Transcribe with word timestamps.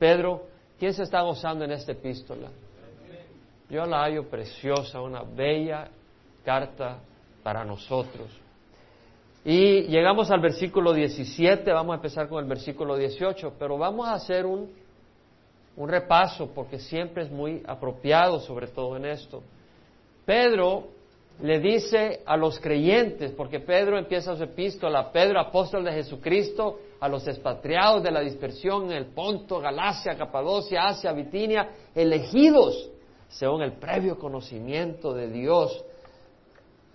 Pedro, 0.00 0.46
¿quién 0.78 0.94
se 0.94 1.02
está 1.02 1.20
gozando 1.20 1.62
en 1.62 1.72
esta 1.72 1.92
epístola? 1.92 2.48
Yo 3.68 3.84
la 3.84 4.00
hallo 4.00 4.30
preciosa, 4.30 4.98
una 5.02 5.22
bella 5.22 5.90
carta 6.42 7.00
para 7.42 7.66
nosotros. 7.66 8.30
Y 9.44 9.82
llegamos 9.82 10.30
al 10.30 10.40
versículo 10.40 10.94
17, 10.94 11.70
vamos 11.70 11.92
a 11.92 11.96
empezar 11.96 12.30
con 12.30 12.42
el 12.42 12.48
versículo 12.48 12.96
18, 12.96 13.56
pero 13.58 13.76
vamos 13.76 14.08
a 14.08 14.14
hacer 14.14 14.46
un, 14.46 14.70
un 15.76 15.88
repaso 15.88 16.50
porque 16.54 16.78
siempre 16.78 17.24
es 17.24 17.30
muy 17.30 17.62
apropiado, 17.66 18.40
sobre 18.40 18.68
todo 18.68 18.96
en 18.96 19.04
esto. 19.04 19.42
Pedro 20.24 20.88
le 21.42 21.60
dice 21.60 22.22
a 22.24 22.38
los 22.38 22.58
creyentes, 22.58 23.32
porque 23.32 23.60
Pedro 23.60 23.98
empieza 23.98 24.34
su 24.34 24.44
epístola, 24.44 25.12
Pedro, 25.12 25.38
apóstol 25.38 25.84
de 25.84 25.92
Jesucristo, 25.92 26.78
a 27.00 27.08
los 27.08 27.26
expatriados 27.26 28.02
de 28.02 28.10
la 28.10 28.20
dispersión 28.20 28.84
en 28.86 28.92
el 28.92 29.06
Ponto, 29.06 29.58
Galacia, 29.58 30.16
Capadocia, 30.16 30.88
Asia, 30.88 31.12
Bitinia, 31.12 31.68
elegidos 31.94 32.90
según 33.28 33.62
el 33.62 33.72
previo 33.74 34.18
conocimiento 34.18 35.14
de 35.14 35.28
Dios 35.30 35.84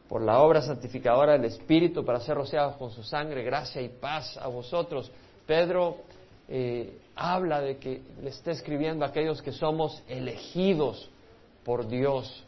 por 0.07 0.21
la 0.21 0.41
obra 0.41 0.61
santificadora 0.61 1.33
del 1.33 1.45
Espíritu 1.45 2.05
para 2.05 2.19
ser 2.19 2.35
rociados 2.35 2.75
con 2.75 2.91
su 2.91 3.03
sangre, 3.03 3.43
gracia 3.43 3.81
y 3.81 3.89
paz 3.89 4.37
a 4.37 4.47
vosotros. 4.47 5.11
Pedro 5.47 5.97
eh, 6.47 6.99
habla 7.15 7.61
de 7.61 7.77
que 7.77 8.01
le 8.21 8.29
está 8.29 8.51
escribiendo 8.51 9.03
a 9.03 9.07
aquellos 9.07 9.41
que 9.41 9.51
somos 9.51 10.03
elegidos 10.07 11.09
por 11.63 11.87
Dios 11.87 12.43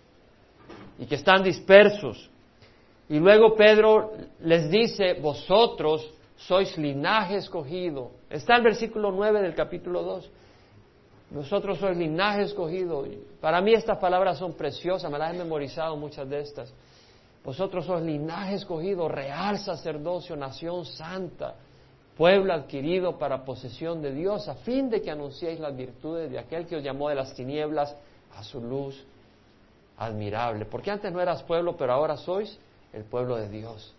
y 0.99 1.05
que 1.05 1.15
están 1.15 1.43
dispersos. 1.43 2.29
Y 3.09 3.19
luego 3.19 3.55
Pedro 3.55 4.11
les 4.41 4.69
dice, 4.69 5.13
vosotros 5.15 6.13
sois 6.37 6.77
linaje 6.77 7.37
escogido. 7.37 8.11
Está 8.29 8.55
el 8.55 8.63
versículo 8.63 9.11
9 9.11 9.41
del 9.41 9.55
capítulo 9.55 10.03
2. 10.03 10.31
Vosotros 11.31 11.79
sois 11.79 11.97
linaje 11.97 12.43
escogido. 12.43 13.05
Para 13.41 13.59
mí 13.61 13.73
estas 13.73 13.97
palabras 13.97 14.37
son 14.37 14.53
preciosas, 14.53 15.11
me 15.11 15.17
las 15.17 15.33
he 15.33 15.37
memorizado 15.37 15.97
muchas 15.97 16.29
de 16.29 16.39
estas. 16.39 16.73
Vosotros 17.43 17.85
sois 17.85 18.03
linaje 18.03 18.55
escogido, 18.55 19.07
real 19.07 19.57
sacerdocio, 19.57 20.35
nación 20.35 20.85
santa, 20.85 21.55
pueblo 22.15 22.53
adquirido 22.53 23.17
para 23.17 23.43
posesión 23.43 24.01
de 24.01 24.13
Dios, 24.13 24.47
a 24.47 24.55
fin 24.55 24.89
de 24.89 25.01
que 25.01 25.11
anunciéis 25.11 25.59
las 25.59 25.75
virtudes 25.75 26.29
de 26.29 26.39
aquel 26.39 26.65
que 26.65 26.77
os 26.77 26.83
llamó 26.83 27.09
de 27.09 27.15
las 27.15 27.33
tinieblas 27.33 27.95
a 28.35 28.43
su 28.43 28.61
luz 28.61 29.03
admirable. 29.97 30.65
Porque 30.65 30.91
antes 30.91 31.11
no 31.11 31.19
eras 31.19 31.43
pueblo, 31.43 31.75
pero 31.75 31.93
ahora 31.93 32.15
sois 32.17 32.57
el 32.93 33.03
pueblo 33.03 33.35
de 33.35 33.49
Dios. 33.49 33.93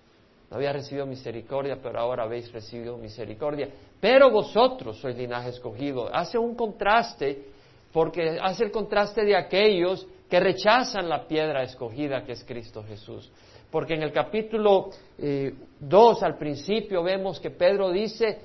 No 0.51 0.57
había 0.57 0.73
recibido 0.73 1.05
misericordia, 1.05 1.79
pero 1.83 2.01
ahora 2.01 2.25
habéis 2.25 2.51
recibido 2.51 2.97
misericordia. 2.97 3.69
Pero 4.01 4.31
vosotros 4.31 4.99
sois 4.99 5.17
linaje 5.17 5.51
escogido. 5.51 6.09
Hace 6.13 6.39
un 6.39 6.55
contraste, 6.55 7.45
porque 7.93 8.39
hace 8.41 8.65
el 8.65 8.71
contraste 8.71 9.25
de 9.25 9.37
aquellos 9.37 10.07
que 10.29 10.41
rechazan 10.41 11.09
la 11.09 11.27
piedra 11.27 11.63
escogida 11.63 12.25
que 12.25 12.33
es 12.33 12.45
Cristo 12.45 12.83
Jesús. 12.83 13.31
Porque 13.71 13.95
en 13.95 14.03
el 14.03 14.13
capítulo 14.13 14.91
2 15.19 16.23
eh, 16.23 16.25
al 16.25 16.39
principio 16.39 17.03
vemos 17.03 17.39
que 17.39 17.51
Pedro 17.51 17.91
dice, 17.91 18.39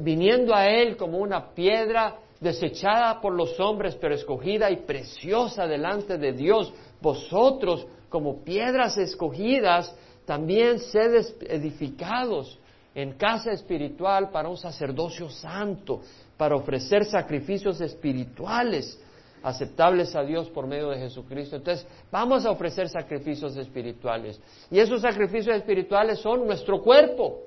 viniendo 0.00 0.54
a 0.54 0.68
él 0.68 0.96
como 0.96 1.18
una 1.18 1.52
piedra 1.54 2.16
desechada 2.40 3.20
por 3.20 3.34
los 3.34 3.58
hombres, 3.60 3.96
pero 3.96 4.14
escogida 4.14 4.70
y 4.70 4.76
preciosa 4.76 5.66
delante 5.66 6.16
de 6.16 6.32
Dios, 6.32 6.72
vosotros 7.00 7.86
como 8.08 8.44
piedras 8.44 8.96
escogidas, 8.98 9.94
también 10.26 10.80
sed 10.80 11.24
edificados 11.48 12.58
en 12.94 13.12
casa 13.12 13.52
espiritual 13.52 14.30
para 14.30 14.48
un 14.48 14.56
sacerdocio 14.56 15.30
santo, 15.30 16.00
para 16.36 16.56
ofrecer 16.56 17.04
sacrificios 17.04 17.80
espirituales 17.80 19.00
aceptables 19.42 20.16
a 20.16 20.22
Dios 20.22 20.50
por 20.50 20.66
medio 20.66 20.90
de 20.90 20.98
Jesucristo. 20.98 21.56
Entonces, 21.56 21.86
vamos 22.10 22.44
a 22.44 22.50
ofrecer 22.50 22.88
sacrificios 22.88 23.56
espirituales. 23.56 24.40
Y 24.70 24.80
esos 24.80 25.02
sacrificios 25.02 25.56
espirituales 25.56 26.18
son 26.18 26.46
nuestro 26.46 26.82
cuerpo, 26.82 27.42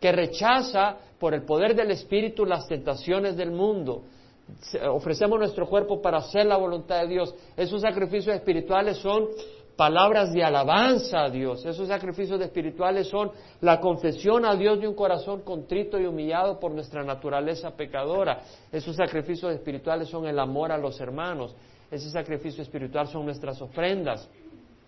que 0.00 0.10
rechaza 0.10 0.96
por 1.18 1.32
el 1.32 1.42
poder 1.44 1.76
del 1.76 1.92
Espíritu 1.92 2.44
las 2.44 2.66
tentaciones 2.66 3.36
del 3.36 3.52
mundo. 3.52 4.02
Ofrecemos 4.90 5.38
nuestro 5.38 5.66
cuerpo 5.68 6.02
para 6.02 6.18
hacer 6.18 6.44
la 6.44 6.56
voluntad 6.56 7.02
de 7.02 7.08
Dios. 7.08 7.34
Esos 7.56 7.82
sacrificios 7.82 8.34
espirituales 8.34 8.98
son 8.98 9.28
palabras 9.76 10.32
de 10.32 10.44
alabanza 10.44 11.24
a 11.24 11.30
Dios. 11.30 11.64
Esos 11.64 11.88
sacrificios 11.88 12.40
espirituales 12.40 13.08
son 13.08 13.32
la 13.60 13.80
confesión 13.80 14.44
a 14.44 14.54
Dios 14.54 14.80
de 14.80 14.88
un 14.88 14.94
corazón 14.94 15.42
contrito 15.42 15.98
y 15.98 16.06
humillado 16.06 16.60
por 16.60 16.72
nuestra 16.72 17.02
naturaleza 17.02 17.70
pecadora. 17.70 18.40
Esos 18.70 18.96
sacrificios 18.96 19.52
espirituales 19.52 20.08
son 20.08 20.26
el 20.26 20.38
amor 20.38 20.70
a 20.72 20.78
los 20.78 21.00
hermanos. 21.00 21.54
Ese 21.90 22.10
sacrificio 22.10 22.62
espiritual 22.62 23.08
son 23.08 23.24
nuestras 23.24 23.60
ofrendas. 23.60 24.28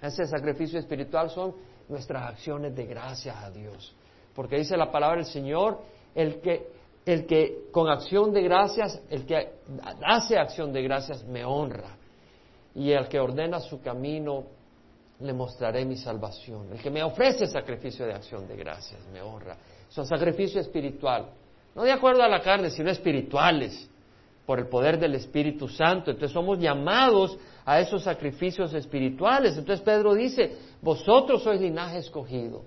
Ese 0.00 0.26
sacrificio 0.26 0.78
espiritual 0.78 1.30
son 1.30 1.54
nuestras 1.88 2.30
acciones 2.30 2.74
de 2.74 2.86
gracias 2.86 3.36
a 3.36 3.50
Dios. 3.50 3.94
Porque 4.34 4.56
dice 4.56 4.76
la 4.76 4.90
palabra 4.90 5.16
del 5.16 5.26
Señor, 5.26 5.80
el 6.14 6.40
que, 6.40 6.68
el 7.04 7.26
que 7.26 7.68
con 7.72 7.88
acción 7.88 8.32
de 8.32 8.42
gracias, 8.42 9.02
el 9.10 9.24
que 9.26 9.52
hace 10.04 10.38
acción 10.38 10.72
de 10.72 10.82
gracias 10.82 11.24
me 11.24 11.44
honra. 11.44 11.96
Y 12.74 12.92
el 12.92 13.08
que 13.08 13.18
ordena 13.18 13.58
su 13.60 13.80
camino 13.80 14.55
le 15.20 15.32
mostraré 15.32 15.84
mi 15.84 15.96
salvación. 15.96 16.72
El 16.72 16.80
que 16.80 16.90
me 16.90 17.02
ofrece 17.02 17.46
sacrificio 17.46 18.06
de 18.06 18.12
acción 18.12 18.46
de 18.46 18.56
gracias, 18.56 19.00
me 19.12 19.22
honra. 19.22 19.56
Son 19.88 20.06
sacrificio 20.06 20.60
espiritual, 20.60 21.30
no 21.74 21.82
de 21.84 21.92
acuerdo 21.92 22.22
a 22.22 22.28
la 22.28 22.40
carne, 22.40 22.70
sino 22.70 22.90
espirituales, 22.90 23.88
por 24.44 24.60
el 24.60 24.68
poder 24.68 24.98
del 24.98 25.14
Espíritu 25.16 25.68
Santo. 25.68 26.12
Entonces 26.12 26.32
somos 26.32 26.58
llamados 26.58 27.36
a 27.64 27.80
esos 27.80 28.04
sacrificios 28.04 28.72
espirituales. 28.74 29.58
Entonces 29.58 29.84
Pedro 29.84 30.14
dice, 30.14 30.56
vosotros 30.80 31.42
sois 31.42 31.60
linaje 31.60 31.98
escogido. 31.98 32.62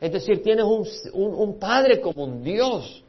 Es 0.00 0.10
decir, 0.10 0.42
tienes 0.42 0.64
un, 0.64 0.86
un 1.12 1.58
Padre 1.58 2.00
como 2.00 2.24
un 2.24 2.42
Dios. 2.42 3.04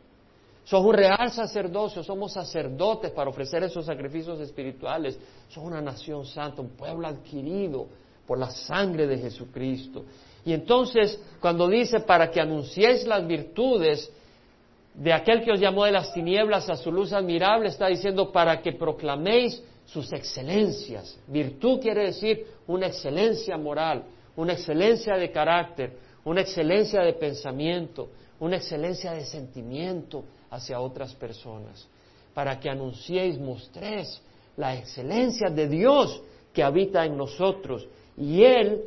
Sos 0.65 0.85
un 0.85 0.93
real 0.93 1.31
sacerdocio, 1.31 2.03
somos 2.03 2.33
sacerdotes 2.33 3.11
para 3.11 3.29
ofrecer 3.29 3.63
esos 3.63 3.85
sacrificios 3.85 4.39
espirituales. 4.41 5.17
Sos 5.47 5.63
una 5.63 5.81
nación 5.81 6.25
santa, 6.25 6.61
un 6.61 6.69
pueblo 6.69 7.07
adquirido 7.07 7.87
por 8.29 8.37
la 8.37 8.51
sangre 8.51 9.07
de 9.07 9.17
Jesucristo. 9.17 10.05
Y 10.45 10.53
entonces, 10.53 11.19
cuando 11.41 11.67
dice, 11.67 12.01
para 12.01 12.29
que 12.29 12.39
anunciéis 12.39 13.07
las 13.07 13.25
virtudes 13.25 14.07
de 14.93 15.11
aquel 15.11 15.43
que 15.43 15.51
os 15.51 15.59
llamó 15.59 15.85
de 15.85 15.93
las 15.93 16.13
tinieblas 16.13 16.69
a 16.69 16.75
su 16.75 16.91
luz 16.91 17.11
admirable, 17.11 17.69
está 17.69 17.87
diciendo, 17.87 18.31
para 18.31 18.61
que 18.61 18.73
proclaméis 18.73 19.63
sus 19.83 20.13
excelencias. 20.13 21.17
Virtud 21.25 21.81
quiere 21.81 22.03
decir 22.03 22.45
una 22.67 22.85
excelencia 22.85 23.57
moral, 23.57 24.03
una 24.35 24.53
excelencia 24.53 25.15
de 25.15 25.31
carácter, 25.31 25.97
una 26.23 26.41
excelencia 26.41 27.01
de 27.01 27.13
pensamiento, 27.13 28.09
una 28.39 28.57
excelencia 28.57 29.11
de 29.11 29.25
sentimiento 29.25 30.23
hacia 30.51 30.79
otras 30.79 31.15
personas. 31.15 31.87
Para 32.35 32.59
que 32.59 32.69
anunciéis, 32.69 33.39
mostréis 33.39 34.21
la 34.55 34.75
excelencia 34.75 35.49
de 35.49 35.67
Dios 35.67 36.21
que 36.53 36.61
habita 36.61 37.03
en 37.05 37.17
nosotros 37.17 37.87
y 38.19 38.43
Él 38.43 38.83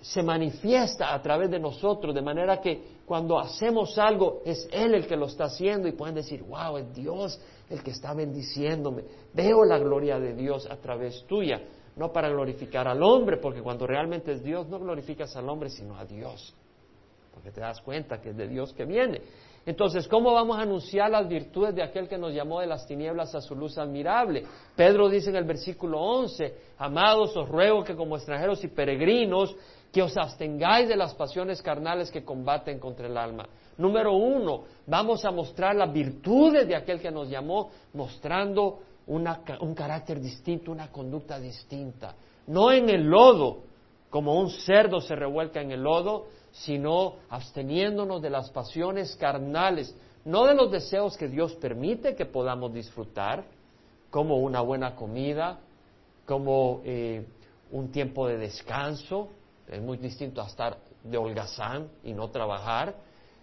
se 0.00 0.22
manifiesta 0.22 1.14
a 1.14 1.22
través 1.22 1.50
de 1.50 1.60
nosotros, 1.60 2.14
de 2.14 2.22
manera 2.22 2.60
que 2.60 2.82
cuando 3.06 3.38
hacemos 3.38 3.96
algo 3.98 4.42
es 4.44 4.68
Él 4.72 4.94
el 4.94 5.06
que 5.06 5.16
lo 5.16 5.26
está 5.26 5.44
haciendo 5.44 5.86
y 5.86 5.92
pueden 5.92 6.16
decir, 6.16 6.42
wow, 6.42 6.76
es 6.76 6.92
Dios 6.92 7.40
el 7.70 7.82
que 7.82 7.92
está 7.92 8.12
bendiciéndome. 8.12 9.04
Veo 9.32 9.64
la 9.64 9.78
gloria 9.78 10.18
de 10.18 10.34
Dios 10.34 10.68
a 10.68 10.76
través 10.76 11.24
tuya, 11.26 11.62
no 11.94 12.12
para 12.12 12.28
glorificar 12.28 12.88
al 12.88 13.02
hombre, 13.02 13.36
porque 13.36 13.62
cuando 13.62 13.86
realmente 13.86 14.32
es 14.32 14.42
Dios 14.42 14.68
no 14.68 14.80
glorificas 14.80 15.36
al 15.36 15.48
hombre, 15.48 15.70
sino 15.70 15.96
a 15.96 16.04
Dios, 16.04 16.52
porque 17.32 17.52
te 17.52 17.60
das 17.60 17.80
cuenta 17.80 18.20
que 18.20 18.30
es 18.30 18.36
de 18.36 18.48
Dios 18.48 18.72
que 18.72 18.84
viene. 18.84 19.20
Entonces, 19.64 20.08
¿cómo 20.08 20.32
vamos 20.32 20.58
a 20.58 20.62
anunciar 20.62 21.10
las 21.10 21.28
virtudes 21.28 21.74
de 21.74 21.84
aquel 21.84 22.08
que 22.08 22.18
nos 22.18 22.34
llamó 22.34 22.60
de 22.60 22.66
las 22.66 22.84
tinieblas 22.86 23.34
a 23.34 23.40
su 23.40 23.54
luz 23.54 23.78
admirable? 23.78 24.44
Pedro 24.74 25.08
dice 25.08 25.30
en 25.30 25.36
el 25.36 25.44
versículo 25.44 26.00
11, 26.00 26.54
amados, 26.78 27.36
os 27.36 27.48
ruego 27.48 27.84
que 27.84 27.94
como 27.94 28.16
extranjeros 28.16 28.64
y 28.64 28.68
peregrinos, 28.68 29.54
que 29.92 30.02
os 30.02 30.16
abstengáis 30.16 30.88
de 30.88 30.96
las 30.96 31.14
pasiones 31.14 31.62
carnales 31.62 32.10
que 32.10 32.24
combaten 32.24 32.80
contra 32.80 33.06
el 33.06 33.16
alma. 33.16 33.46
Número 33.76 34.14
uno, 34.14 34.64
vamos 34.86 35.24
a 35.24 35.30
mostrar 35.30 35.76
las 35.76 35.92
virtudes 35.92 36.66
de 36.66 36.74
aquel 36.74 37.00
que 37.00 37.10
nos 37.10 37.28
llamó, 37.28 37.70
mostrando 37.92 38.80
un 39.06 39.74
carácter 39.74 40.20
distinto, 40.20 40.72
una 40.72 40.90
conducta 40.90 41.38
distinta. 41.38 42.14
No 42.46 42.72
en 42.72 42.88
el 42.88 43.02
lodo, 43.02 43.58
como 44.10 44.34
un 44.38 44.50
cerdo 44.50 45.00
se 45.00 45.14
revuelca 45.14 45.60
en 45.60 45.72
el 45.72 45.82
lodo, 45.82 46.26
sino 46.52 47.16
absteniéndonos 47.30 48.22
de 48.22 48.30
las 48.30 48.50
pasiones 48.50 49.16
carnales, 49.16 49.94
no 50.24 50.46
de 50.46 50.54
los 50.54 50.70
deseos 50.70 51.16
que 51.16 51.28
Dios 51.28 51.54
permite 51.54 52.14
que 52.14 52.26
podamos 52.26 52.72
disfrutar, 52.72 53.44
como 54.10 54.36
una 54.36 54.60
buena 54.60 54.94
comida, 54.94 55.58
como 56.26 56.82
eh, 56.84 57.26
un 57.70 57.90
tiempo 57.90 58.28
de 58.28 58.36
descanso, 58.36 59.30
es 59.66 59.80
muy 59.80 59.96
distinto 59.96 60.42
a 60.42 60.46
estar 60.46 60.76
de 61.02 61.16
holgazán 61.16 61.88
y 62.04 62.12
no 62.12 62.28
trabajar, 62.28 62.94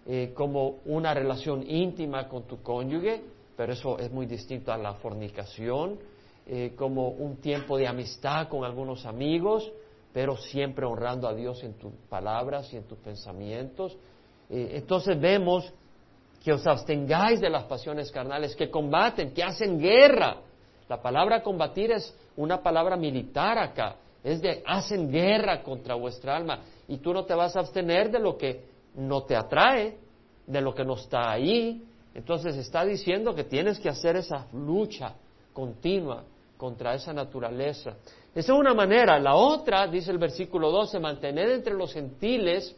eh, 0.06 0.32
como 0.34 0.78
una 0.86 1.12
relación 1.12 1.68
íntima 1.68 2.28
con 2.28 2.44
tu 2.44 2.62
cónyuge, 2.62 3.22
pero 3.56 3.72
eso 3.72 3.98
es 3.98 4.10
muy 4.10 4.26
distinto 4.26 4.72
a 4.72 4.78
la 4.78 4.94
fornicación, 4.94 5.98
eh, 6.46 6.72
como 6.76 7.08
un 7.08 7.36
tiempo 7.36 7.76
de 7.76 7.86
amistad 7.86 8.48
con 8.48 8.64
algunos 8.64 9.04
amigos, 9.04 9.70
pero 10.12 10.36
siempre 10.36 10.86
honrando 10.86 11.28
a 11.28 11.34
Dios 11.34 11.62
en 11.62 11.74
tus 11.74 11.92
palabras 12.08 12.72
y 12.72 12.76
en 12.76 12.84
tus 12.84 12.98
pensamientos. 12.98 13.96
Eh, 14.48 14.72
entonces 14.74 15.18
vemos 15.20 15.72
que 16.42 16.52
os 16.52 16.66
abstengáis 16.66 17.40
de 17.40 17.50
las 17.50 17.64
pasiones 17.64 18.10
carnales, 18.10 18.56
que 18.56 18.70
combaten, 18.70 19.32
que 19.32 19.42
hacen 19.42 19.78
guerra. 19.78 20.38
La 20.88 21.00
palabra 21.00 21.42
combatir 21.42 21.92
es 21.92 22.14
una 22.36 22.62
palabra 22.62 22.96
militar 22.96 23.58
acá, 23.58 23.96
es 24.24 24.40
de 24.40 24.62
hacen 24.66 25.10
guerra 25.10 25.62
contra 25.62 25.94
vuestra 25.94 26.36
alma 26.36 26.60
y 26.88 26.98
tú 26.98 27.12
no 27.12 27.24
te 27.24 27.34
vas 27.34 27.54
a 27.56 27.60
abstener 27.60 28.10
de 28.10 28.18
lo 28.18 28.36
que 28.36 28.64
no 28.96 29.22
te 29.22 29.36
atrae, 29.36 29.96
de 30.46 30.60
lo 30.60 30.74
que 30.74 30.84
no 30.84 30.94
está 30.94 31.30
ahí. 31.30 31.84
Entonces 32.14 32.56
está 32.56 32.84
diciendo 32.84 33.34
que 33.34 33.44
tienes 33.44 33.78
que 33.78 33.88
hacer 33.88 34.16
esa 34.16 34.46
lucha 34.52 35.14
continua 35.52 36.24
contra 36.60 36.92
esa 36.94 37.14
naturaleza. 37.14 37.96
Esa 38.34 38.52
es 38.52 38.58
una 38.58 38.74
manera. 38.74 39.18
La 39.18 39.34
otra, 39.34 39.86
dice 39.86 40.10
el 40.10 40.18
versículo 40.18 40.70
12, 40.70 41.00
mantener 41.00 41.48
entre 41.48 41.72
los 41.72 41.94
gentiles 41.94 42.76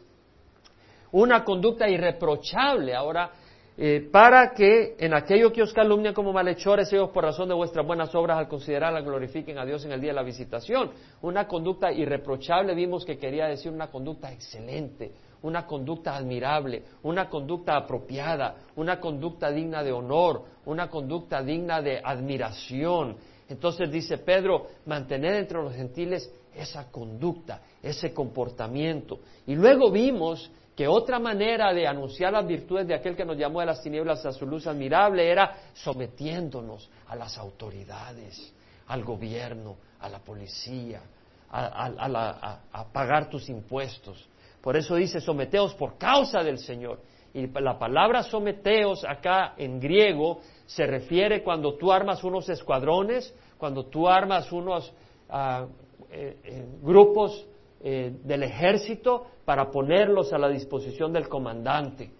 una 1.11 1.43
conducta 1.43 1.89
irreprochable. 1.89 2.95
Ahora, 2.95 3.29
eh, 3.75 4.07
para 4.09 4.53
que 4.53 4.95
en 4.97 5.13
aquello 5.13 5.51
que 5.51 5.61
os 5.61 5.73
calumnian 5.73 6.13
como 6.13 6.31
malhechores, 6.31 6.93
ellos 6.93 7.09
por 7.09 7.25
razón 7.25 7.49
de 7.49 7.55
vuestras 7.55 7.85
buenas 7.85 8.15
obras 8.15 8.37
al 8.37 8.47
considerarla 8.47 9.01
glorifiquen 9.01 9.57
a 9.57 9.65
Dios 9.65 9.83
en 9.83 9.91
el 9.91 9.99
día 9.99 10.11
de 10.11 10.15
la 10.15 10.23
visitación. 10.23 10.91
Una 11.21 11.45
conducta 11.45 11.91
irreprochable 11.91 12.73
vimos 12.73 13.03
que 13.03 13.17
quería 13.17 13.47
decir 13.47 13.69
una 13.69 13.91
conducta 13.91 14.31
excelente, 14.31 15.11
una 15.41 15.67
conducta 15.67 16.15
admirable, 16.15 16.83
una 17.03 17.27
conducta 17.29 17.75
apropiada, 17.75 18.55
una 18.77 18.99
conducta 18.99 19.51
digna 19.51 19.83
de 19.83 19.91
honor, 19.91 20.43
una 20.65 20.89
conducta 20.89 21.43
digna 21.43 21.81
de 21.81 21.99
admiración. 22.01 23.17
Entonces 23.53 23.91
dice 23.91 24.17
Pedro, 24.17 24.65
mantener 24.87 25.35
entre 25.35 25.61
los 25.61 25.75
gentiles 25.75 26.27
esa 26.55 26.89
conducta, 26.89 27.61
ese 27.83 28.11
comportamiento. 28.11 29.19
Y 29.45 29.53
luego 29.53 29.91
vimos 29.91 30.49
que 30.75 30.87
otra 30.87 31.19
manera 31.19 31.71
de 31.71 31.87
anunciar 31.87 32.33
las 32.33 32.47
virtudes 32.47 32.87
de 32.87 32.95
aquel 32.95 33.15
que 33.15 33.23
nos 33.23 33.37
llamó 33.37 33.59
de 33.59 33.67
las 33.67 33.83
tinieblas 33.83 34.25
a 34.25 34.31
su 34.31 34.47
luz 34.47 34.65
admirable 34.65 35.29
era 35.29 35.55
sometiéndonos 35.73 36.89
a 37.07 37.15
las 37.15 37.37
autoridades, 37.37 38.51
al 38.87 39.03
gobierno, 39.03 39.77
a 39.99 40.09
la 40.09 40.17
policía, 40.17 41.03
a, 41.51 42.87
pagar 42.91 43.29
tus 43.29 43.49
impuestos. 43.49 44.27
Por 44.61 44.75
eso 44.75 44.95
dice 44.95 45.21
someteos 45.21 45.75
por 45.75 45.99
causa 45.99 46.41
del 46.41 46.57
Señor. 46.57 47.01
Y 47.35 47.47
la 47.47 47.77
palabra 47.77 48.23
someteos 48.23 49.05
acá 49.05 49.53
en 49.57 49.79
griego 49.79 50.39
se 50.65 50.85
refiere 50.85 51.43
cuando 51.43 51.75
tú 51.75 51.91
armas 51.91 52.23
unos 52.23 52.47
escuadrones, 52.49 53.33
cuando 53.63 53.85
tú 53.85 54.09
armas 54.09 54.51
unos 54.51 54.91
ah, 55.29 55.65
eh, 56.11 56.37
eh, 56.43 56.65
grupos 56.81 57.47
eh, 57.81 58.13
del 58.21 58.43
ejército 58.43 59.25
para 59.45 59.71
ponerlos 59.71 60.33
a 60.33 60.37
la 60.37 60.49
disposición 60.49 61.13
del 61.13 61.29
comandante. 61.29 62.11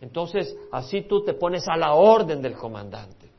Entonces, 0.00 0.56
así 0.72 1.02
tú 1.02 1.22
te 1.24 1.34
pones 1.34 1.68
a 1.68 1.76
la 1.76 1.94
orden 1.94 2.42
del 2.42 2.54
comandante. 2.54 3.30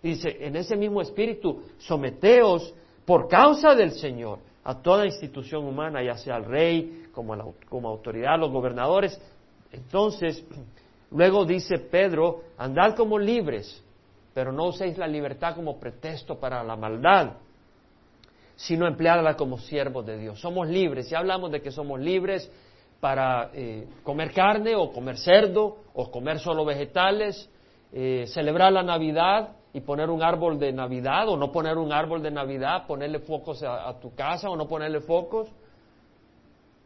dice, 0.00 0.36
en 0.38 0.54
ese 0.54 0.76
mismo 0.76 1.00
espíritu, 1.00 1.64
someteos 1.78 2.72
por 3.04 3.26
causa 3.26 3.74
del 3.74 3.90
Señor 3.90 4.38
a 4.62 4.80
toda 4.80 5.04
institución 5.04 5.64
humana, 5.64 6.00
ya 6.00 6.16
sea 6.16 6.36
el 6.36 6.44
rey, 6.44 7.06
como, 7.12 7.56
como 7.68 7.88
autoridad, 7.88 8.38
los 8.38 8.52
gobernadores. 8.52 9.20
Entonces, 9.72 10.46
luego 11.10 11.44
dice 11.44 11.76
Pedro, 11.76 12.42
andad 12.56 12.94
como 12.94 13.18
libres, 13.18 13.83
pero 14.34 14.52
no 14.52 14.66
uséis 14.66 14.98
la 14.98 15.06
libertad 15.06 15.54
como 15.54 15.78
pretexto 15.78 16.38
para 16.38 16.62
la 16.62 16.76
maldad 16.76 17.34
sino 18.56 18.86
emplearla 18.86 19.36
como 19.36 19.58
siervos 19.58 20.06
de 20.06 20.18
Dios. 20.18 20.40
Somos 20.40 20.68
libres, 20.68 21.08
si 21.08 21.14
hablamos 21.14 21.50
de 21.50 21.60
que 21.60 21.70
somos 21.70 22.00
libres 22.00 22.50
para 23.00 23.50
eh, 23.52 23.86
comer 24.02 24.32
carne 24.32 24.74
o 24.76 24.92
comer 24.92 25.18
cerdo 25.18 25.78
o 25.92 26.10
comer 26.10 26.38
solo 26.38 26.64
vegetales, 26.64 27.50
eh, 27.92 28.24
celebrar 28.28 28.72
la 28.72 28.82
Navidad 28.82 29.56
y 29.72 29.80
poner 29.80 30.08
un 30.08 30.22
árbol 30.22 30.58
de 30.58 30.72
Navidad 30.72 31.28
o 31.28 31.36
no 31.36 31.50
poner 31.50 31.76
un 31.76 31.92
árbol 31.92 32.22
de 32.22 32.30
Navidad, 32.30 32.86
ponerle 32.86 33.18
focos 33.20 33.62
a, 33.62 33.88
a 33.88 33.98
tu 33.98 34.14
casa 34.14 34.48
o 34.48 34.56
no 34.56 34.68
ponerle 34.68 35.00
focos. 35.00 35.48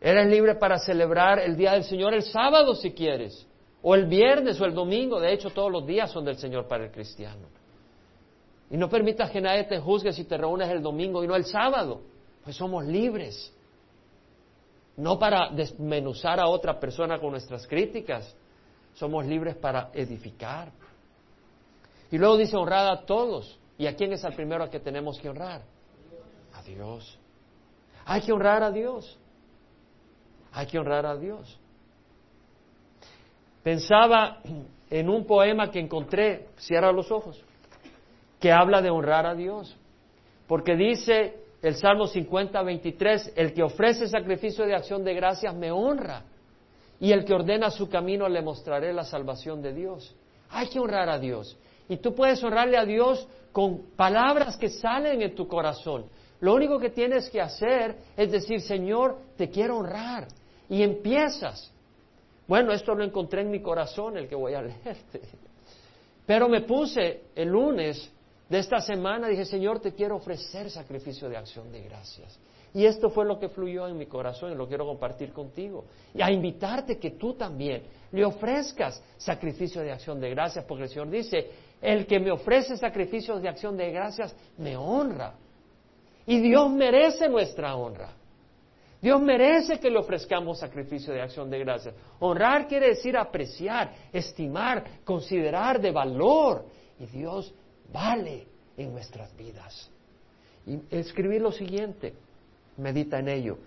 Eres 0.00 0.26
libre 0.28 0.54
para 0.54 0.78
celebrar 0.78 1.38
el 1.38 1.56
Día 1.56 1.72
del 1.72 1.84
Señor 1.84 2.14
el 2.14 2.22
sábado 2.22 2.74
si 2.74 2.92
quieres, 2.92 3.46
o 3.82 3.94
el 3.94 4.06
viernes 4.06 4.60
o 4.60 4.64
el 4.64 4.74
domingo, 4.74 5.20
de 5.20 5.32
hecho 5.32 5.50
todos 5.50 5.70
los 5.70 5.86
días 5.86 6.10
son 6.10 6.24
del 6.24 6.36
Señor 6.36 6.66
para 6.66 6.84
el 6.84 6.90
cristiano. 6.90 7.46
Y 8.70 8.76
no 8.76 8.88
permitas 8.88 9.30
que 9.30 9.40
nadie 9.40 9.64
te 9.64 9.78
juzgue 9.78 10.12
si 10.12 10.24
te 10.24 10.36
reúnes 10.36 10.68
el 10.68 10.82
domingo 10.82 11.24
y 11.24 11.26
no 11.26 11.36
el 11.36 11.44
sábado. 11.44 12.02
Pues 12.44 12.56
somos 12.56 12.84
libres. 12.84 13.52
No 14.96 15.18
para 15.18 15.50
desmenuzar 15.50 16.40
a 16.40 16.48
otra 16.48 16.78
persona 16.78 17.18
con 17.18 17.30
nuestras 17.30 17.66
críticas. 17.66 18.34
Somos 18.94 19.24
libres 19.24 19.56
para 19.56 19.90
edificar. 19.94 20.70
Y 22.10 22.18
luego 22.18 22.36
dice 22.36 22.56
honrad 22.56 22.88
a 22.88 23.06
todos. 23.06 23.58
¿Y 23.78 23.86
a 23.86 23.94
quién 23.94 24.12
es 24.12 24.24
el 24.24 24.34
primero 24.34 24.64
a 24.64 24.70
que 24.70 24.80
tenemos 24.80 25.18
que 25.18 25.28
honrar? 25.28 25.62
A 26.52 26.62
Dios. 26.62 27.18
Hay 28.04 28.20
que 28.22 28.32
honrar 28.32 28.62
a 28.62 28.70
Dios. 28.70 29.16
Hay 30.52 30.66
que 30.66 30.78
honrar 30.78 31.06
a 31.06 31.16
Dios. 31.16 31.58
Pensaba 33.68 34.38
en 34.88 35.10
un 35.10 35.26
poema 35.26 35.70
que 35.70 35.78
encontré, 35.78 36.46
cierra 36.56 36.90
los 36.90 37.10
ojos 37.10 37.38
que 38.40 38.50
habla 38.50 38.80
de 38.80 38.88
honrar 38.88 39.26
a 39.26 39.34
Dios. 39.34 39.76
Porque 40.46 40.74
dice 40.74 41.34
el 41.60 41.74
Salmo 41.74 42.06
50, 42.06 42.62
23, 42.62 43.34
el 43.36 43.52
que 43.52 43.62
ofrece 43.62 44.08
sacrificio 44.08 44.64
de 44.64 44.74
acción 44.74 45.04
de 45.04 45.12
gracias 45.12 45.54
me 45.54 45.70
honra, 45.70 46.22
y 46.98 47.12
el 47.12 47.26
que 47.26 47.34
ordena 47.34 47.70
su 47.70 47.90
camino 47.90 48.26
le 48.26 48.40
mostraré 48.40 48.90
la 48.94 49.04
salvación 49.04 49.60
de 49.60 49.74
Dios. 49.74 50.16
Hay 50.48 50.70
que 50.70 50.80
honrar 50.80 51.10
a 51.10 51.18
Dios. 51.18 51.58
Y 51.90 51.98
tú 51.98 52.14
puedes 52.14 52.42
honrarle 52.42 52.78
a 52.78 52.86
Dios 52.86 53.28
con 53.52 53.82
palabras 53.96 54.56
que 54.56 54.70
salen 54.70 55.20
en 55.20 55.34
tu 55.34 55.46
corazón. 55.46 56.06
Lo 56.40 56.54
único 56.54 56.78
que 56.78 56.88
tienes 56.88 57.28
que 57.28 57.42
hacer 57.42 57.98
es 58.16 58.32
decir, 58.32 58.62
Señor, 58.62 59.18
te 59.36 59.50
quiero 59.50 59.76
honrar. 59.76 60.26
Y 60.70 60.82
empiezas. 60.82 61.70
Bueno, 62.48 62.72
esto 62.72 62.94
lo 62.94 63.04
encontré 63.04 63.42
en 63.42 63.50
mi 63.50 63.60
corazón, 63.60 64.16
el 64.16 64.26
que 64.26 64.34
voy 64.34 64.54
a 64.54 64.62
leerte. 64.62 65.20
Pero 66.26 66.48
me 66.48 66.62
puse 66.62 67.24
el 67.36 67.48
lunes 67.48 68.10
de 68.48 68.58
esta 68.58 68.80
semana 68.80 69.28
dije, 69.28 69.44
Señor, 69.44 69.80
te 69.80 69.92
quiero 69.92 70.16
ofrecer 70.16 70.70
sacrificio 70.70 71.28
de 71.28 71.36
acción 71.36 71.70
de 71.70 71.82
gracias. 71.82 72.38
Y 72.72 72.86
esto 72.86 73.10
fue 73.10 73.26
lo 73.26 73.38
que 73.38 73.48
fluyó 73.50 73.86
en 73.86 73.96
mi 73.96 74.06
corazón 74.06 74.52
y 74.52 74.54
lo 74.54 74.66
quiero 74.66 74.86
compartir 74.86 75.32
contigo. 75.32 75.84
Y 76.14 76.22
a 76.22 76.30
invitarte 76.30 76.98
que 76.98 77.12
tú 77.12 77.34
también 77.34 77.82
le 78.12 78.24
ofrezcas 78.24 79.02
sacrificio 79.18 79.82
de 79.82 79.92
acción 79.92 80.18
de 80.20 80.30
gracias, 80.30 80.64
porque 80.64 80.84
el 80.84 80.88
Señor 80.88 81.10
dice, 81.10 81.50
el 81.82 82.06
que 82.06 82.18
me 82.18 82.30
ofrece 82.30 82.76
sacrificios 82.76 83.42
de 83.42 83.48
acción 83.48 83.76
de 83.76 83.90
gracias 83.90 84.34
me 84.56 84.76
honra. 84.76 85.34
Y 86.26 86.40
Dios 86.40 86.70
merece 86.70 87.28
nuestra 87.28 87.74
honra. 87.76 88.12
Dios 89.00 89.20
merece 89.20 89.78
que 89.78 89.90
le 89.90 89.98
ofrezcamos 89.98 90.58
sacrificio 90.58 91.12
de 91.12 91.22
acción 91.22 91.48
de 91.48 91.60
gracias. 91.60 91.94
Honrar 92.18 92.66
quiere 92.66 92.88
decir 92.88 93.16
apreciar, 93.16 93.92
estimar, 94.12 95.02
considerar 95.04 95.80
de 95.80 95.92
valor. 95.92 96.64
Y 96.98 97.06
Dios 97.06 97.54
vale 97.92 98.46
en 98.76 98.92
nuestras 98.92 99.34
vidas. 99.36 99.90
Y 100.66 100.80
escribir 100.90 101.40
lo 101.40 101.52
siguiente, 101.52 102.14
medita 102.76 103.18
en 103.20 103.28
ello. 103.28 103.58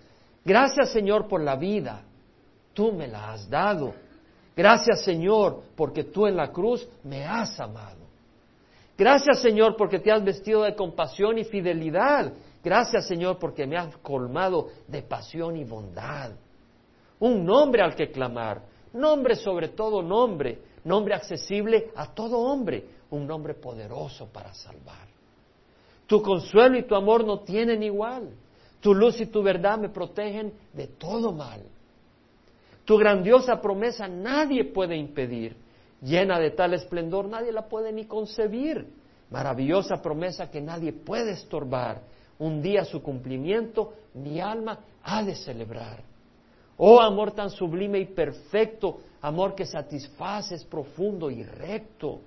Gracias 0.43 0.91
Señor 0.91 1.27
por 1.27 1.41
la 1.41 1.55
vida, 1.55 2.03
tú 2.73 2.91
me 2.91 3.07
la 3.07 3.31
has 3.31 3.49
dado. 3.49 3.93
Gracias 4.55 5.03
Señor 5.03 5.63
porque 5.75 6.03
tú 6.03 6.27
en 6.27 6.35
la 6.35 6.51
cruz 6.51 6.87
me 7.03 7.25
has 7.25 7.57
amado. 7.59 8.01
Gracias 8.97 9.39
Señor 9.39 9.75
porque 9.77 9.99
te 9.99 10.11
has 10.11 10.23
vestido 10.23 10.63
de 10.63 10.75
compasión 10.75 11.37
y 11.37 11.45
fidelidad. 11.45 12.33
Gracias 12.63 13.07
Señor 13.07 13.39
porque 13.39 13.65
me 13.65 13.77
has 13.77 13.95
colmado 13.97 14.69
de 14.87 15.01
pasión 15.01 15.55
y 15.55 15.63
bondad. 15.63 16.31
Un 17.19 17.45
nombre 17.45 17.81
al 17.81 17.95
que 17.95 18.11
clamar, 18.11 18.63
nombre 18.93 19.35
sobre 19.35 19.69
todo 19.69 20.01
nombre, 20.01 20.59
nombre 20.83 21.13
accesible 21.13 21.91
a 21.95 22.13
todo 22.13 22.39
hombre, 22.39 22.85
un 23.09 23.27
nombre 23.27 23.53
poderoso 23.53 24.27
para 24.27 24.53
salvar. 24.53 25.07
Tu 26.07 26.21
consuelo 26.21 26.77
y 26.77 26.83
tu 26.83 26.95
amor 26.95 27.23
no 27.23 27.39
tienen 27.39 27.83
igual. 27.83 28.31
Tu 28.81 28.93
luz 28.93 29.21
y 29.21 29.27
tu 29.27 29.41
verdad 29.41 29.77
me 29.77 29.89
protegen 29.89 30.53
de 30.73 30.87
todo 30.87 31.31
mal. 31.31 31.61
Tu 32.83 32.97
grandiosa 32.97 33.61
promesa 33.61 34.07
nadie 34.07 34.65
puede 34.65 34.97
impedir. 34.97 35.55
Llena 36.01 36.39
de 36.39 36.51
tal 36.51 36.73
esplendor, 36.73 37.27
nadie 37.27 37.51
la 37.51 37.69
puede 37.69 37.93
ni 37.93 38.05
concebir. 38.05 38.87
Maravillosa 39.29 40.01
promesa 40.01 40.49
que 40.49 40.59
nadie 40.59 40.91
puede 40.91 41.31
estorbar. 41.31 42.01
Un 42.41 42.61
día 42.61 42.83
su 42.83 43.01
cumplimiento 43.01 43.93
mi 44.13 44.39
alma 44.39 44.79
ha 45.03 45.23
de 45.23 45.35
celebrar. 45.35 46.03
Oh 46.77 46.99
amor 46.99 47.31
tan 47.31 47.49
sublime 47.49 47.99
y 47.99 48.05
perfecto, 48.05 48.99
amor 49.21 49.55
que 49.55 49.65
satisface, 49.65 50.55
es 50.55 50.65
profundo 50.65 51.29
y 51.29 51.43
recto 51.43 52.21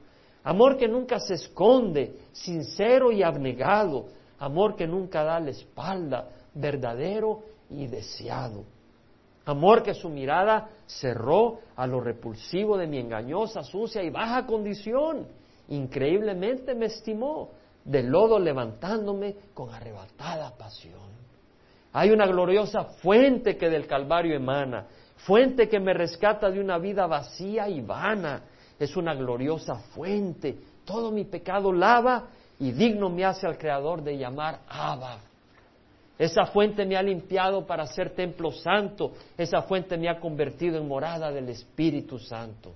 amor 0.44 0.76
que 0.76 0.86
nunca 0.86 1.18
se 1.18 1.34
esconde, 1.34 2.18
sincero 2.32 3.10
y 3.10 3.22
abnegado, 3.22 4.06
amor 4.38 4.76
que 4.76 4.86
nunca 4.86 5.24
da 5.24 5.40
la 5.40 5.50
espalda, 5.50 6.28
verdadero 6.54 7.42
y 7.70 7.86
deseado. 7.86 8.64
Amor 9.46 9.82
que 9.82 9.94
su 9.94 10.08
mirada 10.08 10.70
cerró 10.86 11.58
a 11.76 11.86
lo 11.86 12.00
repulsivo 12.00 12.78
de 12.78 12.86
mi 12.86 12.98
engañosa, 12.98 13.62
sucia 13.62 14.02
y 14.02 14.10
baja 14.10 14.46
condición. 14.46 15.26
Increíblemente 15.68 16.74
me 16.74 16.86
estimó, 16.86 17.50
de 17.84 18.02
lodo 18.02 18.38
levantándome 18.38 19.36
con 19.52 19.72
arrebatada 19.72 20.56
pasión. 20.56 21.14
Hay 21.92 22.10
una 22.10 22.26
gloriosa 22.26 22.84
fuente 22.84 23.56
que 23.56 23.68
del 23.68 23.86
Calvario 23.86 24.34
emana, 24.34 24.86
fuente 25.16 25.68
que 25.68 25.78
me 25.78 25.94
rescata 25.94 26.50
de 26.50 26.60
una 26.60 26.78
vida 26.78 27.06
vacía 27.06 27.68
y 27.68 27.80
vana. 27.80 28.42
Es 28.78 28.96
una 28.96 29.14
gloriosa 29.14 29.76
fuente. 29.76 30.58
Todo 30.84 31.12
mi 31.12 31.24
pecado 31.24 31.72
lava 31.72 32.28
y 32.58 32.72
digno 32.72 33.08
me 33.10 33.24
hace 33.24 33.46
al 33.46 33.58
Creador 33.58 34.02
de 34.02 34.18
llamar 34.18 34.60
Abba, 34.68 35.18
esa 36.18 36.46
fuente 36.46 36.86
me 36.86 36.96
ha 36.96 37.02
limpiado 37.02 37.66
para 37.66 37.86
ser 37.86 38.14
templo 38.14 38.52
santo. 38.52 39.12
Esa 39.36 39.62
fuente 39.62 39.96
me 39.96 40.08
ha 40.08 40.20
convertido 40.20 40.78
en 40.78 40.86
morada 40.86 41.32
del 41.32 41.48
Espíritu 41.48 42.18
Santo. 42.18 42.72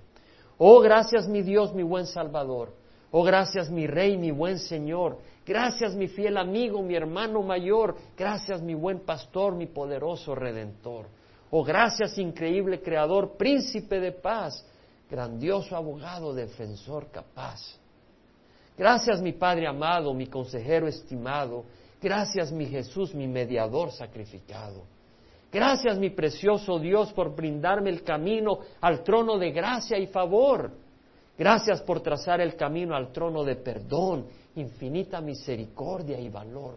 Oh, 0.57 0.81
gracias 0.81 1.27
mi 1.27 1.41
Dios, 1.41 1.73
mi 1.73 1.83
buen 1.83 2.05
Salvador. 2.05 2.73
Oh, 3.11 3.23
gracias 3.23 3.69
mi 3.69 3.87
Rey, 3.87 4.17
mi 4.17 4.31
buen 4.31 4.59
Señor. 4.59 5.17
Gracias 5.45 5.95
mi 5.95 6.07
fiel 6.07 6.37
amigo, 6.37 6.83
mi 6.83 6.95
hermano 6.95 7.41
mayor. 7.41 7.95
Gracias 8.15 8.61
mi 8.61 8.75
buen 8.75 8.99
pastor, 8.99 9.55
mi 9.55 9.65
poderoso 9.65 10.35
Redentor. 10.35 11.07
Oh, 11.49 11.63
gracias 11.63 12.17
increíble 12.19 12.81
Creador, 12.81 13.35
príncipe 13.35 13.99
de 13.99 14.11
paz, 14.11 14.63
grandioso 15.09 15.75
abogado, 15.75 16.33
defensor 16.33 17.09
capaz. 17.09 17.79
Gracias 18.77 19.21
mi 19.21 19.33
Padre 19.33 19.67
amado, 19.67 20.13
mi 20.13 20.27
consejero 20.27 20.87
estimado. 20.87 21.65
Gracias 21.99 22.51
mi 22.51 22.67
Jesús, 22.67 23.13
mi 23.15 23.27
mediador 23.27 23.91
sacrificado. 23.91 24.83
Gracias 25.51 25.97
mi 25.97 26.11
precioso 26.11 26.77
Dios 26.77 27.11
por 27.11 27.35
brindarme 27.35 27.89
el 27.89 28.03
camino 28.03 28.59
al 28.79 29.03
trono 29.03 29.39
de 29.39 29.51
gracia 29.51 29.97
y 29.97 30.05
favor. 30.05 30.71
Gracias 31.39 31.81
por 31.81 32.01
trazar 32.01 32.41
el 32.41 32.57
camino 32.57 32.93
al 32.93 33.13
trono 33.13 33.45
de 33.45 33.55
perdón, 33.55 34.25
infinita 34.57 35.21
misericordia 35.21 36.19
y 36.19 36.27
valor. 36.27 36.75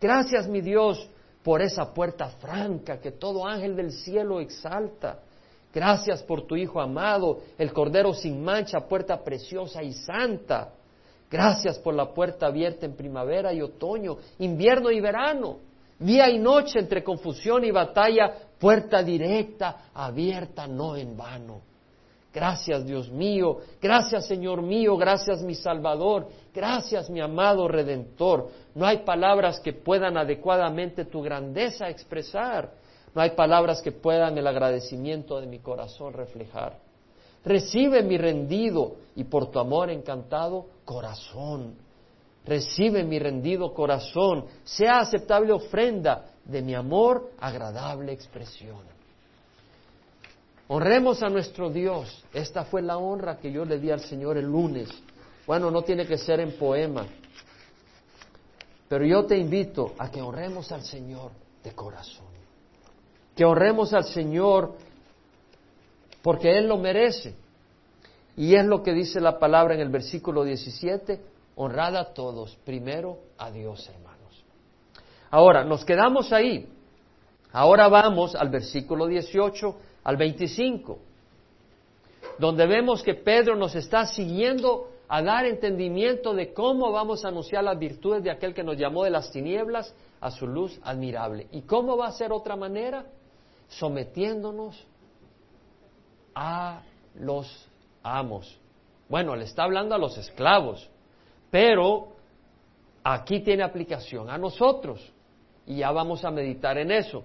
Gracias 0.00 0.46
mi 0.46 0.60
Dios 0.60 1.10
por 1.42 1.60
esa 1.60 1.92
puerta 1.92 2.28
franca 2.28 3.00
que 3.00 3.10
todo 3.10 3.44
ángel 3.44 3.74
del 3.74 3.90
cielo 3.90 4.40
exalta. 4.40 5.18
Gracias 5.74 6.22
por 6.22 6.46
tu 6.46 6.54
Hijo 6.54 6.80
amado, 6.80 7.40
el 7.58 7.72
Cordero 7.72 8.14
sin 8.14 8.44
mancha, 8.44 8.86
puerta 8.88 9.24
preciosa 9.24 9.82
y 9.82 9.92
santa. 9.92 10.70
Gracias 11.28 11.80
por 11.80 11.94
la 11.94 12.14
puerta 12.14 12.46
abierta 12.46 12.86
en 12.86 12.94
primavera 12.94 13.52
y 13.52 13.60
otoño, 13.60 14.18
invierno 14.38 14.92
y 14.92 15.00
verano, 15.00 15.56
día 15.98 16.30
y 16.30 16.38
noche 16.38 16.78
entre 16.78 17.02
confusión 17.02 17.64
y 17.64 17.72
batalla, 17.72 18.32
puerta 18.56 19.02
directa, 19.02 19.88
abierta, 19.92 20.68
no 20.68 20.94
en 20.94 21.16
vano. 21.16 21.75
Gracias 22.36 22.84
Dios 22.84 23.10
mío, 23.10 23.60
gracias 23.80 24.26
Señor 24.26 24.60
mío, 24.60 24.98
gracias 24.98 25.40
mi 25.40 25.54
Salvador, 25.54 26.28
gracias 26.54 27.08
mi 27.08 27.18
amado 27.18 27.66
Redentor. 27.66 28.50
No 28.74 28.84
hay 28.84 28.98
palabras 28.98 29.58
que 29.58 29.72
puedan 29.72 30.18
adecuadamente 30.18 31.06
tu 31.06 31.22
grandeza 31.22 31.88
expresar, 31.88 32.72
no 33.14 33.22
hay 33.22 33.30
palabras 33.30 33.80
que 33.80 33.90
puedan 33.90 34.36
el 34.36 34.46
agradecimiento 34.46 35.40
de 35.40 35.46
mi 35.46 35.60
corazón 35.60 36.12
reflejar. 36.12 36.76
Recibe 37.42 38.02
mi 38.02 38.18
rendido 38.18 38.96
y 39.14 39.24
por 39.24 39.50
tu 39.50 39.58
amor 39.58 39.88
encantado 39.88 40.66
corazón. 40.84 41.74
Recibe 42.44 43.02
mi 43.02 43.18
rendido 43.18 43.72
corazón. 43.72 44.44
Sea 44.62 44.98
aceptable 44.98 45.54
ofrenda 45.54 46.26
de 46.44 46.60
mi 46.60 46.74
amor, 46.74 47.30
agradable 47.40 48.12
expresión. 48.12 48.95
Honremos 50.68 51.22
a 51.22 51.28
nuestro 51.28 51.70
Dios. 51.70 52.24
Esta 52.32 52.64
fue 52.64 52.82
la 52.82 52.98
honra 52.98 53.38
que 53.38 53.52
yo 53.52 53.64
le 53.64 53.78
di 53.78 53.90
al 53.90 54.00
Señor 54.00 54.36
el 54.36 54.46
lunes. 54.46 54.88
Bueno, 55.46 55.70
no 55.70 55.82
tiene 55.82 56.06
que 56.06 56.18
ser 56.18 56.40
en 56.40 56.52
poema. 56.58 57.06
Pero 58.88 59.04
yo 59.04 59.24
te 59.26 59.36
invito 59.36 59.94
a 59.98 60.10
que 60.10 60.20
honremos 60.20 60.72
al 60.72 60.82
Señor 60.82 61.30
de 61.62 61.72
corazón. 61.72 62.26
Que 63.34 63.44
honremos 63.44 63.92
al 63.92 64.04
Señor 64.04 64.74
porque 66.22 66.58
Él 66.58 66.66
lo 66.66 66.78
merece. 66.78 67.34
Y 68.36 68.54
es 68.54 68.64
lo 68.64 68.82
que 68.82 68.92
dice 68.92 69.20
la 69.20 69.38
palabra 69.38 69.74
en 69.74 69.80
el 69.80 69.88
versículo 69.88 70.44
17, 70.44 71.20
honrad 71.54 71.96
a 71.96 72.12
todos, 72.12 72.56
primero 72.64 73.18
a 73.38 73.50
Dios, 73.50 73.88
hermanos. 73.88 74.44
Ahora, 75.30 75.64
nos 75.64 75.84
quedamos 75.84 76.32
ahí. 76.32 76.68
Ahora 77.52 77.88
vamos 77.88 78.34
al 78.34 78.50
versículo 78.50 79.06
18 79.06 79.76
al 80.06 80.16
25, 80.16 80.98
donde 82.38 82.64
vemos 82.64 83.02
que 83.02 83.14
Pedro 83.14 83.56
nos 83.56 83.74
está 83.74 84.06
siguiendo 84.06 84.88
a 85.08 85.20
dar 85.20 85.46
entendimiento 85.46 86.32
de 86.32 86.54
cómo 86.54 86.92
vamos 86.92 87.24
a 87.24 87.28
anunciar 87.28 87.64
las 87.64 87.76
virtudes 87.76 88.22
de 88.22 88.30
aquel 88.30 88.54
que 88.54 88.62
nos 88.62 88.76
llamó 88.76 89.02
de 89.02 89.10
las 89.10 89.32
tinieblas 89.32 89.92
a 90.20 90.30
su 90.30 90.46
luz 90.46 90.78
admirable. 90.84 91.48
¿Y 91.50 91.62
cómo 91.62 91.96
va 91.96 92.06
a 92.06 92.12
ser 92.12 92.30
otra 92.30 92.54
manera? 92.54 93.04
Sometiéndonos 93.66 94.86
a 96.36 96.82
los 97.16 97.68
amos. 98.04 98.60
Bueno, 99.08 99.34
le 99.34 99.46
está 99.46 99.64
hablando 99.64 99.96
a 99.96 99.98
los 99.98 100.16
esclavos, 100.18 100.88
pero 101.50 102.12
aquí 103.02 103.40
tiene 103.40 103.64
aplicación 103.64 104.30
a 104.30 104.38
nosotros 104.38 105.12
y 105.66 105.78
ya 105.78 105.90
vamos 105.90 106.24
a 106.24 106.30
meditar 106.30 106.78
en 106.78 106.92
eso. 106.92 107.24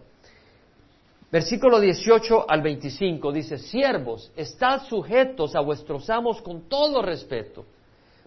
Versículo 1.31 1.79
18 1.79 2.45
al 2.49 2.61
25 2.61 3.31
dice, 3.31 3.57
siervos, 3.57 4.33
estad 4.35 4.83
sujetos 4.83 5.55
a 5.55 5.61
vuestros 5.61 6.09
amos 6.09 6.41
con 6.41 6.67
todo 6.67 7.01
respeto, 7.01 7.65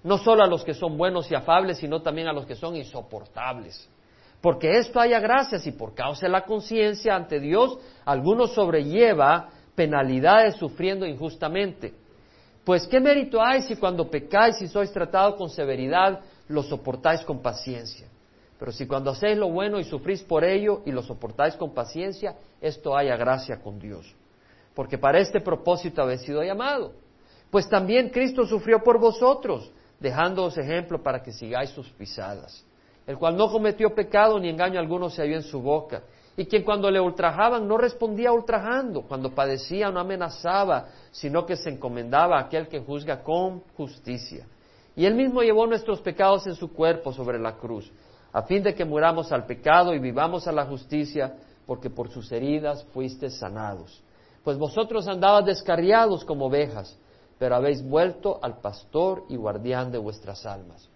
no 0.03 0.17
solo 0.17 0.43
a 0.43 0.47
los 0.47 0.65
que 0.65 0.73
son 0.73 0.97
buenos 0.97 1.31
y 1.31 1.35
afables, 1.35 1.79
sino 1.79 2.01
también 2.01 2.29
a 2.29 2.33
los 2.33 2.47
que 2.47 2.55
son 2.55 2.75
insoportables. 2.77 3.91
Porque 4.41 4.79
esto 4.79 5.01
haya 5.01 5.21
gracias 5.21 5.67
y 5.67 5.73
por 5.73 5.95
causa 5.95 6.25
de 6.25 6.33
la 6.33 6.47
conciencia 6.47 7.15
ante 7.15 7.41
Dios, 7.41 7.79
algunos 8.07 8.55
sobrelleva 8.55 9.51
penalidades 9.75 10.57
sufriendo 10.57 11.05
injustamente. 11.05 11.93
Pues 12.65 12.87
qué 12.87 13.01
mérito 13.01 13.43
hay 13.43 13.61
si 13.63 13.77
cuando 13.77 14.09
pecáis 14.11 14.63
y 14.63 14.69
sois 14.69 14.91
tratados 14.91 15.35
con 15.35 15.51
severidad, 15.51 16.21
lo 16.49 16.63
soportáis 16.63 17.21
con 17.21 17.43
paciencia. 17.43 18.09
Pero 18.65 18.73
si 18.73 18.87
cuando 18.87 19.11
hacéis 19.11 19.37
lo 19.37 19.51
bueno 19.51 19.79
y 19.79 19.85
sufrís 19.85 20.23
por 20.23 20.43
ello 20.43 20.81
y 20.87 20.91
lo 20.91 21.03
soportáis 21.03 21.55
con 21.55 21.75
paciencia, 21.75 22.35
esto 22.63 22.97
haya 22.97 23.15
gracia 23.15 23.61
con 23.61 23.79
Dios. 23.79 24.11
Porque 24.75 24.97
para 24.97 25.19
este 25.19 25.43
propósito 25.43 26.01
habéis 26.01 26.23
sido 26.23 26.43
llamado. 26.43 26.93
Pues 27.51 27.69
también 27.69 28.09
Cristo 28.09 28.47
sufrió 28.47 28.83
por 28.83 28.99
vosotros, 28.99 29.71
dejándoos 30.01 30.57
ejemplo 30.57 31.03
para 31.03 31.23
que 31.23 31.31
sigáis 31.31 31.69
sus 31.73 31.91
pisadas. 31.91 32.65
El 33.07 33.19
cual 33.19 33.37
no 33.37 33.51
cometió 33.51 33.95
pecado 33.95 34.41
ni 34.41 34.49
engaño 34.49 34.81
alguno 34.81 35.11
se 35.11 35.21
halló 35.21 35.37
en 35.37 35.43
su 35.43 35.61
boca 35.61 36.01
y 36.35 36.47
quien 36.47 36.63
cuando 36.63 36.91
le 36.91 37.03
ultrajaban 37.03 37.69
no 37.69 37.77
respondía 37.77 38.33
ultrajando, 38.33 39.03
cuando 39.03 39.35
padecía 39.35 39.91
no 39.91 40.01
amenazaba, 40.01 40.87
sino 41.11 41.45
que 41.45 41.57
se 41.57 41.69
encomendaba 41.69 42.39
a 42.39 42.45
aquel 42.45 42.69
que 42.69 42.81
juzga 42.81 43.23
con 43.23 43.61
justicia. 43.77 44.47
Y 44.97 45.05
él 45.05 45.15
mismo 45.15 45.43
llevó 45.43 45.67
nuestros 45.67 46.01
pecados 46.01 46.47
en 46.47 46.55
su 46.55 46.73
cuerpo 46.73 47.13
sobre 47.13 47.39
la 47.39 47.57
cruz, 47.57 47.93
a 48.35 48.43
fin 48.43 48.65
de 48.65 48.75
que 48.75 48.85
muramos 48.85 49.31
al 49.31 49.47
pecado 49.47 49.95
y 49.95 50.01
vivamos 50.01 50.49
a 50.49 50.53
la 50.53 50.67
justicia, 50.67 51.35
porque 51.67 51.89
por 51.89 52.11
sus 52.11 52.33
heridas 52.33 52.85
fuiste 52.93 53.31
sanados. 53.31 54.03
Pues 54.43 54.59
vosotros 54.59 55.07
andabas 55.07 55.47
descarriados 55.47 56.25
como 56.25 56.47
ovejas, 56.47 56.99
pero 57.39 57.55
habéis 57.55 57.81
vuelto 57.81 58.41
al 58.43 58.59
pastor 58.59 59.23
y 59.29 59.37
guardián 59.37 59.93
de 59.93 59.99
vuestras 59.99 60.45
almas. 60.47 60.91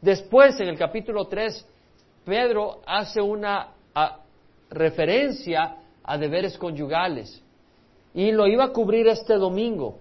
Después, 0.00 0.58
en 0.58 0.66
el 0.66 0.76
capítulo 0.76 1.26
3, 1.26 1.64
Pedro 2.24 2.80
hace 2.84 3.22
una 3.22 3.68
referencia 4.68 5.76
a 6.02 6.18
deberes 6.18 6.58
conyugales. 6.58 7.40
Y 8.14 8.32
lo 8.32 8.48
iba 8.48 8.64
a 8.64 8.72
cubrir 8.72 9.06
este 9.06 9.34
domingo, 9.34 10.00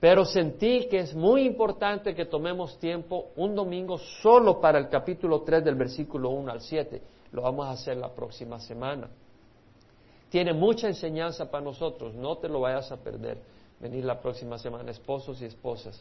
pero 0.00 0.24
sentí 0.24 0.86
que 0.88 1.00
es 1.00 1.14
muy 1.14 1.42
importante 1.42 2.14
que 2.14 2.24
tomemos 2.24 2.78
tiempo 2.78 3.30
un 3.36 3.54
domingo 3.54 3.98
solo 3.98 4.60
para 4.60 4.78
el 4.78 4.88
capítulo 4.88 5.42
3 5.42 5.64
del 5.64 5.74
versículo 5.74 6.30
1 6.30 6.52
al 6.52 6.60
7. 6.60 7.02
Lo 7.32 7.42
vamos 7.42 7.66
a 7.66 7.72
hacer 7.72 7.96
la 7.96 8.08
próxima 8.08 8.60
semana. 8.60 9.08
Tiene 10.30 10.52
mucha 10.52 10.86
enseñanza 10.86 11.50
para 11.50 11.64
nosotros, 11.64 12.14
no 12.14 12.36
te 12.36 12.48
lo 12.48 12.60
vayas 12.60 12.92
a 12.92 12.96
perder. 12.96 13.38
Venir 13.80 14.04
la 14.04 14.20
próxima 14.20 14.58
semana, 14.58 14.90
esposos 14.90 15.40
y 15.42 15.46
esposas. 15.46 16.00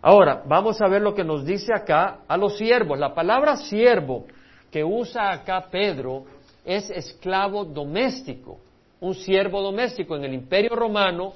Ahora, 0.00 0.42
vamos 0.46 0.80
a 0.80 0.88
ver 0.88 1.02
lo 1.02 1.14
que 1.14 1.24
nos 1.24 1.44
dice 1.44 1.72
acá 1.74 2.20
a 2.28 2.36
los 2.36 2.56
siervos. 2.56 2.98
La 2.98 3.14
palabra 3.14 3.56
siervo 3.56 4.24
que 4.70 4.84
usa 4.84 5.32
acá 5.32 5.66
Pedro 5.70 6.24
es 6.64 6.88
esclavo 6.90 7.64
doméstico, 7.64 8.58
un 9.00 9.14
siervo 9.14 9.60
doméstico. 9.60 10.16
En 10.16 10.24
el 10.24 10.34
imperio 10.34 10.76
romano 10.76 11.32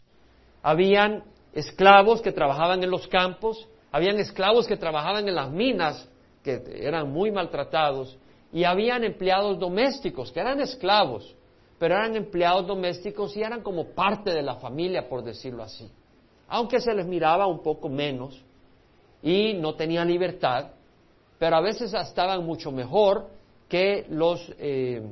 habían 0.62 1.24
esclavos 1.52 2.22
que 2.22 2.32
trabajaban 2.32 2.82
en 2.82 2.90
los 2.90 3.06
campos, 3.08 3.68
habían 3.90 4.18
esclavos 4.18 4.66
que 4.66 4.76
trabajaban 4.76 5.28
en 5.28 5.34
las 5.34 5.50
minas, 5.50 6.08
que 6.42 6.62
eran 6.80 7.10
muy 7.12 7.30
maltratados, 7.30 8.16
y 8.52 8.64
habían 8.64 9.04
empleados 9.04 9.58
domésticos, 9.58 10.30
que 10.30 10.40
eran 10.40 10.60
esclavos, 10.60 11.34
pero 11.78 11.94
eran 11.94 12.14
empleados 12.16 12.66
domésticos 12.66 13.36
y 13.36 13.42
eran 13.42 13.62
como 13.62 13.88
parte 13.88 14.30
de 14.30 14.42
la 14.42 14.56
familia, 14.56 15.08
por 15.08 15.22
decirlo 15.22 15.62
así. 15.62 15.90
Aunque 16.48 16.80
se 16.80 16.94
les 16.94 17.06
miraba 17.06 17.46
un 17.46 17.62
poco 17.62 17.88
menos 17.88 18.40
y 19.22 19.54
no 19.54 19.74
tenían 19.74 20.08
libertad, 20.08 20.72
pero 21.38 21.56
a 21.56 21.60
veces 21.60 21.92
estaban 21.92 22.44
mucho 22.44 22.70
mejor 22.70 23.26
que 23.68 24.06
los, 24.10 24.52
eh, 24.58 25.02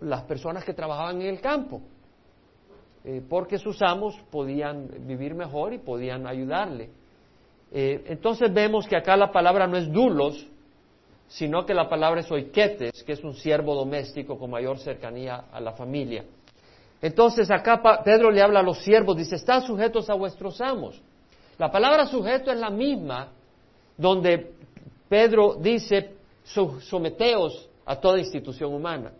las 0.00 0.22
personas 0.22 0.64
que 0.64 0.72
trabajaban 0.72 1.20
en 1.20 1.28
el 1.28 1.40
campo, 1.40 1.82
eh, 3.08 3.22
porque 3.28 3.56
sus 3.56 3.80
amos 3.82 4.16
podían 4.32 4.88
vivir 5.06 5.32
mejor 5.32 5.72
y 5.72 5.78
podían 5.78 6.26
ayudarle. 6.26 6.90
Eh, 7.70 8.02
entonces 8.08 8.52
vemos 8.52 8.88
que 8.88 8.96
acá 8.96 9.16
la 9.16 9.30
palabra 9.30 9.68
no 9.68 9.76
es 9.76 9.92
dulos, 9.92 10.44
sino 11.28 11.64
que 11.64 11.72
la 11.72 11.88
palabra 11.88 12.22
es 12.22 12.32
oiketes, 12.32 13.04
que 13.04 13.12
es 13.12 13.22
un 13.22 13.34
siervo 13.34 13.76
doméstico 13.76 14.36
con 14.36 14.50
mayor 14.50 14.80
cercanía 14.80 15.44
a 15.52 15.60
la 15.60 15.70
familia. 15.70 16.24
Entonces 17.00 17.48
acá 17.48 17.80
Pedro 18.02 18.32
le 18.32 18.42
habla 18.42 18.58
a 18.58 18.64
los 18.64 18.78
siervos, 18.78 19.16
dice, 19.16 19.36
están 19.36 19.62
sujetos 19.62 20.10
a 20.10 20.14
vuestros 20.14 20.60
amos. 20.60 21.00
La 21.58 21.70
palabra 21.70 22.06
sujeto 22.06 22.50
es 22.50 22.58
la 22.58 22.70
misma 22.70 23.28
donde 23.96 24.50
Pedro 25.08 25.54
dice, 25.60 26.16
someteos 26.42 27.68
a 27.84 28.00
toda 28.00 28.18
institución 28.18 28.74
humana. 28.74 29.12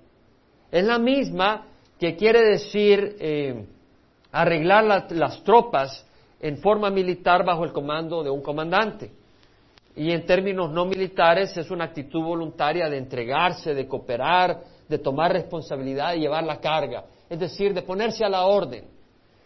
Es 0.72 0.84
la 0.84 0.98
misma 0.98 1.66
que 2.00 2.16
quiere 2.16 2.42
decir 2.42 3.16
eh, 3.20 3.64
arreglar 4.40 5.06
las 5.10 5.42
tropas 5.42 6.06
en 6.40 6.58
forma 6.58 6.90
militar 6.90 7.44
bajo 7.44 7.64
el 7.64 7.72
comando 7.72 8.22
de 8.22 8.30
un 8.30 8.42
comandante. 8.42 9.12
Y 9.94 10.10
en 10.10 10.26
términos 10.26 10.70
no 10.70 10.84
militares 10.84 11.56
es 11.56 11.70
una 11.70 11.84
actitud 11.84 12.22
voluntaria 12.22 12.88
de 12.90 12.98
entregarse, 12.98 13.74
de 13.74 13.88
cooperar, 13.88 14.62
de 14.86 14.98
tomar 14.98 15.32
responsabilidad 15.32 16.14
y 16.14 16.20
llevar 16.20 16.44
la 16.44 16.60
carga, 16.60 17.04
es 17.30 17.38
decir, 17.38 17.72
de 17.72 17.82
ponerse 17.82 18.24
a 18.24 18.28
la 18.28 18.44
orden. 18.44 18.84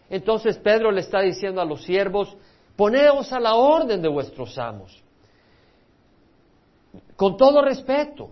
Entonces 0.09 0.57
Pedro 0.57 0.91
le 0.91 1.01
está 1.01 1.21
diciendo 1.21 1.61
a 1.61 1.65
los 1.65 1.83
siervos, 1.83 2.35
poneos 2.75 3.31
a 3.31 3.39
la 3.39 3.55
orden 3.55 4.01
de 4.01 4.09
vuestros 4.09 4.57
amos, 4.57 5.01
con 7.15 7.37
todo 7.37 7.61
respeto. 7.61 8.29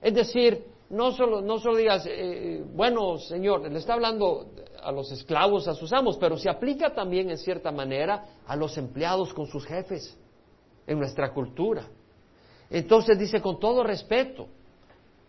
Es 0.00 0.14
decir, 0.14 0.64
no 0.88 1.12
solo, 1.12 1.42
no 1.42 1.58
solo 1.58 1.76
digas, 1.76 2.06
eh, 2.08 2.64
bueno, 2.74 3.18
Señor, 3.18 3.70
le 3.70 3.78
está 3.78 3.94
hablando 3.94 4.46
a 4.82 4.92
los 4.92 5.10
esclavos, 5.12 5.68
a 5.68 5.74
sus 5.74 5.92
amos, 5.92 6.16
pero 6.16 6.36
se 6.36 6.48
aplica 6.48 6.94
también 6.94 7.30
en 7.30 7.38
cierta 7.38 7.70
manera 7.70 8.24
a 8.46 8.56
los 8.56 8.76
empleados 8.78 9.32
con 9.32 9.46
sus 9.46 9.64
jefes 9.66 10.16
en 10.86 10.98
nuestra 10.98 11.32
cultura. 11.32 11.86
Entonces 12.70 13.18
dice 13.18 13.40
con 13.40 13.60
todo 13.60 13.82
respeto, 13.84 14.48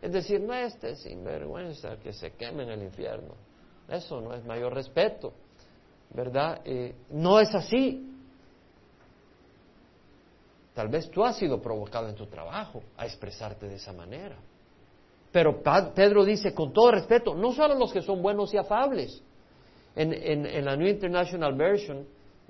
es 0.02 0.12
decir, 0.12 0.40
no 0.42 0.54
este 0.54 0.96
sinvergüenza 0.96 1.98
que 1.98 2.14
se 2.14 2.32
queme 2.34 2.64
en 2.64 2.70
el 2.70 2.84
infierno. 2.84 3.34
Eso 3.90 4.22
no 4.22 4.34
es 4.34 4.44
mayor 4.46 4.74
respeto, 4.74 5.34
¿verdad? 6.12 6.62
Eh, 6.66 6.96
no 7.10 7.40
es 7.40 7.54
así. 7.56 8.14
Tal 10.74 10.90
vez 10.90 11.10
tú 11.10 11.24
has 11.24 11.38
sido 11.38 11.60
provocado 11.62 12.08
en 12.10 12.16
tu 12.16 12.28
trabajo 12.28 12.84
a 12.98 13.06
expresarte 13.06 13.68
de 13.68 13.76
esa 13.76 13.94
manera. 13.94 14.36
Pero 15.32 15.62
Pedro 15.94 16.24
dice, 16.24 16.54
con 16.54 16.72
todo 16.72 16.92
respeto, 16.92 17.34
no 17.34 17.52
solo 17.54 17.76
los 17.76 17.92
que 17.92 18.02
son 18.02 18.22
buenos 18.22 18.54
y 18.54 18.58
afables. 18.58 19.22
En, 19.98 20.14
en 20.14 20.64
la 20.66 20.76
New 20.78 20.88
International 20.88 21.56
Version 21.56 22.06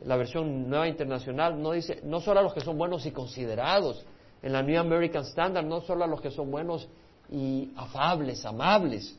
la 0.06 0.16
versión 0.16 0.70
nueva 0.70 0.88
internacional 0.88 1.62
no 1.62 1.72
dice, 1.72 2.01
no 2.04 2.20
solo 2.22 2.39
a 2.39 2.44
los 2.44 2.54
que 2.54 2.62
son 2.62 2.77
buenos 2.77 3.06
y 3.06 3.12
considerados, 3.12 4.06
en 4.44 4.54
la 4.54 4.62
New 4.62 4.80
American 4.80 5.24
Standard 5.24 5.66
no 5.66 5.82
solo 5.82 6.04
a 6.04 6.08
los 6.08 6.22
que 6.22 6.30
son 6.30 6.51
buenos 6.51 6.88
y 7.32 7.72
afables, 7.76 8.45
amables, 8.45 9.17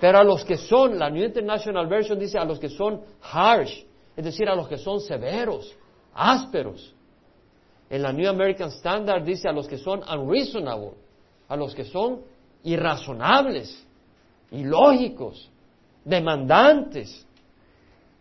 pero 0.00 0.18
a 0.18 0.24
los 0.24 0.44
que 0.44 0.58
son, 0.58 0.98
la 0.98 1.08
New 1.08 1.24
International 1.24 1.86
Version 1.86 2.18
dice 2.18 2.38
a 2.38 2.44
los 2.44 2.58
que 2.58 2.68
son 2.68 3.00
harsh, 3.22 3.84
es 4.14 4.24
decir, 4.24 4.48
a 4.48 4.54
los 4.54 4.68
que 4.68 4.76
son 4.76 5.00
severos, 5.00 5.74
ásperos. 6.14 6.92
En 7.88 8.02
la 8.02 8.12
New 8.12 8.28
American 8.28 8.68
Standard 8.68 9.22
dice 9.24 9.48
a 9.48 9.52
los 9.52 9.66
que 9.66 9.78
son 9.78 10.02
unreasonable, 10.02 10.92
a 11.48 11.56
los 11.56 11.74
que 11.74 11.84
son 11.84 12.20
irrazonables, 12.64 13.86
ilógicos, 14.50 15.50
demandantes, 16.04 17.26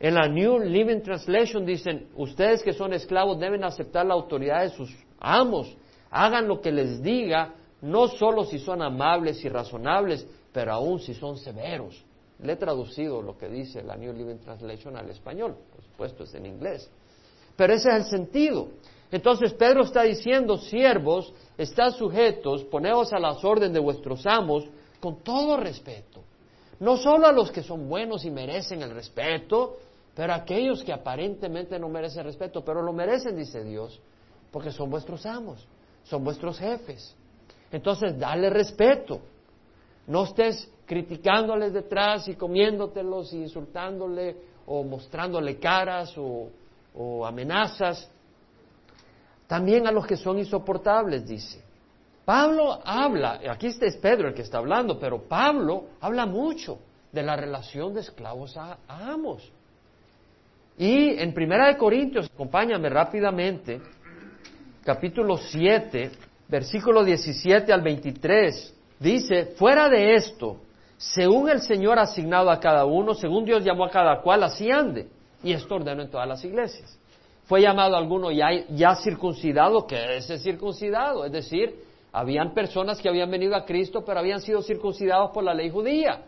en 0.07 0.13
la 0.13 0.27
New 0.27 0.59
Living 0.59 1.01
Translation 1.01 1.65
dicen, 1.65 2.09
ustedes 2.15 2.61
que 2.61 2.73
son 2.73 2.93
esclavos 2.93 3.39
deben 3.39 3.63
aceptar 3.63 4.05
la 4.05 4.13
autoridad 4.13 4.61
de 4.61 4.69
sus 4.69 4.95
amos, 5.19 5.75
hagan 6.11 6.47
lo 6.47 6.61
que 6.61 6.71
les 6.71 7.01
diga, 7.01 7.55
no 7.81 8.07
solo 8.07 8.43
si 8.43 8.59
son 8.59 8.83
amables 8.83 9.43
y 9.43 9.49
razonables, 9.49 10.27
pero 10.53 10.73
aún 10.73 10.99
si 10.99 11.15
son 11.15 11.37
severos. 11.37 12.05
Le 12.37 12.53
he 12.53 12.55
traducido 12.55 13.19
lo 13.19 13.35
que 13.35 13.49
dice 13.49 13.81
la 13.81 13.95
New 13.95 14.13
Living 14.13 14.37
Translation 14.37 14.95
al 14.95 15.09
español, 15.09 15.55
por 15.73 15.83
supuesto 15.83 16.25
es 16.25 16.35
en 16.35 16.45
inglés. 16.45 16.87
Pero 17.55 17.73
ese 17.73 17.89
es 17.89 17.95
el 17.95 18.03
sentido. 18.03 18.67
Entonces 19.11 19.53
Pedro 19.53 19.81
está 19.81 20.03
diciendo, 20.03 20.57
siervos, 20.57 21.33
están 21.57 21.93
sujetos, 21.93 22.63
poneos 22.65 23.11
a 23.11 23.17
las 23.17 23.43
órdenes 23.43 23.73
de 23.73 23.79
vuestros 23.79 24.23
amos 24.27 24.65
con 24.99 25.23
todo 25.23 25.57
respeto. 25.57 26.21
No 26.79 26.97
solo 26.97 27.25
a 27.25 27.31
los 27.31 27.51
que 27.51 27.63
son 27.63 27.87
buenos 27.87 28.23
y 28.25 28.29
merecen 28.29 28.81
el 28.81 28.91
respeto, 28.91 29.77
pero 30.15 30.33
aquellos 30.33 30.83
que 30.83 30.93
aparentemente 30.93 31.77
no 31.77 31.89
merecen 31.89 32.23
respeto, 32.23 32.63
pero 32.63 32.81
lo 32.81 32.93
merecen, 32.93 33.35
dice 33.35 33.63
Dios, 33.63 33.99
porque 34.49 34.71
son 34.71 34.89
vuestros 34.89 35.25
amos, 35.25 35.67
son 36.03 36.23
vuestros 36.23 36.57
jefes. 36.57 37.15
Entonces, 37.71 38.17
dale 38.17 38.49
respeto. 38.49 39.19
No 40.07 40.23
estés 40.23 40.71
criticándoles 40.85 41.73
detrás 41.73 42.27
y 42.29 42.35
comiéndotelos 42.35 43.33
y 43.33 43.41
insultándole 43.41 44.37
o 44.67 44.83
mostrándole 44.83 45.57
caras 45.57 46.13
o, 46.17 47.25
amenazas. 47.25 48.09
También 49.47 49.85
a 49.85 49.91
los 49.91 50.07
que 50.07 50.15
son 50.15 50.39
insoportables, 50.39 51.27
dice. 51.27 51.61
Pablo 52.23 52.79
habla, 52.83 53.41
aquí 53.49 53.67
este 53.67 53.87
es 53.87 53.97
Pedro 53.97 54.29
el 54.29 54.33
que 54.33 54.41
está 54.41 54.59
hablando, 54.59 54.97
pero 54.97 55.23
Pablo 55.23 55.89
habla 55.99 56.25
mucho 56.25 56.79
de 57.11 57.21
la 57.21 57.35
relación 57.35 57.93
de 57.93 57.99
esclavos 57.99 58.55
a, 58.57 58.77
amos. 58.87 59.51
Y 60.77 61.21
en 61.21 61.33
Primera 61.33 61.67
de 61.67 61.77
Corintios, 61.77 62.29
acompáñame 62.33 62.89
rápidamente, 62.89 63.81
capítulo 64.83 65.37
7, 65.37 66.11
versículo 66.49 67.03
17 67.03 67.71
al 67.71 67.81
23, 67.81 68.75
dice, 68.99 69.45
fuera 69.57 69.87
de 69.87 70.15
esto, 70.15 70.57
según 70.97 71.49
el 71.49 71.61
Señor 71.61 71.97
ha 71.97 72.03
asignado 72.03 72.51
a 72.51 72.59
cada 72.59 72.85
uno, 72.85 73.13
según 73.13 73.45
Dios 73.45 73.63
llamó 73.63 73.85
a 73.85 73.89
cada 73.89 74.21
cual, 74.21 74.43
así 74.43 74.69
ande. 74.69 75.07
Y 75.43 75.53
esto 75.53 75.75
ordeno 75.75 76.01
en 76.01 76.09
todas 76.09 76.27
las 76.27 76.43
iglesias. 76.43 76.99
Fue 77.45 77.61
llamado 77.61 77.95
alguno 77.95 78.31
ya, 78.31 78.49
ya 78.69 78.95
circuncidado, 78.95 79.87
que 79.87 80.17
es 80.17 80.27
circuncidado, 80.43 81.25
es 81.25 81.31
decir, 81.31 81.75
habían 82.11 82.53
personas 82.53 82.99
que 82.99 83.07
habían 83.07 83.31
venido 83.31 83.55
a 83.55 83.65
Cristo, 83.65 84.03
pero 84.05 84.19
habían 84.19 84.41
sido 84.41 84.61
circuncidados 84.61 85.31
por 85.31 85.43
la 85.43 85.53
ley 85.53 85.69
judía. 85.69 86.23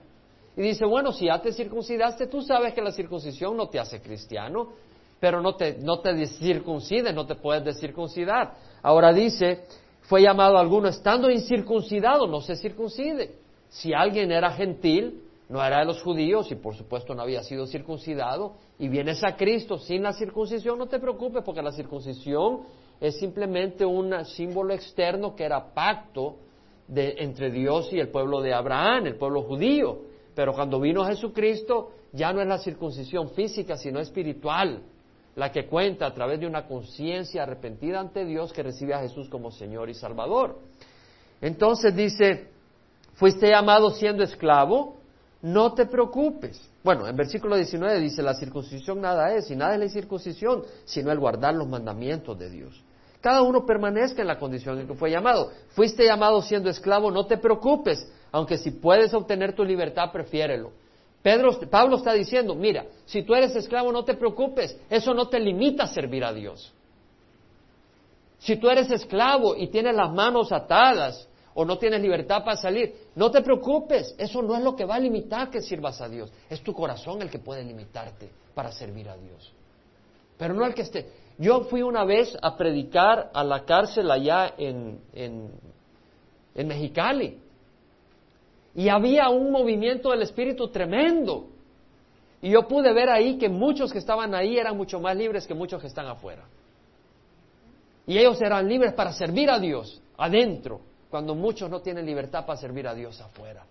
Y 0.57 0.61
dice, 0.63 0.85
bueno, 0.85 1.13
si 1.13 1.27
ya 1.27 1.39
te 1.39 1.53
circuncidaste, 1.53 2.25
tú 2.25 2.41
sabes 2.41 2.73
que 2.73 2.81
la 2.81 2.91
circuncisión 2.91 3.55
no 3.55 3.69
te 3.69 3.79
hace 3.79 4.01
cristiano, 4.01 4.69
pero 5.19 5.39
no 5.39 5.55
te, 5.55 5.77
no 5.77 5.99
te 5.99 6.25
circuncides, 6.25 7.13
no 7.13 7.27
te 7.27 7.35
puedes 7.35 7.63
descircuncidar. 7.63 8.55
Ahora 8.81 9.13
dice, 9.13 9.65
fue 10.01 10.23
llamado 10.23 10.57
alguno 10.57 10.87
estando 10.87 11.29
incircuncidado, 11.29 12.25
no 12.25 12.41
se 12.41 12.55
circuncide. 12.55 13.35
Si 13.69 13.93
alguien 13.93 14.31
era 14.31 14.51
gentil, 14.51 15.21
no 15.47 15.63
era 15.63 15.79
de 15.79 15.85
los 15.85 16.01
judíos 16.01 16.51
y 16.51 16.55
por 16.55 16.75
supuesto 16.75 17.13
no 17.13 17.21
había 17.21 17.43
sido 17.43 17.67
circuncidado, 17.67 18.55
y 18.79 18.87
vienes 18.89 19.23
a 19.23 19.35
Cristo 19.35 19.77
sin 19.77 20.01
la 20.01 20.13
circuncisión, 20.13 20.79
no 20.79 20.87
te 20.87 20.97
preocupes 20.97 21.43
porque 21.43 21.61
la 21.61 21.71
circuncisión 21.71 22.61
es 22.99 23.19
simplemente 23.19 23.85
un 23.85 24.25
símbolo 24.25 24.73
externo 24.73 25.35
que 25.35 25.43
era 25.43 25.71
pacto 25.71 26.37
de, 26.87 27.15
entre 27.19 27.51
Dios 27.51 27.93
y 27.93 27.99
el 27.99 28.09
pueblo 28.09 28.41
de 28.41 28.55
Abraham, 28.55 29.05
el 29.05 29.17
pueblo 29.17 29.43
judío. 29.43 30.06
Pero 30.37 30.53
cuando 30.53 30.79
vino 30.79 31.03
Jesucristo, 31.03 31.93
ya 32.13 32.31
no 32.31 32.39
es 32.43 32.47
la 32.47 32.59
circuncisión 32.59 33.31
física, 33.31 33.75
sino 33.75 33.99
espiritual, 33.99 34.83
la 35.35 35.51
que 35.51 35.65
cuenta 35.65 36.05
a 36.05 36.13
través 36.13 36.39
de 36.39 36.45
una 36.45 36.67
conciencia 36.67 37.41
arrepentida 37.41 37.99
ante 37.99 38.23
Dios 38.23 38.53
que 38.53 38.61
recibe 38.61 38.93
a 38.93 38.99
Jesús 38.99 39.29
como 39.29 39.49
Señor 39.49 39.89
y 39.89 39.95
Salvador. 39.95 40.59
Entonces 41.41 41.95
dice, 41.95 42.49
fuiste 43.15 43.49
llamado 43.49 43.89
siendo 43.89 44.21
esclavo, 44.21 44.97
no 45.41 45.73
te 45.73 45.87
preocupes. 45.87 46.69
Bueno, 46.83 47.07
en 47.07 47.15
versículo 47.15 47.55
19 47.55 47.99
dice, 47.99 48.21
la 48.21 48.35
circuncisión 48.35 49.01
nada 49.01 49.33
es, 49.33 49.49
y 49.49 49.55
nada 49.55 49.73
es 49.73 49.79
la 49.79 49.89
circuncisión, 49.89 50.61
sino 50.85 51.11
el 51.11 51.17
guardar 51.17 51.55
los 51.55 51.67
mandamientos 51.67 52.37
de 52.37 52.51
Dios. 52.51 52.83
Cada 53.21 53.41
uno 53.41 53.65
permanezca 53.65 54.21
en 54.21 54.27
la 54.27 54.37
condición 54.37 54.77
en 54.77 54.87
que 54.87 54.93
fue 54.93 55.09
llamado. 55.09 55.51
Fuiste 55.69 56.05
llamado 56.05 56.43
siendo 56.43 56.69
esclavo, 56.69 57.09
no 57.09 57.25
te 57.25 57.37
preocupes, 57.37 58.07
aunque 58.31 58.57
si 58.57 58.71
puedes 58.71 59.13
obtener 59.13 59.53
tu 59.53 59.63
libertad, 59.63 60.11
prefiérelo. 60.11 60.71
Pedro, 61.21 61.59
Pablo 61.69 61.97
está 61.97 62.13
diciendo, 62.13 62.55
mira, 62.55 62.85
si 63.05 63.23
tú 63.23 63.35
eres 63.35 63.55
esclavo 63.55 63.91
no 63.91 64.05
te 64.05 64.13
preocupes, 64.13 64.77
eso 64.89 65.13
no 65.13 65.27
te 65.27 65.39
limita 65.39 65.83
a 65.83 65.87
servir 65.87 66.23
a 66.23 66.33
Dios. 66.33 66.71
Si 68.39 68.55
tú 68.57 68.69
eres 68.69 68.89
esclavo 68.91 69.55
y 69.55 69.67
tienes 69.67 69.95
las 69.95 70.13
manos 70.13 70.51
atadas 70.51 71.27
o 71.53 71.65
no 71.65 71.77
tienes 71.79 72.01
libertad 72.01 72.43
para 72.45 72.55
salir, 72.55 72.95
no 73.15 73.31
te 73.31 73.41
preocupes, 73.41 74.13
eso 74.17 74.41
no 74.41 74.55
es 74.55 74.63
lo 74.63 74.75
que 74.75 74.85
va 74.85 74.95
a 74.95 74.99
limitar 74.99 75.49
que 75.49 75.61
sirvas 75.61 75.99
a 76.01 76.07
Dios, 76.07 76.31
es 76.49 76.61
tu 76.61 76.71
corazón 76.73 77.21
el 77.21 77.31
que 77.31 77.39
puede 77.39 77.63
limitarte 77.63 78.29
para 78.53 78.71
servir 78.71 79.09
a 79.09 79.17
Dios. 79.17 79.51
Pero 80.37 80.53
no 80.53 80.65
el 80.65 80.75
que 80.75 80.83
esté. 80.83 81.09
Yo 81.39 81.61
fui 81.61 81.81
una 81.81 82.05
vez 82.05 82.37
a 82.41 82.55
predicar 82.55 83.31
a 83.33 83.43
la 83.43 83.65
cárcel 83.65 84.09
allá 84.11 84.53
en, 84.57 85.01
en, 85.13 85.51
en 86.53 86.67
Mexicali 86.67 87.39
y 88.77 88.89
había 88.89 89.27
un 89.29 89.51
movimiento 89.51 90.11
del 90.11 90.21
Espíritu 90.21 90.67
tremendo. 90.67 91.47
Y 92.43 92.51
yo 92.51 92.67
pude 92.67 92.93
ver 92.93 93.09
ahí 93.09 93.39
que 93.39 93.49
muchos 93.49 93.91
que 93.91 93.97
estaban 93.97 94.35
ahí 94.35 94.55
eran 94.55 94.77
mucho 94.77 94.99
más 94.99 95.17
libres 95.17 95.47
que 95.47 95.55
muchos 95.55 95.81
que 95.81 95.87
están 95.87 96.05
afuera. 96.05 96.43
Y 98.05 98.19
ellos 98.19 98.39
eran 98.39 98.69
libres 98.69 98.93
para 98.93 99.11
servir 99.13 99.49
a 99.49 99.57
Dios 99.57 99.99
adentro, 100.15 100.79
cuando 101.09 101.33
muchos 101.33 101.71
no 101.71 101.81
tienen 101.81 102.05
libertad 102.05 102.45
para 102.45 102.59
servir 102.59 102.87
a 102.87 102.93
Dios 102.93 103.19
afuera. 103.19 103.65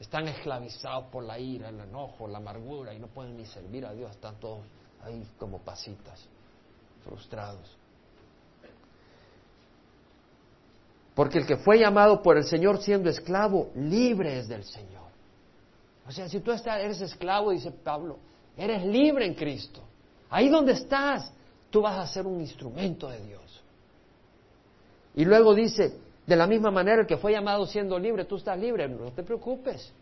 Están 0.00 0.26
esclavizados 0.26 1.04
por 1.12 1.22
la 1.22 1.38
ira, 1.38 1.68
el 1.68 1.78
enojo, 1.78 2.26
la 2.26 2.38
amargura 2.38 2.92
y 2.92 2.98
no 2.98 3.06
pueden 3.06 3.36
ni 3.36 3.46
servir 3.46 3.86
a 3.86 3.92
Dios, 3.92 4.10
están 4.10 4.34
todos 4.40 4.66
ahí 5.04 5.24
como 5.38 5.60
pasitas, 5.60 6.26
frustrados. 7.04 7.77
Porque 11.18 11.38
el 11.38 11.46
que 11.46 11.56
fue 11.56 11.80
llamado 11.80 12.22
por 12.22 12.36
el 12.36 12.44
Señor 12.44 12.80
siendo 12.80 13.10
esclavo, 13.10 13.72
libre 13.74 14.38
es 14.38 14.46
del 14.46 14.62
Señor. 14.62 15.08
O 16.06 16.12
sea, 16.12 16.28
si 16.28 16.38
tú 16.38 16.52
eres 16.52 17.00
esclavo, 17.00 17.50
dice 17.50 17.72
Pablo, 17.72 18.18
eres 18.56 18.84
libre 18.86 19.26
en 19.26 19.34
Cristo. 19.34 19.82
Ahí 20.30 20.48
donde 20.48 20.74
estás, 20.74 21.32
tú 21.70 21.82
vas 21.82 21.98
a 21.98 22.06
ser 22.06 22.24
un 22.24 22.40
instrumento 22.40 23.08
de 23.08 23.20
Dios. 23.26 23.42
Y 25.16 25.24
luego 25.24 25.56
dice, 25.56 25.98
de 26.24 26.36
la 26.36 26.46
misma 26.46 26.70
manera, 26.70 27.00
el 27.00 27.06
que 27.08 27.16
fue 27.16 27.32
llamado 27.32 27.66
siendo 27.66 27.98
libre, 27.98 28.24
tú 28.24 28.36
estás 28.36 28.56
libre, 28.56 28.88
no 28.88 29.10
te 29.10 29.24
preocupes. 29.24 29.92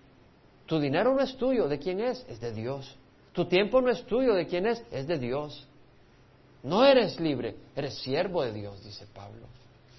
Tu 0.67 0.79
dinero 0.79 1.15
no 1.15 1.23
es 1.23 1.35
tuyo, 1.39 1.67
¿de 1.67 1.79
quién 1.79 2.01
es? 2.01 2.27
Es 2.29 2.41
de 2.41 2.53
Dios. 2.53 2.95
Tu 3.33 3.47
tiempo 3.47 3.81
no 3.81 3.89
es 3.89 4.05
tuyo, 4.05 4.35
¿de 4.35 4.47
quién 4.47 4.67
es? 4.67 4.85
Es 4.91 5.07
de 5.07 5.19
Dios. 5.19 5.67
No 6.63 6.85
eres 6.85 7.19
libre, 7.19 7.57
eres 7.75 7.95
siervo 8.03 8.43
de 8.43 8.53
Dios, 8.53 8.85
dice 8.85 9.07
Pablo. 9.15 9.47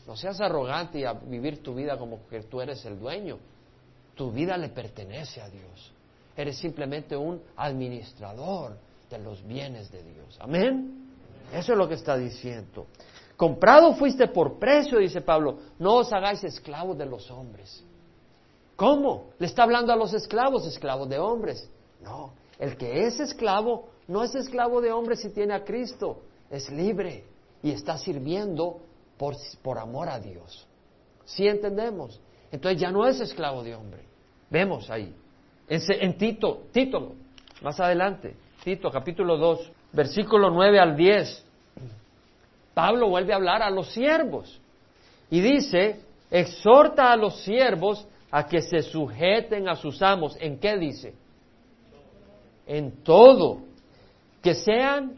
No 0.07 0.15
seas 0.15 0.39
arrogante 0.39 0.99
y 0.99 1.03
a 1.03 1.13
vivir 1.13 1.61
tu 1.61 1.75
vida 1.75 1.97
como 1.97 2.25
que 2.27 2.41
tú 2.43 2.61
eres 2.61 2.83
el 2.85 2.97
dueño. 2.97 3.37
Tu 4.15 4.31
vida 4.31 4.57
le 4.57 4.69
pertenece 4.69 5.41
a 5.41 5.49
Dios. 5.49 5.91
Eres 6.35 6.57
simplemente 6.57 7.15
un 7.15 7.41
administrador 7.57 8.77
de 9.09 9.19
los 9.19 9.45
bienes 9.45 9.91
de 9.91 10.01
Dios. 10.01 10.37
Amén. 10.39 11.09
Eso 11.53 11.73
es 11.73 11.77
lo 11.77 11.87
que 11.87 11.95
está 11.95 12.17
diciendo. 12.17 12.87
Comprado 13.35 13.93
fuiste 13.95 14.27
por 14.27 14.57
precio, 14.57 14.97
dice 14.97 15.21
Pablo. 15.21 15.59
No 15.77 15.97
os 15.97 16.11
hagáis 16.13 16.43
esclavos 16.43 16.97
de 16.97 17.05
los 17.05 17.29
hombres. 17.29 17.83
¿Cómo? 18.75 19.31
Le 19.39 19.47
está 19.47 19.63
hablando 19.63 19.91
a 19.91 19.95
los 19.95 20.13
esclavos, 20.13 20.65
esclavos 20.65 21.09
de 21.09 21.19
hombres. 21.19 21.69
No, 22.01 22.31
el 22.59 22.77
que 22.77 23.05
es 23.05 23.19
esclavo 23.19 23.89
no 24.07 24.23
es 24.23 24.33
esclavo 24.35 24.79
de 24.79 24.91
hombres 24.91 25.19
si 25.19 25.29
tiene 25.29 25.53
a 25.53 25.65
Cristo. 25.65 26.21
Es 26.49 26.69
libre 26.71 27.25
y 27.61 27.71
está 27.71 27.97
sirviendo 27.97 28.79
por, 29.17 29.35
por 29.61 29.79
amor 29.79 30.09
a 30.09 30.19
Dios. 30.19 30.67
¿Sí 31.25 31.47
entendemos? 31.47 32.19
Entonces 32.51 32.79
ya 32.79 32.91
no 32.91 33.05
es 33.07 33.19
esclavo 33.19 33.63
de 33.63 33.75
hombre. 33.75 34.03
Vemos 34.49 34.89
ahí. 34.89 35.13
En, 35.67 36.17
Tito, 36.17 36.63
Tito, 36.71 37.15
más 37.61 37.79
adelante, 37.79 38.35
Tito 38.63 38.89
capítulo 38.89 39.37
2, 39.37 39.71
versículo 39.91 40.49
9 40.49 40.79
al 40.79 40.95
10, 40.95 41.45
Pablo 42.73 43.09
vuelve 43.09 43.33
a 43.33 43.35
hablar 43.35 43.61
a 43.61 43.69
los 43.69 43.91
siervos 43.91 44.61
y 45.29 45.41
dice, 45.41 45.99
exhorta 46.31 47.11
a 47.11 47.17
los 47.17 47.41
siervos 47.41 48.07
a 48.31 48.45
que 48.45 48.61
se 48.61 48.81
sujeten 48.81 49.67
a 49.67 49.75
sus 49.75 50.01
amos. 50.01 50.37
¿En 50.39 50.59
qué 50.59 50.77
dice? 50.77 51.15
En 52.65 53.03
todo. 53.03 53.61
Que 54.41 54.53
sean 54.53 55.15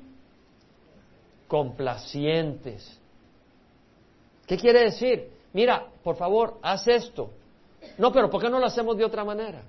complacientes. 1.48 2.99
¿Qué 4.50 4.58
quiere 4.58 4.86
decir? 4.86 5.30
Mira, 5.54 5.86
por 6.04 6.16
favor, 6.16 6.58
haz 6.64 6.88
esto. 6.88 7.30
No, 8.00 8.12
pero 8.12 8.32
¿por 8.32 8.42
qué 8.42 8.50
no 8.50 8.58
lo 8.58 8.66
hacemos 8.66 8.98
de 8.98 9.06
otra 9.06 9.24
manera? 9.24 9.62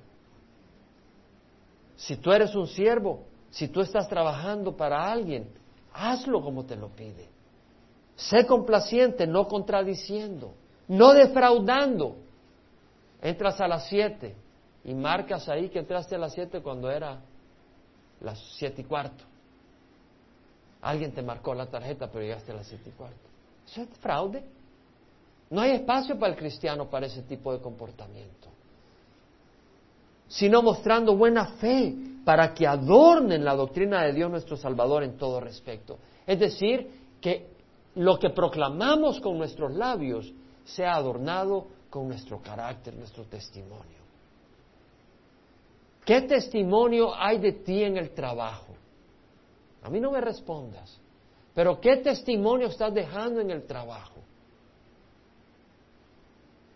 Si 1.97 2.17
tú 2.17 2.33
eres 2.33 2.55
un 2.55 2.67
siervo, 2.67 3.27
si 3.51 3.69
tú 3.69 3.83
estás 3.83 4.09
trabajando 4.09 4.75
para 4.75 5.13
alguien, 5.13 5.51
hazlo 5.93 6.41
como 6.41 6.65
te 6.65 6.77
lo 6.77 6.89
pide. 6.89 7.29
Sé 8.17 8.47
complaciente, 8.47 9.27
no 9.27 9.49
contradiciendo, 9.49 10.55
no 10.89 11.13
defraudando. 11.13 12.17
Entras 13.21 13.61
a 13.61 13.69
las 13.69 13.87
siete 13.87 14.35
y 14.83 14.95
marcas 14.95 15.47
ahí 15.51 15.69
que 15.69 15.81
entraste 15.81 16.15
a 16.15 16.19
las 16.19 16.33
siete 16.33 16.63
cuando 16.63 16.91
era 16.91 17.21
las 18.23 18.39
siete 18.57 18.81
y 18.81 18.85
cuarto. 18.85 19.25
Alguien 20.81 21.13
te 21.13 21.21
marcó 21.21 21.53
la 21.53 21.67
tarjeta, 21.67 22.11
pero 22.11 22.25
llegaste 22.25 22.53
a 22.53 22.55
las 22.55 22.67
siete 22.67 22.89
y 22.89 22.93
cuarto. 22.93 23.29
Eso 23.67 23.83
es 23.83 23.89
fraude. 23.99 24.43
No 25.51 25.61
hay 25.61 25.73
espacio 25.73 26.19
para 26.19 26.33
el 26.33 26.39
cristiano 26.39 26.89
para 26.89 27.07
ese 27.07 27.23
tipo 27.23 27.53
de 27.53 27.61
comportamiento 27.61 28.41
sino 30.31 30.63
mostrando 30.63 31.17
buena 31.17 31.45
fe 31.57 31.93
para 32.25 32.55
que 32.55 32.67
adornen 32.67 33.45
la 33.45 33.55
doctrina 33.57 34.05
de 34.05 34.13
Dios 34.13 34.31
nuestro 34.31 34.57
Salvador 34.57 35.03
en 35.03 35.17
todo 35.17 35.41
respecto. 35.41 35.99
Es 36.25 36.39
decir, 36.39 36.89
que 37.21 37.49
lo 37.97 38.17
que 38.19 38.31
proclamamos 38.31 39.21
con 39.21 39.37
nuestros 39.37 39.75
labios 39.75 40.33
sea 40.65 40.95
adornado 40.95 41.67
con 41.91 42.07
nuestro 42.07 42.41
carácter, 42.41 42.95
nuestro 42.95 43.25
testimonio. 43.25 43.99
¿Qué 46.05 46.23
testimonio 46.23 47.13
hay 47.13 47.39
de 47.39 47.53
ti 47.53 47.83
en 47.83 47.97
el 47.97 48.11
trabajo? 48.11 48.75
A 49.83 49.91
mí 49.91 49.99
no 49.99 50.13
me 50.13 50.21
respondas, 50.21 50.97
pero 51.55 51.81
¿qué 51.81 51.97
testimonio 51.97 52.69
estás 52.69 52.95
dejando 52.95 53.41
en 53.41 53.51
el 53.51 53.67
trabajo? 53.67 54.20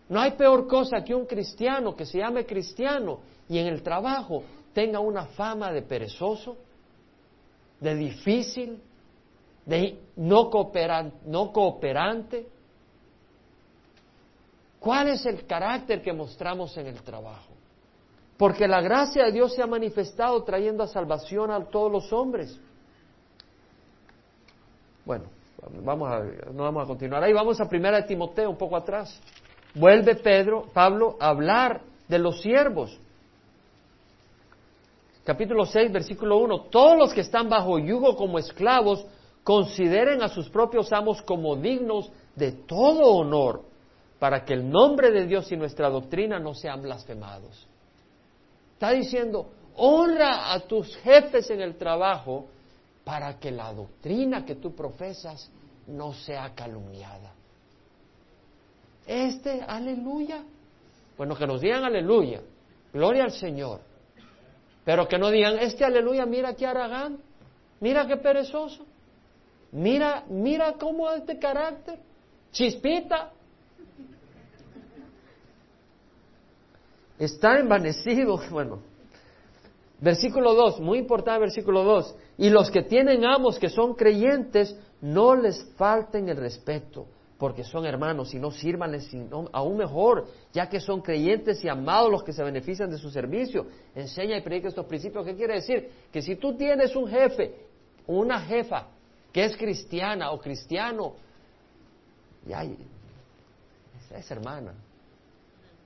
No 0.07 0.19
hay 0.19 0.31
peor 0.31 0.67
cosa 0.67 1.03
que 1.03 1.15
un 1.15 1.25
cristiano 1.25 1.95
que 1.95 2.05
se 2.05 2.19
llame 2.19 2.45
cristiano 2.45 3.19
y 3.49 3.57
en 3.57 3.67
el 3.67 3.81
trabajo 3.81 4.43
tenga 4.73 4.99
una 4.99 5.25
fama 5.27 5.71
de 5.71 5.81
perezoso, 5.81 6.57
de 7.79 7.95
difícil, 7.95 8.81
de 9.65 9.99
no, 10.17 10.51
no 11.25 11.51
cooperante. 11.51 12.47
¿Cuál 14.79 15.07
es 15.07 15.25
el 15.25 15.45
carácter 15.47 16.01
que 16.01 16.13
mostramos 16.13 16.77
en 16.77 16.87
el 16.87 17.01
trabajo? 17.01 17.53
Porque 18.37 18.67
la 18.67 18.81
gracia 18.81 19.25
de 19.25 19.31
Dios 19.31 19.55
se 19.55 19.61
ha 19.63 19.67
manifestado 19.67 20.43
trayendo 20.43 20.83
a 20.83 20.87
salvación 20.87 21.49
a 21.49 21.63
todos 21.65 21.91
los 21.91 22.13
hombres. 22.13 22.59
Bueno, 25.05 25.25
vamos 25.83 26.11
a, 26.11 26.19
no 26.51 26.63
vamos 26.63 26.83
a 26.83 26.87
continuar 26.87 27.23
ahí, 27.23 27.33
vamos 27.33 27.59
a 27.61 27.69
primera 27.69 27.97
de 27.97 28.03
Timoteo, 28.03 28.49
un 28.49 28.57
poco 28.57 28.75
atrás. 28.75 29.19
Vuelve 29.75 30.15
Pedro, 30.15 30.67
Pablo, 30.73 31.17
a 31.19 31.29
hablar 31.29 31.81
de 32.07 32.19
los 32.19 32.41
siervos 32.41 32.99
capítulo 35.25 35.65
6, 35.65 35.91
versículo 35.91 36.37
1, 36.37 36.65
todos 36.69 36.97
los 36.97 37.13
que 37.13 37.21
están 37.21 37.49
bajo 37.49 37.79
yugo 37.79 38.15
como 38.15 38.37
esclavos 38.37 39.05
consideren 39.43 40.21
a 40.21 40.29
sus 40.29 40.49
propios 40.49 40.93
amos 40.93 41.21
como 41.23 41.55
dignos 41.55 42.11
de 42.35 42.51
todo 42.51 43.15
honor, 43.15 43.63
para 44.19 44.45
que 44.45 44.53
el 44.53 44.69
nombre 44.69 45.11
de 45.11 45.25
Dios 45.25 45.51
y 45.51 45.57
nuestra 45.57 45.89
doctrina 45.89 46.39
no 46.39 46.53
sean 46.53 46.81
blasfemados. 46.81 47.67
Está 48.73 48.91
diciendo, 48.91 49.49
honra 49.75 50.53
a 50.53 50.59
tus 50.61 50.95
jefes 50.97 51.49
en 51.49 51.61
el 51.61 51.75
trabajo 51.75 52.45
para 53.03 53.39
que 53.39 53.51
la 53.51 53.73
doctrina 53.73 54.45
que 54.45 54.55
tú 54.55 54.75
profesas 54.75 55.49
no 55.87 56.13
sea 56.13 56.53
calumniada. 56.53 57.34
Este, 59.07 59.61
aleluya. 59.61 60.43
Bueno, 61.17 61.35
que 61.35 61.47
nos 61.47 61.61
digan 61.61 61.83
aleluya. 61.83 62.41
Gloria 62.93 63.25
al 63.25 63.31
Señor. 63.31 63.81
Pero 64.85 65.07
que 65.07 65.17
no 65.17 65.31
digan, 65.31 65.57
este 65.59 65.83
aleluya, 65.83 66.25
mira 66.25 66.53
qué 66.55 66.67
aragán, 66.67 67.17
mira 67.79 68.05
qué 68.05 68.17
perezoso, 68.17 68.85
mira, 69.71 70.23
mira 70.29 70.73
cómo 70.73 71.09
es 71.11 71.23
carácter, 71.39 71.99
chispita. 72.51 73.31
Está 77.17 77.59
envanecido, 77.59 78.39
bueno. 78.51 78.79
Versículo 79.99 80.53
2, 80.53 80.81
muy 80.81 80.99
importante 80.99 81.39
versículo 81.39 81.83
2. 81.83 82.15
Y 82.37 82.49
los 82.49 82.69
que 82.69 82.83
tienen 82.83 83.25
amos 83.25 83.57
que 83.57 83.69
son 83.69 83.95
creyentes, 83.95 84.77
no 85.01 85.35
les 85.35 85.63
falten 85.77 86.29
el 86.29 86.37
respeto, 86.37 87.07
porque 87.37 87.63
son 87.63 87.85
hermanos, 87.85 88.29
sino 88.29 88.49
sírvanles 88.49 89.09
aún 89.51 89.77
mejor, 89.77 90.27
ya 90.53 90.69
que 90.69 90.79
son 90.79 91.01
creyentes 91.01 91.63
y 91.63 91.67
amados 91.67 92.09
los 92.09 92.23
que 92.23 92.31
se 92.31 92.43
benefician 92.43 92.89
de 92.89 92.97
su 92.97 93.09
servicio. 93.09 93.65
Enseña 93.93 94.37
y 94.37 94.41
predica 94.41 94.69
estos 94.69 94.85
principios. 94.85 95.25
¿Qué 95.25 95.35
quiere 95.35 95.55
decir? 95.55 95.91
Que 96.11 96.21
si 96.21 96.37
tú 96.37 96.55
tienes 96.55 96.95
un 96.95 97.07
jefe, 97.07 97.53
una 98.07 98.39
jefa, 98.39 98.87
que 99.33 99.43
es 99.43 99.57
cristiana 99.57 100.31
o 100.31 100.39
cristiano, 100.39 101.15
ya 102.45 102.63
es 102.63 104.31
hermana. 104.31 104.73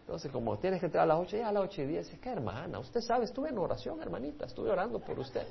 Entonces, 0.02 0.32
como 0.32 0.58
tienes 0.58 0.80
que 0.80 0.88
entrar 0.88 1.04
a 1.04 1.08
las 1.08 1.20
ocho, 1.20 1.38
ya 1.38 1.50
a 1.50 1.52
las 1.52 1.64
ocho 1.64 1.82
y 1.82 1.86
diez, 1.86 2.12
es 2.12 2.20
que 2.20 2.30
hermana, 2.30 2.80
usted 2.80 3.02
sabe, 3.02 3.26
estuve 3.26 3.50
en 3.50 3.58
oración, 3.58 4.02
hermanita, 4.02 4.46
estuve 4.46 4.70
orando 4.70 5.00
por 5.00 5.20
usted. 5.20 5.46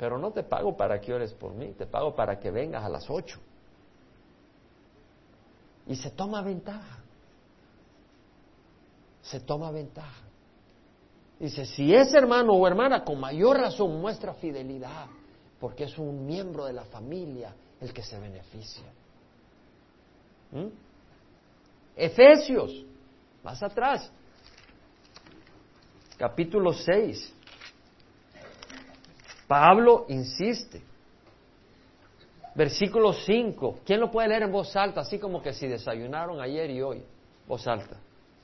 Pero 0.00 0.16
no 0.16 0.32
te 0.32 0.42
pago 0.42 0.74
para 0.74 0.98
que 0.98 1.12
ores 1.12 1.34
por 1.34 1.52
mí, 1.52 1.74
te 1.74 1.84
pago 1.84 2.14
para 2.14 2.40
que 2.40 2.50
vengas 2.50 2.82
a 2.82 2.88
las 2.88 3.10
ocho. 3.10 3.38
Y 5.86 5.94
se 5.94 6.10
toma 6.10 6.40
ventaja. 6.40 7.00
Se 9.20 9.40
toma 9.40 9.70
ventaja. 9.70 10.22
Dice, 11.38 11.66
si 11.66 11.94
es 11.94 12.14
hermano 12.14 12.54
o 12.54 12.66
hermana, 12.66 13.04
con 13.04 13.20
mayor 13.20 13.58
razón 13.58 14.00
muestra 14.00 14.32
fidelidad, 14.32 15.06
porque 15.60 15.84
es 15.84 15.98
un 15.98 16.24
miembro 16.24 16.64
de 16.64 16.72
la 16.72 16.84
familia 16.84 17.54
el 17.78 17.92
que 17.92 18.02
se 18.02 18.18
beneficia. 18.18 18.86
¿Mm? 20.52 20.68
Efesios, 21.94 22.86
más 23.44 23.62
atrás, 23.62 24.10
capítulo 26.16 26.72
6. 26.72 27.34
Pablo 29.50 30.04
insiste. 30.06 30.80
Versículo 32.54 33.12
5. 33.12 33.80
¿Quién 33.84 33.98
lo 33.98 34.08
puede 34.08 34.28
leer 34.28 34.44
en 34.44 34.52
voz 34.52 34.76
alta, 34.76 35.00
así 35.00 35.18
como 35.18 35.42
que 35.42 35.52
si 35.52 35.66
desayunaron 35.66 36.40
ayer 36.40 36.70
y 36.70 36.80
hoy? 36.80 37.02
Voz 37.48 37.66
alta. 37.66 37.96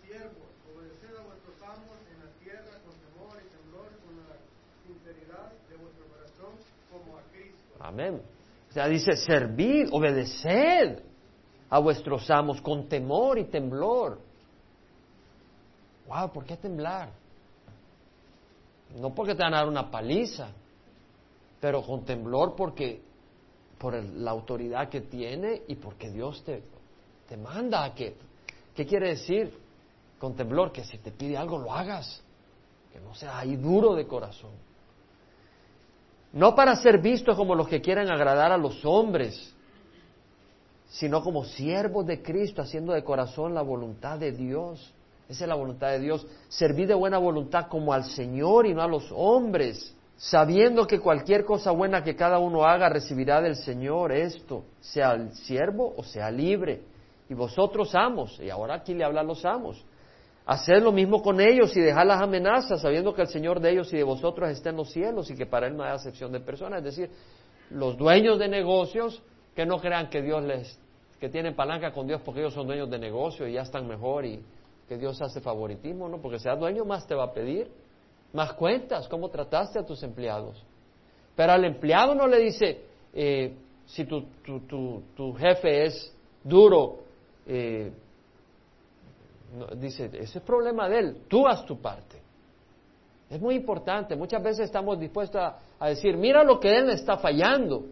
Siervos, 0.05 0.33
obedeced 0.75 1.17
a 1.17 1.23
vuestros 1.23 1.63
amos 1.63 1.97
en 2.11 2.25
la 2.25 2.31
tierra 2.43 2.81
con 2.85 2.95
temor 2.99 3.39
y 3.39 3.49
temblor, 3.55 3.87
con 4.05 4.17
la 4.17 4.35
sinceridad 4.85 5.53
de 5.69 5.77
vuestro 5.77 6.07
corazón, 6.09 6.59
como 6.91 7.19
a 7.19 7.23
Cristo. 7.31 7.77
Amén. 7.79 8.21
O 8.69 8.73
sea, 8.73 8.89
dice, 8.89 9.13
servid, 9.13 9.87
obedeced 9.93 11.05
a 11.71 11.79
vuestros 11.79 12.29
amos 12.33 12.61
con 12.61 12.89
temor 12.89 13.39
y 13.39 13.45
temblor. 13.45 14.19
Wow, 16.09 16.33
¿por 16.33 16.45
qué 16.45 16.57
temblar? 16.57 17.11
No 19.01 19.15
porque 19.15 19.37
te 19.37 19.43
van 19.45 19.55
a 19.55 19.59
dar 19.59 19.69
una 19.69 19.89
paliza, 19.89 20.49
pero 21.61 21.83
con 21.83 22.05
temblor 22.05 22.55
porque 22.55 23.01
por 23.79 23.95
la 23.95 24.31
autoridad 24.31 24.89
que 24.89 25.03
tiene 25.03 25.63
y 25.69 25.75
porque 25.77 26.11
Dios 26.11 26.43
te, 26.45 26.63
te 27.29 27.37
manda 27.37 27.85
a 27.85 27.95
que. 27.95 28.15
¿Qué 28.75 28.87
quiere 28.87 29.09
decir 29.09 29.53
con 30.19 30.35
temblor? 30.35 30.73
Que 30.73 30.85
si 30.85 30.99
te 30.99 31.11
pide 31.11 31.37
algo 31.37 31.59
lo 31.59 31.73
hagas, 31.73 32.23
que 32.93 33.01
no 33.01 33.15
sea 33.15 33.39
ahí 33.39 33.57
duro 33.57 33.95
de 33.95 34.07
corazón. 34.07 34.53
No 36.33 36.55
para 36.55 36.77
ser 36.77 36.99
visto 36.99 37.35
como 37.35 37.55
los 37.55 37.69
que 37.69 37.81
quieren 37.81 38.11
agradar 38.11 38.53
a 38.53 38.59
los 38.59 38.85
hombres, 38.85 39.55
sino 40.89 41.23
como 41.23 41.45
siervos 41.45 42.07
de 42.07 42.23
Cristo, 42.23 42.63
haciendo 42.63 42.93
de 42.93 43.03
corazón 43.03 43.55
la 43.55 43.63
voluntad 43.63 44.19
de 44.19 44.33
Dios. 44.33 44.93
Esa 45.29 45.45
es 45.45 45.49
la 45.49 45.55
voluntad 45.55 45.89
de 45.89 46.01
Dios. 46.01 46.27
Servir 46.49 46.89
de 46.89 46.95
buena 46.95 47.19
voluntad 47.19 47.69
como 47.69 47.93
al 47.93 48.05
Señor 48.05 48.67
y 48.67 48.75
no 48.75 48.83
a 48.83 48.87
los 48.87 49.11
hombres 49.13 49.95
sabiendo 50.17 50.87
que 50.87 50.99
cualquier 50.99 51.45
cosa 51.45 51.71
buena 51.71 52.03
que 52.03 52.17
cada 52.17 52.39
uno 52.39 52.65
haga 52.65 52.89
recibirá 52.89 53.41
del 53.41 53.57
Señor 53.57 54.13
esto, 54.13 54.65
sea 54.81 55.13
el 55.13 55.33
siervo 55.33 55.95
o 55.97 56.03
sea 56.03 56.31
libre. 56.31 56.83
Y 57.29 57.35
vosotros 57.35 57.95
amos, 57.95 58.39
y 58.41 58.51
ahora 58.51 58.75
aquí 58.75 58.95
le 58.95 59.05
hablan 59.05 59.27
los 59.27 59.45
amos, 59.45 59.85
haced 60.47 60.81
lo 60.81 60.93
mismo 60.93 61.23
con 61.23 61.41
ellos 61.41 61.77
y 61.77 61.81
dejad 61.81 62.07
las 62.07 62.23
amenazas, 62.23 62.81
sabiendo 62.81 63.13
que 63.15 63.23
el 63.23 63.29
Señor 63.29 63.61
de 63.61 63.73
ellos 63.73 63.93
y 63.93 63.97
de 63.97 64.05
vosotros 64.05 64.49
está 64.51 64.71
en 64.71 64.77
los 64.77 64.91
cielos 64.93 65.31
y 65.31 65.35
que 65.35 65.45
para 65.45 65.67
Él 65.67 65.77
no 65.77 65.83
hay 65.83 65.91
acepción 65.91 66.31
de 66.31 66.41
personas. 66.41 66.79
Es 66.79 66.85
decir, 66.85 67.11
los 67.71 67.97
dueños 67.99 68.39
de 68.39 68.49
negocios 68.49 69.23
que 69.57 69.67
no 69.67 69.81
crean 69.81 70.09
que 70.09 70.23
Dios 70.23 70.45
les, 70.45 70.79
que 71.19 71.29
tienen 71.29 71.57
palanca 71.57 71.93
con 71.93 72.07
Dios 72.07 72.23
porque 72.25 72.41
ellos 72.41 72.55
son 72.55 72.69
dueños 72.69 72.89
de 72.89 72.99
negocios 72.99 73.49
y 73.49 73.55
ya 73.55 73.63
están 73.63 73.89
mejor 73.89 74.25
y 74.25 74.41
que 74.89 74.97
Dios 74.97 75.21
hace 75.21 75.41
favoritismo, 75.41 76.09
¿no? 76.09 76.19
Porque 76.21 76.39
sea 76.39 76.55
dueño 76.55 76.85
más 76.85 77.09
te 77.09 77.17
va 77.17 77.25
a 77.25 77.33
pedir 77.33 77.69
más 78.33 78.53
cuentas, 78.55 79.09
cómo 79.09 79.29
trataste 79.29 79.79
a 79.79 79.87
tus 79.87 80.03
empleados. 80.03 80.63
Pero 81.35 81.53
al 81.53 81.65
empleado 81.65 82.15
no 82.15 82.27
le 82.27 82.39
dice, 82.39 82.81
eh, 83.13 83.55
si 83.87 84.05
tu, 84.05 84.23
tu, 84.45 85.03
tu, 85.15 85.33
jefe 85.35 85.85
es 85.85 86.15
duro, 86.43 86.99
eh, 87.47 87.93
dice, 89.77 90.11
ese 90.13 90.39
es 90.39 90.45
problema 90.45 90.89
de 90.89 90.99
él, 90.99 91.17
tú 91.29 91.47
haz 91.47 91.65
tu 91.67 91.81
parte. 91.81 92.17
Es 93.29 93.41
muy 93.41 93.57
importante, 93.57 94.15
muchas 94.17 94.43
veces 94.43 94.67
estamos 94.67 94.99
dispuestos 94.99 95.41
a, 95.41 95.59
a 95.79 95.89
decir, 95.89 96.17
mira 96.17 96.45
lo 96.45 96.61
que 96.61 96.75
él 96.75 96.91
está 96.91 97.19
fallando, 97.19 97.85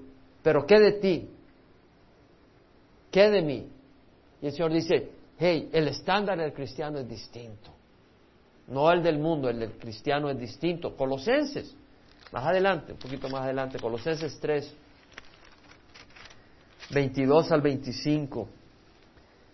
pero 0.43 0.65
¿qué 0.67 0.79
de 0.79 0.93
ti? 0.93 1.29
¿Qué 3.11 3.31
de 3.31 3.43
mí? 3.43 3.69
Y 4.41 4.47
el 4.47 4.53
Señor 4.53 4.73
dice, 4.73 5.11
hey, 5.39 5.71
el 5.73 5.89
estándar 5.89 6.39
del 6.39 6.53
cristiano 6.53 6.99
es 6.99 7.09
distinto 7.09 7.75
no 8.67 8.91
el 8.91 9.03
del 9.03 9.19
mundo, 9.19 9.49
el 9.49 9.59
del 9.59 9.73
cristiano 9.73 10.31
es 10.31 10.39
distinto. 10.39 10.97
Colosenses, 10.97 11.75
más 12.33 12.47
adelante, 12.47 12.93
un 12.93 12.99
poquito 12.99 13.29
más 13.29 13.43
adelante, 13.43 13.79
Colosenses 13.79 14.39
3, 14.41 14.77
22 16.91 17.53
al 17.53 17.61
25. 17.61 18.49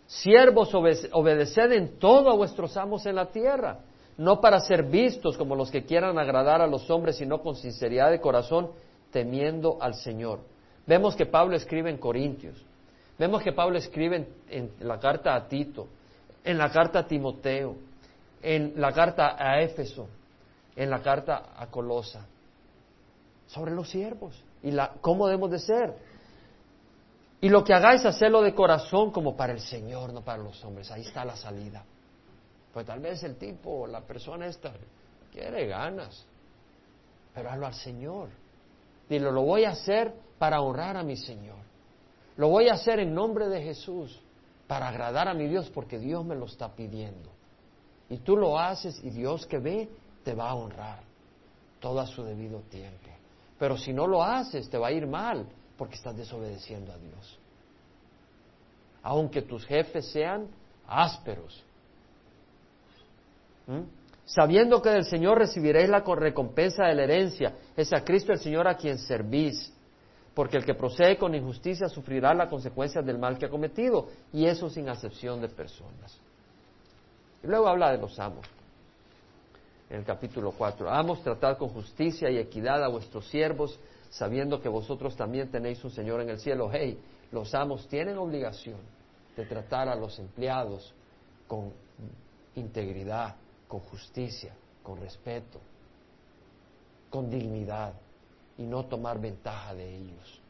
Siervos, 0.07 0.75
obedeced 0.75 1.73
en 1.73 1.99
todo 1.99 2.31
a 2.31 2.37
vuestros 2.37 2.77
amos 2.77 3.07
en 3.07 3.15
la 3.17 3.27
tierra, 3.27 3.79
no 4.17 4.41
para 4.41 4.61
ser 4.61 4.85
vistos 4.85 5.37
como 5.37 5.55
los 5.55 5.71
que 5.71 5.85
quieran 5.85 6.19
agradar 6.19 6.61
a 6.61 6.67
los 6.67 6.91
hombres, 6.91 7.17
sino 7.17 7.41
con 7.41 7.57
sinceridad 7.57 8.11
de 8.11 8.21
corazón, 8.21 8.71
temiendo 9.13 9.79
al 9.81 9.95
Señor. 9.95 10.41
Vemos 10.87 11.15
que 11.15 11.27
Pablo 11.27 11.57
escribe 11.57 11.91
en 11.91 11.99
Corintios, 11.99 12.65
vemos 13.19 13.43
que 13.43 13.53
Pablo 13.53 13.79
escribe 13.79 14.29
en 14.49 14.73
la 14.81 14.99
carta 14.99 15.35
a 15.35 15.47
Tito, 15.47 15.87
en 16.43 16.59
la 16.59 16.71
carta 16.71 17.01
a 17.01 17.07
Timoteo, 17.07 17.77
en 18.43 18.75
la 18.77 18.93
carta 18.93 19.37
a 19.39 19.61
Éfeso, 19.61 20.09
en 20.77 20.91
la 20.91 21.03
carta 21.03 21.53
a 21.57 21.67
Colosa, 21.67 22.27
sobre 23.47 23.73
los 23.73 23.91
siervos 23.91 24.43
y 24.63 24.71
la, 24.71 24.95
cómo 25.01 25.27
debemos 25.27 25.51
de 25.51 25.59
ser. 25.59 25.95
Y 27.41 27.49
lo 27.49 27.65
que 27.65 27.73
hagáis, 27.73 28.05
hacerlo 28.05 28.43
de 28.43 28.55
corazón 28.55 29.11
como 29.11 29.37
para 29.37 29.53
el 29.53 29.61
Señor, 29.61 30.13
no 30.13 30.23
para 30.23 30.43
los 30.43 30.63
hombres. 30.65 30.91
Ahí 30.91 31.03
está 31.03 31.25
la 31.25 31.37
salida. 31.37 31.85
Pues 32.73 32.87
tal 32.87 33.01
vez 33.01 33.23
el 33.25 33.37
tipo, 33.37 33.87
la 33.87 34.03
persona 34.03 34.47
esta, 34.47 34.73
quiere 35.33 35.67
ganas, 35.67 36.27
pero 37.35 37.51
hazlo 37.51 37.67
al 37.67 37.75
Señor. 37.75 38.29
Dile, 39.09 39.33
lo 39.33 39.43
voy 39.43 39.65
a 39.65 39.71
hacer 39.71 40.15
para 40.39 40.61
honrar 40.61 40.97
a 40.97 41.03
mi 41.03 41.17
Señor. 41.17 41.59
Lo 42.37 42.49
voy 42.49 42.69
a 42.69 42.75
hacer 42.75 43.01
en 43.01 43.15
nombre 43.15 43.49
de 43.49 43.63
Jesús, 43.63 44.21
para 44.67 44.89
agradar 44.89 45.27
a 45.27 45.35
mi 45.35 45.49
Dios, 45.49 45.69
porque 45.71 45.99
Dios 45.99 46.25
me 46.25 46.37
lo 46.37 46.47
está 46.47 46.75
pidiendo. 46.75 47.31
Y 48.11 48.19
tú 48.19 48.37
lo 48.37 48.59
haces 48.59 49.03
y 49.03 49.11
Dios 49.11 49.47
que 49.47 49.59
ve 49.59 49.89
te 50.25 50.35
va 50.35 50.51
a 50.51 50.55
honrar 50.55 51.01
todo 51.79 52.01
a 52.01 52.07
su 52.07 52.23
debido 52.23 52.61
tiempo. 52.63 53.09
Pero 53.59 53.77
si 53.77 53.93
no 53.93 54.07
lo 54.07 54.23
haces, 54.23 54.69
te 54.69 54.79
va 54.79 54.89
a 54.89 54.93
ir 54.93 55.07
mal 55.07 55.47
porque 55.77 55.95
estás 55.95 56.17
desobedeciendo 56.17 56.93
a 56.93 56.99
Dios. 56.99 57.39
Aunque 59.03 59.43
tus 59.43 59.65
jefes 59.65 60.11
sean 60.11 60.49
ásperos. 60.87 61.63
Sabiendo 64.25 64.83
que 64.83 64.91
del 64.91 65.05
Señor 65.05 65.39
recibiréis 65.39 65.89
la 65.89 66.01
recompensa 66.01 66.87
de 66.87 66.95
la 66.95 67.05
herencia, 67.05 67.55
es 67.77 67.93
a 67.93 68.03
Cristo 68.03 68.33
el 68.33 68.41
Señor 68.41 68.67
a 68.67 68.77
quien 68.77 68.99
servís. 68.99 69.73
Porque 70.35 70.57
el 70.57 70.65
que 70.65 70.75
procede 70.75 71.19
con 71.19 71.35
injusticia 71.35 71.89
sufrirá 71.89 72.35
las 72.35 72.49
consecuencias 72.49 73.05
del 73.05 73.19
mal 73.19 73.39
que 73.39 73.47
ha 73.47 73.51
cometido, 73.51 74.09
y 74.33 74.47
eso 74.47 74.69
sin 74.71 74.89
acepción 74.89 75.41
de 75.41 75.49
personas. 75.49 76.19
Luego 77.43 77.69
habla 77.69 77.93
de 77.93 77.99
los 77.99 78.19
amos. 78.19 78.47
En 79.89 79.99
el 79.99 80.05
capítulo 80.05 80.53
4, 80.53 80.89
amos, 80.89 81.23
tratad 81.23 81.59
con 81.59 81.71
justicia 81.71 82.31
y 82.31 82.39
equidad 82.39 82.85
a 82.85 82.89
vuestros 82.89 83.27
siervos, 83.29 83.79
sabiendo 84.11 84.61
que 84.61 84.69
vosotros 84.69 85.17
también 85.17 85.51
tenéis 85.51 85.83
un 85.85 85.91
Señor 85.91 86.21
en 86.21 86.31
el 86.31 86.39
cielo. 86.39 86.71
Hey, 86.73 87.01
los 87.33 87.55
amos 87.55 87.89
tienen 87.89 88.19
obligación 88.19 88.79
de 89.37 89.47
tratar 89.47 89.89
a 89.89 89.97
los 89.97 90.19
empleados 90.19 90.93
con 91.49 91.73
integridad, 92.55 93.35
con 93.67 93.81
justicia, 93.81 94.55
con 94.83 95.01
respeto, 95.01 95.61
con 97.09 97.31
dignidad 97.31 97.95
y 98.59 98.63
no 98.63 98.85
tomar 98.85 99.21
ventaja 99.21 99.75
de 99.75 99.97
ellos. 99.97 100.41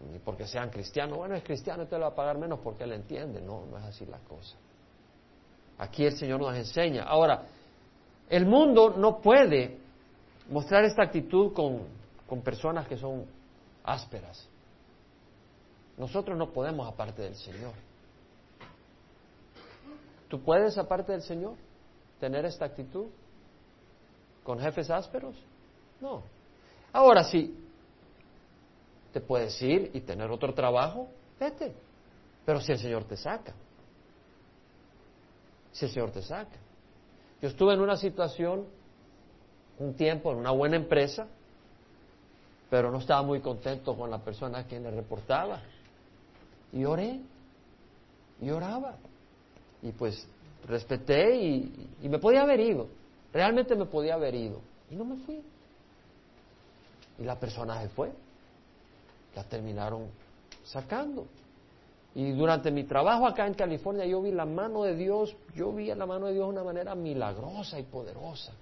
Ni 0.00 0.18
porque 0.20 0.46
sean 0.46 0.70
cristianos, 0.70 1.18
bueno, 1.18 1.34
es 1.34 1.42
cristiano, 1.42 1.82
usted 1.82 1.96
le 1.96 2.04
va 2.04 2.10
a 2.10 2.14
pagar 2.14 2.38
menos 2.38 2.60
porque 2.60 2.84
él 2.84 2.92
entiende. 2.92 3.40
No, 3.40 3.66
no 3.66 3.78
es 3.78 3.84
así 3.84 4.06
la 4.06 4.18
cosa. 4.18 4.56
Aquí 5.78 6.04
el 6.04 6.16
Señor 6.16 6.40
nos 6.40 6.54
enseña. 6.54 7.04
Ahora, 7.04 7.42
el 8.28 8.46
mundo 8.46 8.94
no 8.96 9.20
puede 9.20 9.78
mostrar 10.48 10.84
esta 10.84 11.02
actitud 11.02 11.52
con, 11.52 11.82
con 12.26 12.42
personas 12.42 12.86
que 12.86 12.96
son 12.96 13.24
ásperas. 13.84 14.48
Nosotros 15.96 16.38
no 16.38 16.52
podemos 16.52 16.86
aparte 16.86 17.22
del 17.22 17.34
Señor. 17.34 17.72
¿Tú 20.28 20.40
puedes 20.40 20.78
aparte 20.78 21.12
del 21.12 21.22
Señor 21.22 21.54
tener 22.20 22.44
esta 22.44 22.66
actitud 22.66 23.06
con 24.44 24.60
jefes 24.60 24.90
ásperos? 24.90 25.34
No. 26.00 26.22
Ahora 26.92 27.24
sí, 27.24 27.67
te 29.12 29.20
puedes 29.20 29.60
ir 29.62 29.90
y 29.94 30.00
tener 30.00 30.30
otro 30.30 30.54
trabajo, 30.54 31.08
vete. 31.38 31.74
Pero 32.44 32.60
si 32.60 32.72
el 32.72 32.78
Señor 32.78 33.04
te 33.04 33.16
saca, 33.16 33.52
si 35.72 35.84
el 35.86 35.90
Señor 35.90 36.10
te 36.10 36.22
saca. 36.22 36.56
Yo 37.40 37.48
estuve 37.48 37.74
en 37.74 37.80
una 37.80 37.96
situación 37.96 38.66
un 39.78 39.94
tiempo 39.94 40.32
en 40.32 40.38
una 40.38 40.50
buena 40.50 40.76
empresa, 40.76 41.26
pero 42.68 42.90
no 42.90 42.98
estaba 42.98 43.22
muy 43.22 43.40
contento 43.40 43.96
con 43.96 44.10
la 44.10 44.18
persona 44.18 44.58
a 44.58 44.64
quien 44.64 44.82
le 44.82 44.90
reportaba. 44.90 45.60
Y 46.72 46.84
oré, 46.84 47.20
y 48.40 48.50
oraba. 48.50 48.96
Y 49.82 49.92
pues 49.92 50.26
respeté 50.66 51.36
y, 51.36 51.90
y 52.02 52.08
me 52.08 52.18
podía 52.18 52.42
haber 52.42 52.60
ido. 52.60 52.88
Realmente 53.32 53.74
me 53.74 53.86
podía 53.86 54.14
haber 54.14 54.34
ido. 54.34 54.60
Y 54.90 54.96
no 54.96 55.04
me 55.04 55.16
fui. 55.24 55.40
Y 57.18 57.24
la 57.24 57.38
persona 57.38 57.80
se 57.80 57.88
fue. 57.90 58.12
Terminaron 59.44 60.06
sacando. 60.64 61.26
Y 62.14 62.32
durante 62.32 62.70
mi 62.70 62.84
trabajo 62.84 63.26
acá 63.26 63.46
en 63.46 63.54
California 63.54 64.04
yo 64.06 64.22
vi 64.22 64.32
la 64.32 64.44
mano 64.44 64.82
de 64.82 64.96
Dios, 64.96 65.36
yo 65.54 65.72
vi 65.72 65.86
la 65.94 66.06
mano 66.06 66.26
de 66.26 66.34
Dios 66.34 66.46
de 66.46 66.52
una 66.52 66.64
manera 66.64 66.94
milagrosa 66.94 67.78
y 67.78 67.84
poderosa. 67.84 68.52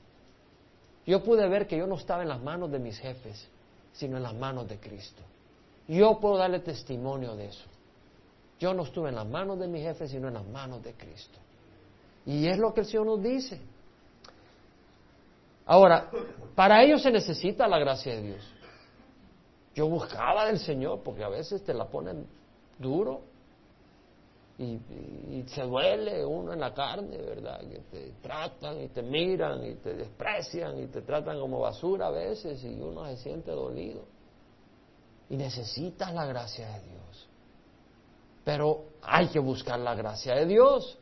Yo 1.06 1.22
pude 1.22 1.48
ver 1.48 1.66
que 1.66 1.78
yo 1.78 1.86
no 1.86 1.94
estaba 1.94 2.22
en 2.22 2.28
las 2.28 2.42
manos 2.42 2.70
de 2.70 2.78
mis 2.78 2.98
jefes, 2.98 3.48
sino 3.92 4.16
en 4.16 4.24
las 4.24 4.34
manos 4.34 4.68
de 4.68 4.78
Cristo. 4.78 5.22
Yo 5.88 6.18
puedo 6.18 6.36
darle 6.36 6.60
testimonio 6.60 7.36
de 7.36 7.46
eso. 7.46 7.64
Yo 8.58 8.74
no 8.74 8.82
estuve 8.82 9.10
en 9.10 9.14
las 9.14 9.26
manos 9.26 9.58
de 9.58 9.68
mis 9.68 9.82
jefes, 9.82 10.10
sino 10.10 10.28
en 10.28 10.34
las 10.34 10.46
manos 10.46 10.82
de 10.82 10.94
Cristo. 10.94 11.38
Y 12.24 12.48
es 12.48 12.58
lo 12.58 12.74
que 12.74 12.80
el 12.80 12.86
Señor 12.86 13.06
nos 13.06 13.22
dice. 13.22 13.60
Ahora, 15.66 16.10
para 16.54 16.82
ello 16.82 16.98
se 16.98 17.10
necesita 17.10 17.68
la 17.68 17.78
gracia 17.78 18.14
de 18.16 18.22
Dios. 18.22 18.52
Yo 19.76 19.86
buscaba 19.88 20.46
del 20.46 20.58
Señor, 20.58 21.02
porque 21.02 21.22
a 21.22 21.28
veces 21.28 21.62
te 21.62 21.74
la 21.74 21.86
ponen 21.86 22.26
duro 22.78 23.20
y, 24.58 24.78
se 25.48 25.62
duele 25.64 26.24
uno 26.24 26.54
en 26.54 26.60
la 26.60 26.72
carne, 26.72 27.18
¿verdad? 27.18 27.60
Que 27.60 27.80
te 27.90 28.12
tratan 28.22 28.80
y 28.80 28.88
te 28.88 29.02
miran 29.02 29.62
y 29.66 29.74
te 29.74 29.92
desprecian 29.92 30.82
y 30.82 30.86
te 30.86 31.02
tratan 31.02 31.38
como 31.38 31.60
basura 31.60 32.06
a 32.06 32.10
veces 32.10 32.64
y 32.64 32.80
uno 32.80 33.04
se 33.04 33.18
siente 33.18 33.50
dolido. 33.50 34.06
Y 35.28 35.36
necesitas 35.36 36.14
la 36.14 36.24
gracia 36.24 36.66
de 36.68 36.80
Dios. 36.80 37.28
Pero 38.44 38.84
hay 39.02 39.28
que 39.28 39.40
buscar 39.40 39.78
la 39.78 39.94
gracia 39.94 40.36
de 40.36 40.46
Dios. 40.46 40.96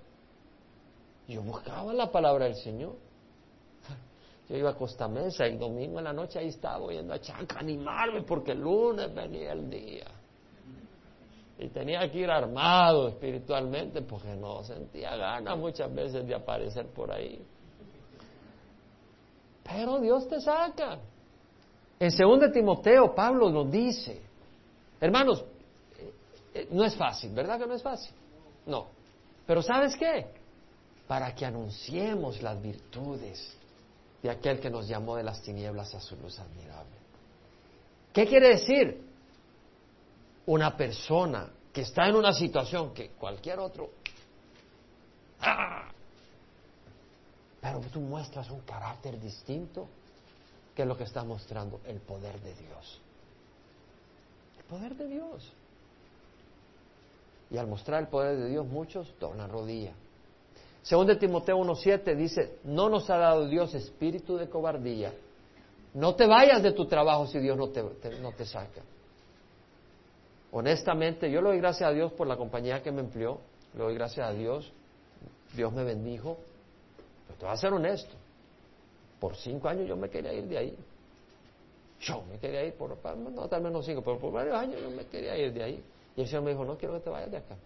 Yo 1.28 1.42
buscaba 1.42 1.92
la 1.92 2.10
palabra 2.10 2.46
del 2.46 2.56
Señor. 2.56 2.96
Yo 4.48 4.56
iba 4.56 4.70
a 4.70 4.74
Costa 4.74 5.08
Mesa 5.08 5.46
y 5.46 5.56
domingo 5.56 5.98
en 5.98 6.04
la 6.04 6.12
noche 6.12 6.38
ahí 6.38 6.48
estaba 6.48 6.92
yendo 6.92 7.14
a 7.14 7.20
Chanca 7.20 7.60
animarme 7.60 8.22
porque 8.22 8.52
el 8.52 8.60
lunes 8.60 9.14
venía 9.14 9.52
el 9.52 9.70
día. 9.70 10.06
Y 11.58 11.68
tenía 11.68 12.10
que 12.10 12.18
ir 12.18 12.30
armado 12.30 13.08
espiritualmente 13.08 14.02
porque 14.02 14.34
no 14.34 14.62
sentía 14.62 15.16
ganas 15.16 15.56
muchas 15.56 15.92
veces 15.94 16.26
de 16.26 16.34
aparecer 16.34 16.88
por 16.88 17.10
ahí. 17.10 17.42
Pero 19.62 19.98
Dios 20.00 20.28
te 20.28 20.40
saca. 20.40 20.98
En 21.98 22.10
2 22.14 22.52
Timoteo, 22.52 23.14
Pablo 23.14 23.48
nos 23.48 23.70
dice, 23.70 24.20
hermanos, 25.00 25.42
eh, 25.98 26.12
eh, 26.52 26.68
no 26.70 26.84
es 26.84 26.94
fácil, 26.96 27.32
¿verdad 27.32 27.58
que 27.58 27.66
no 27.66 27.74
es 27.74 27.82
fácil? 27.82 28.12
No. 28.66 28.88
Pero 29.46 29.62
¿sabes 29.62 29.96
qué? 29.96 30.26
Para 31.06 31.34
que 31.34 31.46
anunciemos 31.46 32.42
las 32.42 32.60
virtudes 32.60 33.56
de 34.24 34.30
aquel 34.30 34.58
que 34.58 34.70
nos 34.70 34.88
llamó 34.88 35.16
de 35.16 35.22
las 35.22 35.42
tinieblas 35.42 35.94
a 35.94 36.00
su 36.00 36.16
luz 36.16 36.38
admirable. 36.38 36.96
¿Qué 38.10 38.26
quiere 38.26 38.48
decir? 38.56 39.06
Una 40.46 40.74
persona 40.74 41.50
que 41.70 41.82
está 41.82 42.08
en 42.08 42.16
una 42.16 42.32
situación 42.32 42.94
que 42.94 43.10
cualquier 43.10 43.58
otro... 43.58 43.90
¡ah! 45.40 45.90
Pero 47.60 47.80
tú 47.92 48.00
muestras 48.00 48.50
un 48.50 48.60
carácter 48.60 49.20
distinto 49.20 49.88
que 50.74 50.82
es 50.82 50.88
lo 50.88 50.96
que 50.96 51.04
está 51.04 51.22
mostrando 51.22 51.82
el 51.84 52.00
poder 52.00 52.40
de 52.40 52.54
Dios. 52.54 53.02
El 54.56 54.64
poder 54.64 54.96
de 54.96 55.06
Dios. 55.06 55.52
Y 57.50 57.58
al 57.58 57.66
mostrar 57.66 58.00
el 58.00 58.08
poder 58.08 58.38
de 58.38 58.48
Dios, 58.48 58.66
muchos 58.66 59.14
doblan 59.20 59.50
rodilla 59.50 59.92
según 60.84 61.06
de 61.06 61.16
Timoteo 61.16 61.56
1.7 61.58 62.14
dice, 62.14 62.58
no 62.64 62.90
nos 62.90 63.08
ha 63.08 63.16
dado 63.16 63.48
Dios 63.48 63.74
espíritu 63.74 64.36
de 64.36 64.50
cobardía. 64.50 65.14
No 65.94 66.14
te 66.14 66.26
vayas 66.26 66.62
de 66.62 66.72
tu 66.72 66.84
trabajo 66.84 67.26
si 67.26 67.38
Dios 67.38 67.56
no 67.56 67.70
te, 67.70 67.82
no 68.20 68.32
te 68.32 68.44
saca. 68.44 68.82
Honestamente, 70.52 71.30
yo 71.30 71.40
le 71.40 71.48
doy 71.48 71.58
gracias 71.58 71.88
a 71.88 71.92
Dios 71.92 72.12
por 72.12 72.26
la 72.26 72.36
compañía 72.36 72.82
que 72.82 72.92
me 72.92 73.00
empleó, 73.00 73.40
le 73.72 73.82
doy 73.82 73.94
gracias 73.94 74.28
a 74.28 74.32
Dios, 74.34 74.70
Dios 75.54 75.72
me 75.72 75.84
bendijo, 75.84 76.36
pero 77.26 77.38
te 77.38 77.44
voy 77.46 77.54
a 77.54 77.56
ser 77.56 77.72
honesto, 77.72 78.14
por 79.20 79.36
cinco 79.36 79.68
años 79.68 79.88
yo 79.88 79.96
me 79.96 80.10
quería 80.10 80.34
ir 80.34 80.46
de 80.46 80.58
ahí. 80.58 80.76
Yo 82.00 82.22
me 82.30 82.38
quería 82.38 82.62
ir, 82.62 82.74
por, 82.74 82.90
no 83.16 83.48
tal 83.48 83.62
menos 83.62 83.86
cinco, 83.86 84.02
pero 84.02 84.18
por 84.18 84.32
varios 84.32 84.54
años 84.54 84.82
yo 84.82 84.90
me 84.90 85.06
quería 85.06 85.34
ir 85.38 85.50
de 85.54 85.62
ahí. 85.62 85.84
Y 86.14 86.20
el 86.20 86.26
Señor 86.26 86.42
me 86.42 86.50
dijo, 86.50 86.62
no 86.66 86.76
quiero 86.76 86.92
que 86.94 87.00
te 87.00 87.10
vayas 87.10 87.30
de 87.30 87.38
acá, 87.38 87.56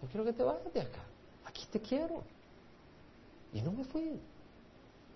no 0.00 0.08
quiero 0.08 0.24
que 0.24 0.32
te 0.32 0.42
vayas 0.42 0.72
de 0.72 0.80
acá 0.80 1.02
aquí 1.48 1.66
te 1.70 1.80
quiero. 1.80 2.22
Y 3.52 3.62
no 3.62 3.72
me 3.72 3.84
fui. 3.84 4.20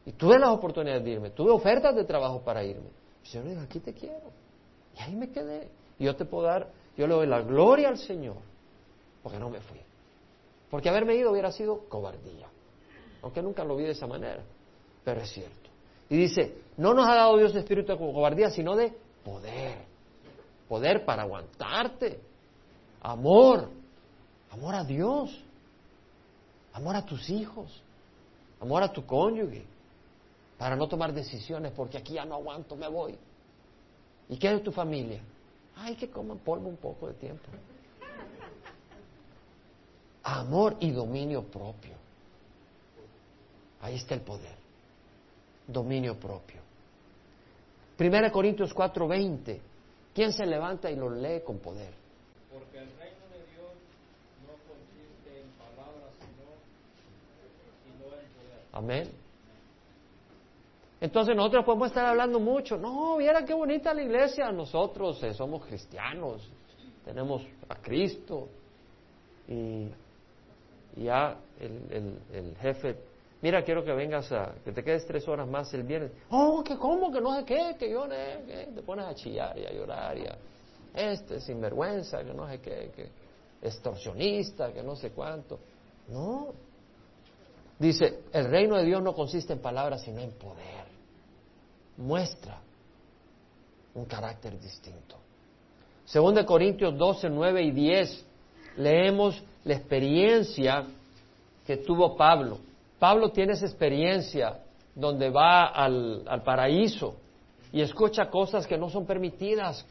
Y 0.04 0.12
tuve 0.12 0.38
las 0.38 0.50
oportunidades 0.50 1.04
de 1.04 1.10
irme, 1.10 1.30
tuve 1.30 1.50
ofertas 1.50 1.94
de 1.94 2.04
trabajo 2.04 2.40
para 2.40 2.64
irme. 2.64 2.90
El 3.22 3.28
Señor 3.28 3.48
dijo, 3.48 3.60
aquí 3.60 3.78
te 3.78 3.92
quiero. 3.92 4.32
Y 4.96 5.02
ahí 5.02 5.14
me 5.14 5.30
quedé. 5.30 5.68
Y 5.98 6.04
yo 6.04 6.16
te 6.16 6.24
puedo 6.24 6.46
dar, 6.46 6.68
yo 6.96 7.06
le 7.06 7.14
doy 7.14 7.26
la 7.26 7.40
gloria 7.42 7.88
al 7.88 7.98
Señor, 7.98 8.38
porque 9.22 9.38
no 9.38 9.48
me 9.48 9.60
fui. 9.60 9.78
Porque 10.70 10.88
haberme 10.88 11.14
ido 11.14 11.30
hubiera 11.30 11.52
sido 11.52 11.88
cobardía. 11.88 12.48
Aunque 13.22 13.42
nunca 13.42 13.62
lo 13.62 13.76
vi 13.76 13.84
de 13.84 13.92
esa 13.92 14.06
manera. 14.06 14.42
Pero 15.04 15.20
es 15.20 15.30
cierto. 15.30 15.70
Y 16.08 16.16
dice, 16.16 16.56
no 16.76 16.94
nos 16.94 17.06
ha 17.06 17.14
dado 17.14 17.36
Dios 17.36 17.54
espíritu 17.54 17.92
de 17.92 17.98
cobardía, 17.98 18.50
sino 18.50 18.74
de 18.74 18.92
poder. 19.22 19.84
Poder 20.68 21.04
para 21.04 21.22
aguantarte. 21.22 22.18
Amor. 23.02 23.68
Amor 24.50 24.74
a 24.74 24.84
Dios 24.84 25.44
amor 26.72 26.96
a 26.96 27.04
tus 27.04 27.28
hijos, 27.30 27.82
amor 28.61 28.82
a 28.82 28.92
tu 28.92 29.04
cónyuge, 29.04 29.64
para 30.58 30.76
no 30.76 30.88
tomar 30.88 31.12
decisiones 31.12 31.72
porque 31.72 31.98
aquí 31.98 32.14
ya 32.14 32.24
no 32.24 32.35
aguanto, 32.35 32.76
me 32.76 32.88
voy. 32.88 33.16
¿Y 34.28 34.37
qué 34.37 34.52
es 34.54 34.62
tu 34.62 34.72
familia? 34.72 35.20
Ay, 35.76 35.96
que 35.96 36.08
coman 36.08 36.38
polvo 36.38 36.68
un 36.68 36.76
poco 36.76 37.08
de 37.08 37.14
tiempo. 37.14 37.48
Amor 40.22 40.76
y 40.80 40.90
dominio 40.92 41.42
propio. 41.42 41.94
Ahí 43.80 43.96
está 43.96 44.14
el 44.14 44.20
poder. 44.20 44.54
Dominio 45.66 46.18
propio. 46.18 46.61
Primera 47.96 48.30
Corintios 48.30 48.72
4:20. 48.72 49.61
¿Quién 50.14 50.32
se 50.32 50.46
levanta 50.46 50.90
y 50.90 50.96
lo 50.96 51.11
lee 51.11 51.42
con 51.44 51.58
poder? 51.58 51.92
Porque 52.52 52.78
el 52.78 52.88
Amén. 58.72 59.11
Entonces 61.00 61.35
nosotros 61.35 61.64
podemos 61.64 61.88
estar 61.88 62.06
hablando 62.06 62.38
mucho. 62.38 62.76
No, 62.76 63.16
viera 63.16 63.44
qué 63.44 63.52
bonita 63.52 63.92
la 63.92 64.02
iglesia. 64.02 64.50
Nosotros 64.52 65.22
eh, 65.24 65.35
somos 65.35 65.66
cristianos, 65.66 66.48
tenemos 67.04 67.42
a 67.68 67.74
Cristo. 67.76 68.48
Y, 69.48 69.88
ya 70.94 71.37
el, 71.58 72.20
el, 72.31 72.56
jefe, 72.58 72.96
mira, 73.40 73.64
quiero 73.64 73.83
que 73.83 73.92
vengas 73.92 74.31
a, 74.31 74.54
que 74.62 74.73
te 74.73 74.85
quedes 74.85 75.06
tres 75.06 75.27
horas 75.27 75.48
más 75.48 75.73
el 75.75 75.83
viernes. 75.83 76.12
Oh, 76.31 76.62
que 76.62 76.77
cómo, 76.77 77.10
que 77.10 77.20
no 77.20 77.35
sé 77.35 77.44
qué, 77.44 77.77
que 77.79 77.90
yo, 77.90 78.06
que 78.08 78.68
te 78.75 78.83
pones 78.83 79.06
a 79.06 79.14
chillar 79.14 79.58
y 79.58 79.66
a 79.66 79.73
llorar 79.73 80.18
y 80.18 80.27
a, 80.27 80.38
este 80.94 81.40
sinvergüenza, 81.40 82.23
que 82.23 82.35
no 82.35 82.48
sé 82.48 82.60
qué, 82.60 82.92
que 82.94 83.08
extorsionista, 83.66 84.73
que 84.73 84.83
no 84.83 84.94
sé 84.94 85.10
cuánto. 85.10 85.58
No, 86.08 86.52
Dice, 87.83 88.20
el 88.33 88.44
reino 88.44 88.76
de 88.76 88.85
Dios 88.85 89.02
no 89.02 89.12
consiste 89.12 89.54
en 89.54 89.58
palabras, 89.58 90.02
sino 90.02 90.20
en 90.20 90.30
poder. 90.30 90.85
Muestra 91.96 92.60
un 93.94 94.04
carácter 94.04 94.56
distinto. 94.60 95.16
Según 96.04 96.37
de 96.37 96.46
Corintios 96.46 96.96
12, 96.96 97.28
9 97.28 97.60
y 97.64 97.70
10, 97.72 98.26
leemos 98.76 99.42
la 99.64 99.74
experiencia 99.74 100.85
que 101.66 101.78
tuvo 101.78 102.16
Pablo. 102.16 102.60
Pablo 103.00 103.30
tiene 103.30 103.54
esa 103.54 103.66
experiencia 103.66 104.60
donde 104.94 105.28
va 105.28 105.66
al, 105.66 106.22
al 106.28 106.44
paraíso 106.44 107.16
y 107.72 107.80
escucha 107.80 108.30
cosas 108.30 108.64
que 108.64 108.78
no 108.78 108.90
son 108.90 109.06
permitidas 109.06 109.85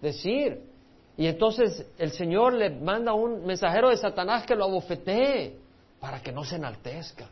decir. 0.00 0.62
Y 1.18 1.26
entonces 1.26 1.84
el 1.98 2.12
Señor 2.12 2.54
le 2.54 2.70
manda 2.70 3.12
un 3.12 3.44
mensajero 3.44 3.90
de 3.90 3.98
Satanás 3.98 4.46
que 4.46 4.54
lo 4.54 4.64
abofetee 4.64 5.65
para 6.06 6.22
que 6.22 6.30
no 6.30 6.44
se 6.44 6.54
enaltezca. 6.54 7.28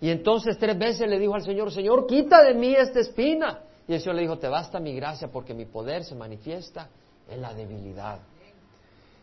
Y 0.00 0.08
entonces 0.08 0.56
tres 0.56 0.78
veces 0.78 1.06
le 1.06 1.18
dijo 1.18 1.34
al 1.34 1.42
Señor, 1.42 1.70
Señor, 1.70 2.06
quita 2.06 2.42
de 2.42 2.54
mí 2.54 2.74
esta 2.74 3.00
espina. 3.00 3.60
Y 3.86 3.92
el 3.92 4.00
Señor 4.00 4.14
le 4.16 4.22
dijo, 4.22 4.38
te 4.38 4.48
basta 4.48 4.80
mi 4.80 4.94
gracia 4.94 5.28
porque 5.28 5.52
mi 5.52 5.66
poder 5.66 6.02
se 6.02 6.14
manifiesta 6.14 6.88
en 7.28 7.42
la 7.42 7.52
debilidad. 7.52 8.20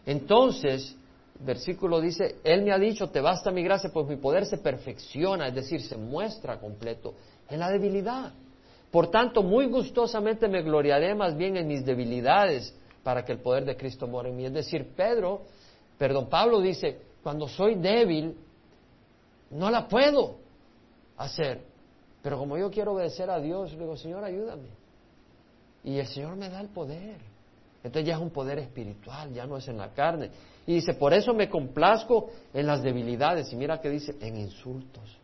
Entonces, 0.05 0.95
versículo 1.39 1.99
dice, 1.99 2.35
Él 2.43 2.61
me 2.61 2.71
ha 2.71 2.77
dicho, 2.77 3.09
te 3.09 3.19
basta 3.19 3.49
mi 3.49 3.63
gracia, 3.63 3.89
pues 3.91 4.05
mi 4.05 4.17
poder 4.17 4.45
se 4.45 4.59
perfecciona, 4.59 5.47
es 5.47 5.55
decir, 5.55 5.81
se 5.81 5.97
muestra 5.97 6.59
completo 6.59 7.15
en 7.49 7.57
la 7.57 7.71
debilidad. 7.71 8.31
Por 8.91 9.09
tanto, 9.09 9.41
muy 9.41 9.65
gustosamente 9.69 10.47
me 10.47 10.61
gloriaré 10.61 11.15
más 11.15 11.35
bien 11.35 11.57
en 11.57 11.67
mis 11.67 11.83
debilidades 11.83 12.77
para 13.01 13.25
que 13.25 13.31
el 13.31 13.39
poder 13.39 13.65
de 13.65 13.75
Cristo 13.75 14.05
more 14.05 14.29
en 14.29 14.37
mí. 14.37 14.45
Es 14.45 14.53
decir, 14.53 14.91
Pedro, 14.95 15.45
perdón, 15.97 16.29
Pablo 16.29 16.61
dice, 16.61 17.09
cuando 17.23 17.47
soy 17.47 17.73
débil, 17.75 18.35
no 19.51 19.69
la 19.69 19.87
puedo 19.87 20.37
hacer. 21.17 21.63
Pero 22.21 22.37
como 22.37 22.57
yo 22.57 22.69
quiero 22.69 22.93
obedecer 22.93 23.29
a 23.29 23.39
Dios, 23.39 23.71
le 23.73 23.79
digo, 23.79 23.97
Señor, 23.97 24.23
ayúdame. 24.23 24.69
Y 25.83 25.97
el 25.97 26.07
Señor 26.07 26.35
me 26.35 26.49
da 26.49 26.61
el 26.61 26.69
poder. 26.69 27.17
Entonces 27.83 28.07
ya 28.07 28.15
es 28.15 28.21
un 28.21 28.29
poder 28.29 28.59
espiritual, 28.59 29.33
ya 29.33 29.47
no 29.47 29.57
es 29.57 29.67
en 29.67 29.77
la 29.77 29.91
carne. 29.93 30.29
Y 30.67 30.75
dice, 30.75 30.93
por 30.93 31.13
eso 31.13 31.33
me 31.33 31.49
complazco 31.49 32.29
en 32.53 32.67
las 32.67 32.83
debilidades. 32.83 33.51
Y 33.51 33.55
mira 33.55 33.81
que 33.81 33.89
dice, 33.89 34.15
en 34.21 34.37
insultos. 34.37 35.17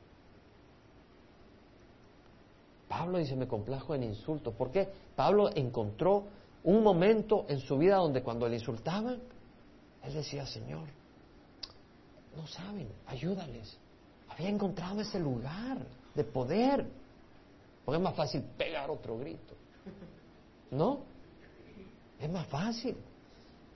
Pablo 2.88 3.20
dice, 3.20 3.36
me 3.36 3.48
complazco 3.48 3.94
en 3.94 4.04
insultos. 4.04 4.54
¿Por 4.56 4.72
qué? 4.72 4.90
Pablo 5.16 5.50
encontró 5.54 6.24
un 6.64 6.82
momento 6.82 7.46
en 7.48 7.60
su 7.60 7.78
vida 7.78 7.98
donde 7.98 8.24
cuando 8.24 8.48
le 8.48 8.56
insultaban, 8.56 9.20
él 10.04 10.14
decía, 10.14 10.46
Señor, 10.48 10.88
no 12.36 12.48
saben, 12.48 12.88
ayúdales. 13.06 13.78
Había 14.38 14.50
encontrado 14.50 15.02
ese 15.02 15.20
lugar 15.20 15.80
de 16.14 16.24
poder. 16.24 16.86
Porque 17.84 17.98
es 17.98 18.04
más 18.04 18.16
fácil 18.16 18.44
pegar 18.58 18.90
otro 18.90 19.18
grito. 19.18 19.56
¿No? 20.72 21.00
Es 22.20 22.30
más 22.30 22.46
fácil. 22.48 22.96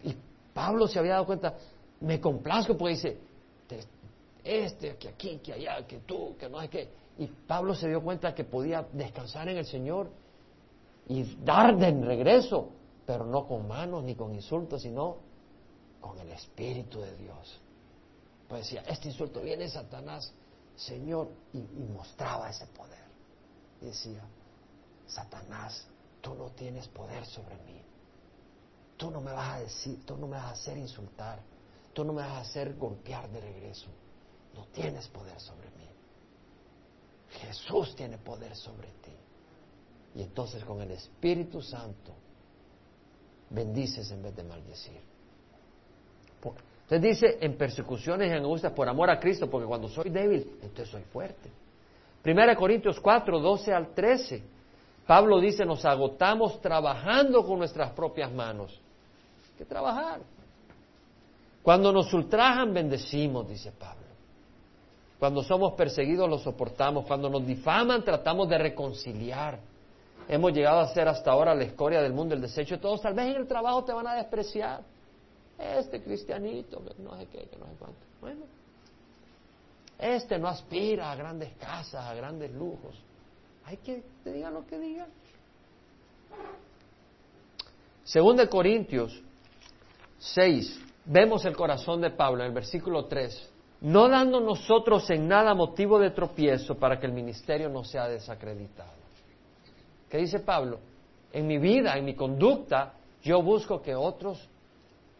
Y 0.03 0.15
Pablo 0.53 0.87
se 0.87 0.99
había 0.99 1.13
dado 1.13 1.25
cuenta, 1.25 1.55
me 2.01 2.19
complazco 2.19 2.77
porque 2.77 2.95
dice, 2.95 3.17
este, 4.43 4.97
que 4.97 5.09
aquí, 5.09 5.37
que 5.37 5.53
allá, 5.53 5.85
que 5.87 5.99
tú, 5.99 6.35
que 6.37 6.49
no 6.49 6.59
hay 6.59 6.67
que. 6.67 6.89
Y 7.17 7.27
Pablo 7.27 7.75
se 7.75 7.87
dio 7.87 8.01
cuenta 8.01 8.33
que 8.33 8.43
podía 8.43 8.85
descansar 8.91 9.47
en 9.49 9.57
el 9.57 9.65
Señor 9.65 10.09
y 11.07 11.23
dar 11.43 11.77
de 11.77 11.91
regreso, 11.91 12.69
pero 13.05 13.25
no 13.25 13.47
con 13.47 13.67
manos 13.67 14.03
ni 14.03 14.15
con 14.15 14.33
insultos, 14.33 14.81
sino 14.81 15.17
con 15.99 16.19
el 16.19 16.31
Espíritu 16.31 16.99
de 16.99 17.15
Dios. 17.17 17.59
Pues 18.47 18.63
decía, 18.63 18.83
este 18.87 19.09
insulto 19.09 19.41
viene 19.41 19.69
Satanás, 19.69 20.33
Señor, 20.85 21.29
y, 21.53 21.59
mostraba 21.93 22.49
ese 22.49 22.65
poder. 22.67 23.03
Y 23.81 23.85
decía, 23.85 24.23
Satanás, 25.07 25.85
tú 26.21 26.33
no 26.35 26.49
tienes 26.51 26.87
poder 26.87 27.25
sobre 27.25 27.55
mí 27.57 27.81
tú 29.01 29.09
no 29.09 29.19
me 29.19 29.31
vas 29.33 29.55
a 29.55 29.59
decir, 29.61 30.05
tú 30.05 30.15
no 30.15 30.27
me 30.27 30.37
vas 30.37 30.45
a 30.45 30.51
hacer 30.51 30.77
insultar, 30.77 31.39
tú 31.91 32.05
no 32.05 32.13
me 32.13 32.21
vas 32.21 32.33
a 32.33 32.41
hacer 32.41 32.75
golpear 32.75 33.27
de 33.31 33.41
regreso. 33.41 33.87
No 34.53 34.65
tienes 34.65 35.07
poder 35.07 35.39
sobre 35.39 35.71
mí. 35.71 35.89
Jesús 37.31 37.95
tiene 37.95 38.19
poder 38.19 38.55
sobre 38.55 38.89
ti. 38.89 39.11
Y 40.13 40.21
entonces 40.21 40.63
con 40.63 40.83
el 40.83 40.91
Espíritu 40.91 41.63
Santo 41.63 42.13
bendices 43.49 44.11
en 44.11 44.21
vez 44.21 44.35
de 44.35 44.43
maldecir. 44.43 45.01
Entonces 46.91 47.21
dice, 47.21 47.37
en 47.39 47.55
persecuciones 47.55 48.29
y 48.29 48.33
angustias 48.33 48.73
por 48.73 48.89
amor 48.89 49.09
a 49.09 49.17
Cristo, 49.17 49.49
porque 49.49 49.65
cuando 49.65 49.87
soy 49.87 50.09
débil, 50.09 50.45
entonces 50.61 50.89
soy 50.89 51.03
fuerte. 51.03 51.49
Primera 52.21 52.53
Corintios 52.53 52.99
4, 52.99 53.39
12 53.39 53.73
al 53.73 53.93
13. 53.93 54.43
Pablo 55.07 55.39
dice, 55.39 55.65
nos 55.65 55.85
agotamos 55.85 56.59
trabajando 56.59 57.45
con 57.45 57.59
nuestras 57.59 57.91
propias 57.91 58.29
manos 58.33 58.77
que 59.57 59.63
trabajar. 59.63 60.19
Cuando 61.63 61.93
nos 61.93 62.13
ultrajan, 62.13 62.73
bendecimos, 62.73 63.47
dice 63.47 63.71
Pablo. 63.71 64.01
Cuando 65.17 65.43
somos 65.43 65.75
perseguidos, 65.75 66.29
lo 66.29 66.39
soportamos. 66.39 67.05
Cuando 67.05 67.29
nos 67.29 67.47
difaman, 67.47 68.03
tratamos 68.03 68.49
de 68.49 68.57
reconciliar. 68.57 69.59
Hemos 70.27 70.51
llegado 70.51 70.81
a 70.81 70.87
ser 70.87 71.07
hasta 71.07 71.31
ahora 71.31 71.55
la 71.55 71.63
escoria 71.63 72.01
del 72.01 72.11
mundo, 72.11 72.35
el 72.35 72.41
desecho 72.41 72.75
de 72.75 72.81
todos. 72.81 73.01
Tal 73.01 73.13
vez 73.13 73.27
en 73.27 73.37
el 73.37 73.47
trabajo 73.47 73.85
te 73.85 73.93
van 73.93 74.07
a 74.07 74.15
despreciar. 74.15 74.81
Este 75.61 76.01
cristianito, 76.01 76.83
que 76.83 77.03
no 77.03 77.15
sé 77.17 77.27
qué, 77.27 77.47
que 77.47 77.57
no 77.57 77.67
sé 77.67 77.73
cuánto. 77.77 77.99
Bueno, 78.19 78.45
este 79.99 80.39
no 80.39 80.47
aspira 80.47 81.11
a 81.11 81.15
grandes 81.15 81.53
casas, 81.53 82.03
a 82.03 82.13
grandes 82.15 82.51
lujos. 82.51 82.95
Hay 83.65 83.77
que 83.77 84.03
te 84.23 84.33
digan 84.33 84.55
lo 84.55 84.65
que 84.65 84.79
digan. 84.79 85.09
Según 88.03 88.37
de 88.37 88.49
Corintios 88.49 89.21
6, 90.17 90.81
vemos 91.05 91.45
el 91.45 91.55
corazón 91.55 92.01
de 92.01 92.09
Pablo 92.09 92.41
en 92.41 92.47
el 92.47 92.53
versículo 92.53 93.05
3, 93.05 93.49
no 93.81 94.09
dando 94.09 94.39
nosotros 94.39 95.07
en 95.11 95.27
nada 95.27 95.53
motivo 95.53 95.99
de 95.99 96.09
tropiezo 96.09 96.75
para 96.75 96.99
que 96.99 97.05
el 97.05 97.13
ministerio 97.13 97.69
no 97.69 97.83
sea 97.83 98.07
desacreditado. 98.07 99.01
¿Qué 100.09 100.17
dice 100.17 100.39
Pablo? 100.39 100.79
En 101.31 101.45
mi 101.45 101.59
vida, 101.59 101.95
en 101.95 102.05
mi 102.05 102.15
conducta, 102.15 102.93
yo 103.21 103.43
busco 103.43 103.81
que 103.81 103.95
otros 103.95 104.49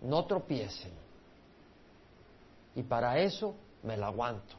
no 0.02 0.26
tropiecen. 0.26 0.92
Y 2.76 2.84
para 2.84 3.20
eso 3.20 3.56
me 3.84 3.98
la 3.98 4.08
aguanto. 4.08 4.56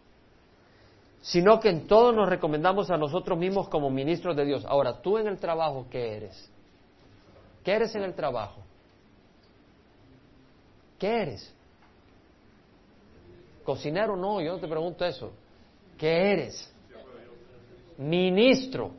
Sino 1.21 1.61
que 1.61 1.69
en 1.69 1.87
todo 1.87 2.13
nos 2.13 2.29
recomendamos 2.29 2.91
a 2.91 2.97
nosotros 2.97 3.39
mismos 3.39 3.69
como 3.69 3.91
ministros 3.91 4.37
de 4.37 4.45
Dios. 4.45 4.65
Ahora, 4.67 5.01
tú 5.01 5.19
en 5.19 5.29
el 5.29 5.39
trabajo, 5.39 5.87
¿qué 5.89 6.17
eres? 6.17 6.51
¿Qué 7.65 7.73
eres 7.73 7.95
en 7.95 8.03
el 8.03 8.15
trabajo? 8.15 8.61
¿Qué 10.99 11.23
eres? 11.23 11.55
Cocinero, 13.65 14.17
no, 14.17 14.41
yo 14.41 14.55
no 14.55 14.59
te 14.59 14.67
pregunto 14.67 15.05
eso. 15.05 15.33
¿Qué 15.97 16.33
eres? 16.33 16.73
Ministro. 17.99 18.91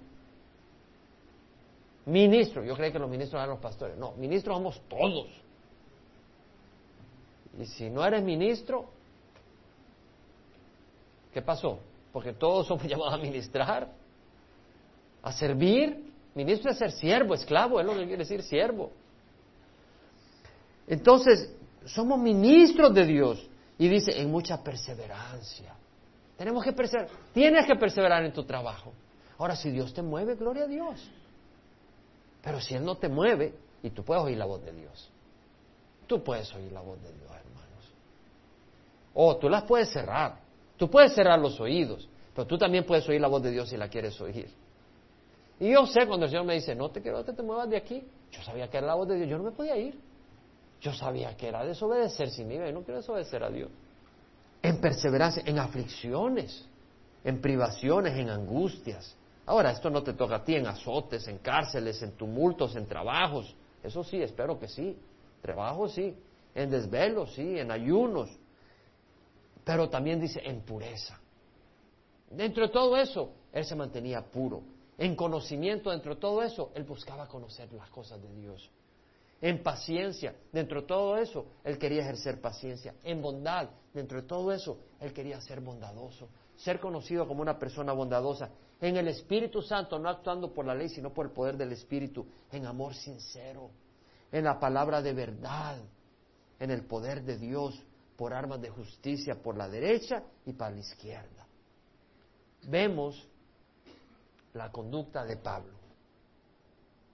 Ministro. 2.06 2.64
Yo 2.64 2.76
creí 2.76 2.92
que 2.92 3.00
los 3.00 3.10
ministros 3.10 3.40
eran 3.40 3.50
los 3.50 3.60
pastores. 3.60 3.98
No, 3.98 4.14
ministros 4.14 4.56
somos 4.56 4.82
todos. 4.88 5.43
Y 7.60 7.66
si 7.66 7.90
no 7.90 8.06
eres 8.06 8.24
ministro, 8.24 8.86
¿qué 11.34 11.42
pasó? 11.42 11.80
Porque 12.12 12.34
todos 12.34 12.68
somos 12.68 12.84
llamados 12.88 13.14
a 13.14 13.18
ministrar, 13.18 13.92
a 15.22 15.32
servir. 15.32 16.12
Ministro 16.36 16.72
es 16.72 16.78
ser 16.78 16.92
siervo, 16.92 17.34
esclavo, 17.34 17.80
es 17.80 17.86
lo 17.86 17.94
que 17.94 18.06
quiere 18.06 18.18
decir 18.18 18.42
siervo. 18.42 18.92
Entonces, 20.88 21.54
somos 21.86 22.20
ministros 22.20 22.94
de 22.94 23.06
Dios. 23.06 23.50
Y 23.78 23.88
dice, 23.88 24.20
en 24.20 24.32
mucha 24.32 24.64
perseverancia. 24.64 25.74
Tenemos 26.38 26.64
que 26.64 26.74
perseverar. 26.74 27.10
Tienes 27.34 27.66
que 27.66 27.76
perseverar 27.76 28.24
en 28.24 28.32
tu 28.32 28.44
trabajo. 28.44 28.94
Ahora, 29.38 29.56
si 29.56 29.72
Dios 29.72 29.94
te 29.94 30.02
mueve, 30.02 30.36
gloria 30.36 30.64
a 30.64 30.68
Dios. 30.68 31.10
Pero 32.44 32.62
si 32.62 32.76
Él 32.76 32.86
no 32.86 32.96
te 32.96 33.10
mueve, 33.10 33.54
y 33.82 33.90
tú 33.90 34.04
puedes 34.04 34.24
oír 34.24 34.38
la 34.38 34.46
voz 34.46 34.64
de 34.64 34.72
Dios. 34.74 35.10
Tú 36.08 36.24
puedes 36.24 36.54
oír 36.54 36.72
la 36.72 36.82
voz 36.82 37.02
de 37.02 37.12
Dios, 37.12 37.32
hermanos. 39.14 39.36
O 39.36 39.38
tú 39.38 39.50
las 39.50 39.64
puedes 39.64 39.90
cerrar. 39.90 40.40
Tú 40.78 40.90
puedes 40.90 41.14
cerrar 41.14 41.40
los 41.40 41.60
oídos. 41.60 42.08
Pero 42.36 42.48
tú 42.48 42.58
también 42.58 42.86
puedes 42.86 43.08
oír 43.08 43.22
la 43.22 43.28
voz 43.28 43.44
de 43.44 43.52
Dios 43.52 43.70
si 43.70 43.78
la 43.78 43.88
quieres 43.88 44.20
oír. 44.20 44.50
Y 45.60 45.72
yo 45.72 45.86
sé 45.86 46.08
cuando 46.08 46.26
el 46.26 46.32
Señor 46.32 46.46
me 46.46 46.56
dice, 46.56 46.76
no 46.76 46.90
te 46.90 47.02
quiero 47.02 47.24
que 47.24 47.34
te 47.34 47.44
muevas 47.44 47.70
de 47.70 47.78
aquí. 47.78 48.04
Yo 48.32 48.42
sabía 48.42 48.68
que 48.70 48.78
era 48.78 48.88
la 48.88 48.96
voz 48.96 49.08
de 49.08 49.16
Dios. 49.16 49.30
Yo 49.30 49.38
no 49.38 49.44
me 49.44 49.52
podía 49.52 49.78
ir. 49.78 50.00
Yo 50.82 50.94
sabía 50.94 51.38
que 51.38 51.48
era 51.48 51.64
desobedecer 51.64 52.30
sin 52.30 52.48
mí, 52.48 52.56
y 52.56 52.74
no 52.74 52.82
quiero 52.82 52.98
desobedecer 52.98 53.42
a 53.44 53.50
Dios. 53.50 53.70
En 54.62 54.82
perseverancia, 54.82 55.42
en 55.46 55.58
aflicciones, 55.58 56.68
en 57.24 57.40
privaciones, 57.40 58.18
en 58.18 58.30
angustias. 58.30 59.16
Ahora, 59.46 59.72
esto 59.72 59.90
no 59.90 60.04
te 60.04 60.14
toca 60.14 60.38
a 60.38 60.44
ti 60.44 60.56
en 60.56 60.68
azotes, 60.68 61.28
en 61.30 61.38
cárceles, 61.38 62.02
en 62.02 62.14
tumultos, 62.14 62.76
en 62.76 62.86
trabajos. 62.86 63.56
Eso 63.82 64.04
sí, 64.04 64.22
espero 64.22 64.60
que 64.60 64.68
sí. 64.68 64.98
Trabajo 65.42 65.88
sí. 65.88 66.18
En 66.56 66.70
desvelos, 66.70 67.34
sí. 67.34 67.60
En 67.60 67.72
ayunos. 67.72 68.30
Pero 69.64 69.90
también 69.90 70.20
dice 70.20 70.42
en 70.44 70.62
pureza. 70.62 71.20
Dentro 72.30 72.68
de 72.68 72.74
todo 72.74 72.98
eso, 72.98 73.32
él 73.52 73.66
se 73.66 73.76
mantenía 73.76 74.22
puro. 74.24 74.62
En 74.98 75.16
conocimiento, 75.16 75.92
dentro 75.92 76.16
de 76.16 76.22
todo 76.22 76.42
eso, 76.42 76.72
él 76.76 76.84
buscaba 76.84 77.28
conocer 77.28 77.72
las 77.74 77.90
cosas 77.90 78.22
de 78.22 78.34
Dios 78.34 78.70
en 79.44 79.62
paciencia. 79.62 80.34
Dentro 80.54 80.82
de 80.82 80.88
todo 80.88 81.18
eso, 81.18 81.46
Él 81.66 81.78
quería 81.78 82.02
ejercer 82.02 82.40
paciencia. 82.40 82.96
En 83.04 83.22
bondad, 83.22 83.70
dentro 83.94 84.22
de 84.22 84.26
todo 84.26 84.54
eso, 84.54 84.78
Él 85.02 85.12
quería 85.12 85.42
ser 85.42 85.60
bondadoso, 85.60 86.30
ser 86.56 86.80
conocido 86.80 87.28
como 87.28 87.42
una 87.42 87.60
persona 87.60 87.92
bondadosa. 87.92 88.50
en 88.80 88.96
el 88.96 89.10
Espíritu 89.10 89.62
Santo, 89.62 90.00
no 90.00 90.10
actuando 90.10 90.54
por 90.54 90.66
la 90.66 90.74
ley, 90.74 90.88
sino 90.88 91.14
por 91.14 91.26
el 91.26 91.34
poder 91.34 91.58
del 91.58 91.74
Espíritu, 91.74 92.26
en 92.52 92.66
amor 92.66 92.94
sincero, 92.96 93.70
en 94.32 94.46
la 94.46 94.60
palabra 94.60 95.02
de 95.02 95.14
verdad, 95.14 95.78
en 96.60 96.72
el 96.72 96.86
poder 96.86 97.24
de 97.24 97.38
Dios, 97.38 97.82
por 98.16 98.34
armas 98.34 98.62
de 98.62 98.70
justicia 98.70 99.36
por 99.42 99.58
la 99.58 99.68
derecha 99.68 100.24
y 100.46 100.54
para 100.54 100.72
la 100.72 100.80
izquierda. 100.80 101.46
Vemos 102.64 103.28
la 104.54 104.72
conducta 104.72 105.26
de 105.26 105.38
Pablo. 105.38 105.74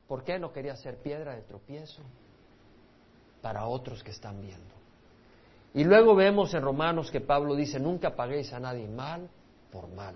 ¿Por 0.08 0.24
qué 0.24 0.40
no 0.40 0.52
quería 0.52 0.76
ser 0.76 0.98
piedra 1.02 1.36
de 1.36 1.42
tropiezo? 1.44 2.02
Para 3.42 3.68
otros 3.68 4.04
que 4.04 4.12
están 4.12 4.42
viendo. 4.42 4.76
Y 5.74 5.84
luego 5.84 6.16
vemos 6.16 6.54
en 6.54 6.64
Romanos 6.64 7.12
que 7.12 7.22
Pablo 7.22 7.56
dice, 7.56 7.80
nunca 7.80 8.16
paguéis 8.16 8.52
a 8.54 8.60
nadie 8.60 8.88
mal 8.88 9.30
por 9.72 9.88
mal. 9.88 10.16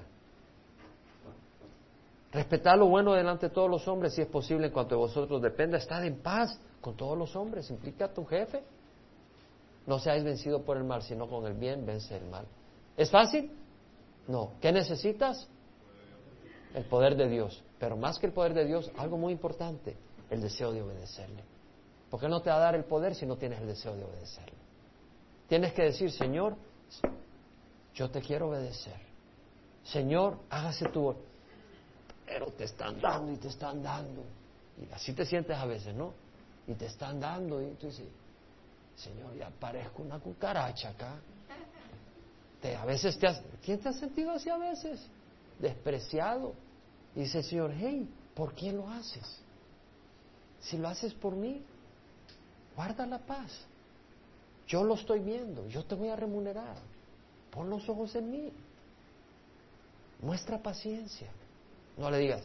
Respetad 2.32 2.78
lo 2.78 2.88
bueno 2.88 3.14
delante 3.14 3.50
de 3.50 3.54
todos 3.54 3.70
los 3.70 3.88
hombres, 3.88 4.16
si 4.16 4.22
es 4.22 4.28
posible, 4.28 4.68
en 4.68 4.74
cuanto 4.74 4.96
a 4.96 4.98
vosotros 4.98 5.40
dependa. 5.40 5.78
Estad 5.78 6.04
en 6.04 6.20
paz 6.22 6.60
con 6.82 6.98
todos 6.98 7.16
los 7.16 7.36
hombres. 7.36 7.70
Implica 7.70 8.06
a 8.06 8.14
tu 8.14 8.26
jefe. 8.26 8.64
No 9.86 10.00
seáis 10.00 10.24
vencido 10.24 10.64
por 10.64 10.78
el 10.78 10.84
mal, 10.84 11.02
sino 11.02 11.28
con 11.28 11.46
el 11.46 11.54
bien 11.54 11.86
vence 11.86 12.16
el 12.16 12.26
mal. 12.26 12.46
¿Es 12.96 13.10
fácil? 13.10 13.52
No. 14.28 14.54
¿Qué 14.62 14.72
necesitas? 14.72 15.48
El 16.74 16.86
poder 16.86 17.16
de 17.16 17.28
Dios. 17.28 17.64
Pero 17.80 17.98
más 17.98 18.18
que 18.18 18.28
el 18.28 18.34
poder 18.34 18.54
de 18.54 18.66
Dios, 18.66 18.92
algo 18.98 19.18
muy 19.18 19.34
importante, 19.34 19.98
el 20.30 20.42
deseo 20.42 20.72
de 20.72 20.82
obedecerle. 20.82 21.44
Porque 22.10 22.30
no 22.30 22.42
te 22.42 22.50
va 22.50 22.58
a 22.58 22.60
dar 22.60 22.76
el 22.76 22.86
poder 22.86 23.16
si 23.16 23.26
no 23.26 23.36
tienes 23.38 23.60
el 23.60 23.68
deseo 23.68 23.96
de 23.96 24.04
obedecerle. 24.04 24.58
Tienes 25.48 25.74
que 25.74 25.84
decir, 25.84 26.12
Señor, 26.12 26.56
yo 27.94 28.10
te 28.10 28.22
quiero 28.22 28.50
obedecer. 28.50 28.96
Señor, 29.84 30.38
hágase 30.50 30.86
tu 30.90 31.14
pero 32.26 32.48
te 32.48 32.64
están 32.64 33.00
dando 33.00 33.32
y 33.32 33.38
te 33.38 33.48
están 33.50 33.84
dando. 33.84 34.24
Y 34.82 34.92
así 34.94 35.14
te 35.14 35.26
sientes 35.26 35.56
a 35.56 35.66
veces, 35.66 35.94
¿no? 35.94 36.14
Y 36.68 36.74
te 36.74 36.86
están 36.86 37.20
dando 37.20 37.62
y 37.62 37.76
tú 37.76 37.88
dices, 37.88 38.08
Señor, 38.96 39.36
ya 39.36 39.50
parezco 39.50 40.04
una 40.04 40.20
cucaracha 40.20 40.90
acá. 40.90 41.16
Te, 42.62 42.76
a 42.76 42.86
veces 42.86 43.18
te 43.18 43.28
has, 43.28 43.42
¿quién 43.64 43.80
te 43.80 43.90
ha 43.90 43.94
sentido 43.94 44.32
así 44.32 44.50
a 44.50 44.58
veces? 44.58 45.06
Despreciado. 45.60 46.54
Y 47.16 47.22
dice 47.22 47.40
el 47.40 47.44
Señor, 47.44 47.74
hey, 47.78 48.10
¿por 48.34 48.54
qué 48.54 48.72
lo 48.72 48.90
haces? 48.90 49.40
Si 50.62 50.78
lo 50.78 50.88
haces 50.88 51.14
por 51.14 51.36
mí, 51.36 51.62
guarda 52.76 53.06
la 53.06 53.20
paz. 53.20 53.52
Yo 54.68 54.84
lo 54.84 54.94
estoy 54.96 55.20
viendo, 55.20 55.68
yo 55.68 55.84
te 55.84 55.96
voy 55.96 56.10
a 56.10 56.16
remunerar. 56.16 56.78
Pon 57.52 57.70
los 57.70 57.88
ojos 57.90 58.16
en 58.16 58.32
mí. 58.32 58.54
Muestra 60.22 60.58
paciencia. 60.58 61.30
No 61.98 62.10
le 62.10 62.18
digas, 62.18 62.44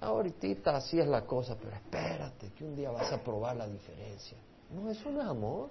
ahorita 0.00 0.76
así 0.76 0.98
es 0.98 1.06
la 1.06 1.24
cosa, 1.24 1.56
pero 1.56 1.74
espérate 1.74 2.50
que 2.50 2.64
un 2.64 2.74
día 2.74 2.90
vas 2.90 3.12
a 3.12 3.22
probar 3.22 3.56
la 3.56 3.68
diferencia. 3.68 4.36
No, 4.74 4.90
eso 4.90 5.10
no 5.10 5.22
es 5.22 5.28
amor. 5.28 5.70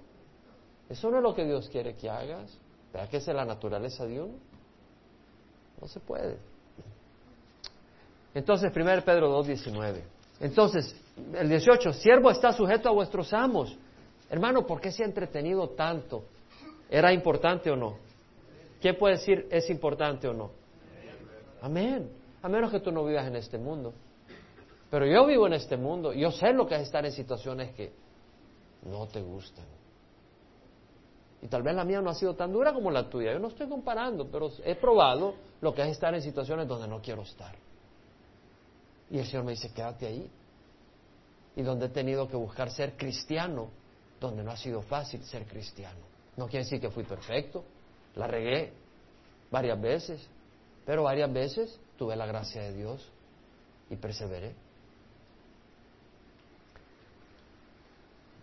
Eso 0.92 1.10
no 1.10 1.16
es 1.16 1.22
lo 1.22 1.34
que 1.34 1.46
Dios 1.46 1.70
quiere 1.70 1.94
que 1.94 2.10
hagas. 2.10 2.54
¿Verdad 2.92 3.08
que 3.08 3.16
es 3.16 3.26
la 3.28 3.46
naturaleza 3.46 4.04
de 4.04 4.20
uno? 4.20 4.34
No 5.80 5.88
se 5.88 6.00
puede. 6.00 6.36
Entonces, 8.34 8.70
1 8.76 9.02
Pedro 9.02 9.42
2.19. 9.42 10.02
Entonces, 10.40 10.94
el 11.32 11.48
18, 11.48 11.94
siervo 11.94 12.30
está 12.30 12.52
sujeto 12.52 12.90
a 12.90 12.92
vuestros 12.92 13.32
amos. 13.32 13.74
Hermano, 14.28 14.66
¿por 14.66 14.82
qué 14.82 14.92
se 14.92 15.02
ha 15.02 15.06
entretenido 15.06 15.70
tanto? 15.70 16.24
¿Era 16.90 17.10
importante 17.10 17.70
o 17.70 17.76
no? 17.76 17.96
¿Quién 18.78 18.98
puede 18.98 19.16
decir 19.16 19.48
es 19.50 19.70
importante 19.70 20.28
o 20.28 20.34
no? 20.34 20.50
Amén. 21.62 22.10
A 22.42 22.50
menos 22.50 22.70
que 22.70 22.80
tú 22.80 22.92
no 22.92 23.02
vivas 23.06 23.26
en 23.26 23.36
este 23.36 23.56
mundo. 23.56 23.94
Pero 24.90 25.06
yo 25.06 25.24
vivo 25.24 25.46
en 25.46 25.54
este 25.54 25.78
mundo. 25.78 26.12
Yo 26.12 26.30
sé 26.30 26.52
lo 26.52 26.66
que 26.66 26.74
es 26.74 26.82
estar 26.82 27.06
en 27.06 27.12
situaciones 27.12 27.74
que 27.74 27.92
no 28.84 29.06
te 29.06 29.22
gustan. 29.22 29.64
Y 31.42 31.48
tal 31.48 31.62
vez 31.62 31.74
la 31.74 31.84
mía 31.84 32.00
no 32.00 32.08
ha 32.08 32.14
sido 32.14 32.34
tan 32.34 32.52
dura 32.52 32.72
como 32.72 32.90
la 32.90 33.10
tuya. 33.10 33.32
Yo 33.32 33.40
no 33.40 33.48
estoy 33.48 33.68
comparando, 33.68 34.28
pero 34.30 34.50
he 34.64 34.76
probado 34.76 35.34
lo 35.60 35.74
que 35.74 35.82
es 35.82 35.88
estar 35.88 36.14
en 36.14 36.22
situaciones 36.22 36.68
donde 36.68 36.86
no 36.86 37.02
quiero 37.02 37.22
estar. 37.22 37.54
Y 39.10 39.18
el 39.18 39.26
Señor 39.26 39.44
me 39.44 39.50
dice, 39.50 39.72
quédate 39.74 40.06
ahí. 40.06 40.30
Y 41.56 41.62
donde 41.62 41.86
he 41.86 41.88
tenido 41.88 42.28
que 42.28 42.36
buscar 42.36 42.70
ser 42.70 42.96
cristiano, 42.96 43.68
donde 44.20 44.44
no 44.44 44.52
ha 44.52 44.56
sido 44.56 44.82
fácil 44.82 45.22
ser 45.24 45.44
cristiano. 45.46 45.98
No 46.36 46.46
quiere 46.46 46.64
decir 46.64 46.80
que 46.80 46.90
fui 46.90 47.02
perfecto, 47.02 47.64
la 48.14 48.28
regué 48.28 48.72
varias 49.50 49.80
veces, 49.80 50.26
pero 50.86 51.02
varias 51.02 51.30
veces 51.32 51.78
tuve 51.98 52.14
la 52.14 52.24
gracia 52.24 52.62
de 52.62 52.72
Dios 52.72 53.06
y 53.90 53.96
perseveré. 53.96 54.54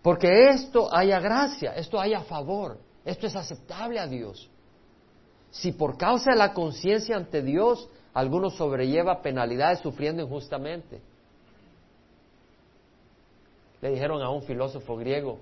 Porque 0.01 0.49
esto 0.49 0.93
haya 0.93 1.19
gracia, 1.19 1.75
esto 1.75 1.99
haya 1.99 2.21
favor, 2.21 2.77
esto 3.05 3.27
es 3.27 3.35
aceptable 3.35 3.99
a 3.99 4.07
Dios. 4.07 4.49
Si 5.51 5.71
por 5.71 5.97
causa 5.97 6.31
de 6.31 6.37
la 6.37 6.53
conciencia 6.53 7.15
ante 7.15 7.41
Dios 7.41 7.89
alguno 8.13 8.49
sobrelleva 8.49 9.21
penalidades 9.21 9.79
sufriendo 9.79 10.23
injustamente. 10.23 11.01
Le 13.81 13.91
dijeron 13.91 14.21
a 14.21 14.29
un 14.29 14.43
filósofo 14.43 14.97
griego, 14.97 15.39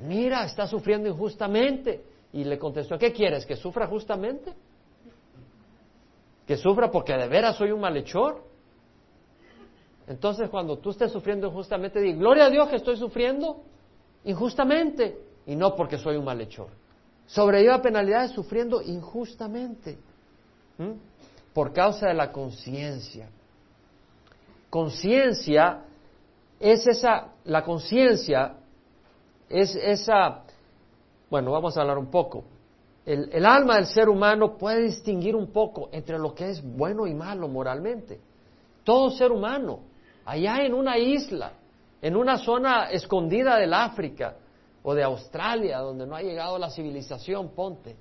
mira, 0.00 0.44
está 0.44 0.66
sufriendo 0.66 1.08
injustamente. 1.08 2.04
Y 2.32 2.44
le 2.44 2.58
contestó, 2.58 2.98
¿qué 2.98 3.12
quieres? 3.12 3.46
¿Que 3.46 3.56
sufra 3.56 3.86
justamente? 3.86 4.52
¿Que 6.46 6.56
sufra 6.56 6.90
porque 6.90 7.12
de 7.12 7.28
veras 7.28 7.56
soy 7.56 7.70
un 7.70 7.80
malhechor? 7.80 8.42
Entonces 10.06 10.50
cuando 10.50 10.78
tú 10.78 10.90
estés 10.90 11.12
sufriendo 11.12 11.46
injustamente, 11.46 12.00
di, 12.00 12.12
gloria 12.14 12.46
a 12.46 12.50
Dios 12.50 12.68
que 12.68 12.76
estoy 12.76 12.96
sufriendo 12.96 13.62
injustamente 14.24 15.16
y 15.46 15.56
no 15.56 15.74
porque 15.76 15.96
soy 15.96 16.16
un 16.16 16.24
malhechor. 16.24 16.68
Sobrelleva 17.26 17.80
penalidades 17.80 18.32
sufriendo 18.32 18.82
injustamente 18.82 19.98
por 21.52 21.72
causa 21.72 22.08
de 22.08 22.14
la 22.14 22.30
conciencia. 22.30 23.28
Conciencia 24.68 25.84
es 26.58 26.86
esa, 26.86 27.28
la 27.44 27.62
conciencia 27.62 28.56
es 29.48 29.74
esa, 29.76 30.42
bueno, 31.30 31.52
vamos 31.52 31.76
a 31.76 31.80
hablar 31.80 31.98
un 31.98 32.10
poco. 32.10 32.44
El, 33.06 33.30
el, 33.32 33.46
alma 33.46 33.76
del 33.76 33.86
ser 33.86 34.08
humano 34.08 34.56
puede 34.56 34.82
distinguir 34.82 35.36
un 35.36 35.52
poco 35.52 35.90
entre 35.92 36.18
lo 36.18 36.34
que 36.34 36.50
es 36.50 36.62
bueno 36.62 37.06
y 37.06 37.14
malo 37.14 37.48
moralmente. 37.48 38.18
Todo 38.82 39.10
ser 39.10 39.30
humano, 39.30 39.80
allá 40.24 40.64
en 40.64 40.74
una 40.74 40.98
isla, 40.98 41.52
en 42.02 42.16
una 42.16 42.38
zona 42.38 42.90
escondida 42.90 43.56
del 43.56 43.74
África 43.74 44.36
o 44.84 44.94
de 44.94 45.02
Australia, 45.02 45.78
donde 45.78 46.06
no 46.06 46.14
ha 46.14 46.22
llegado 46.22 46.58
la 46.58 46.70
civilización, 46.70 47.48
ponte, 47.50 47.96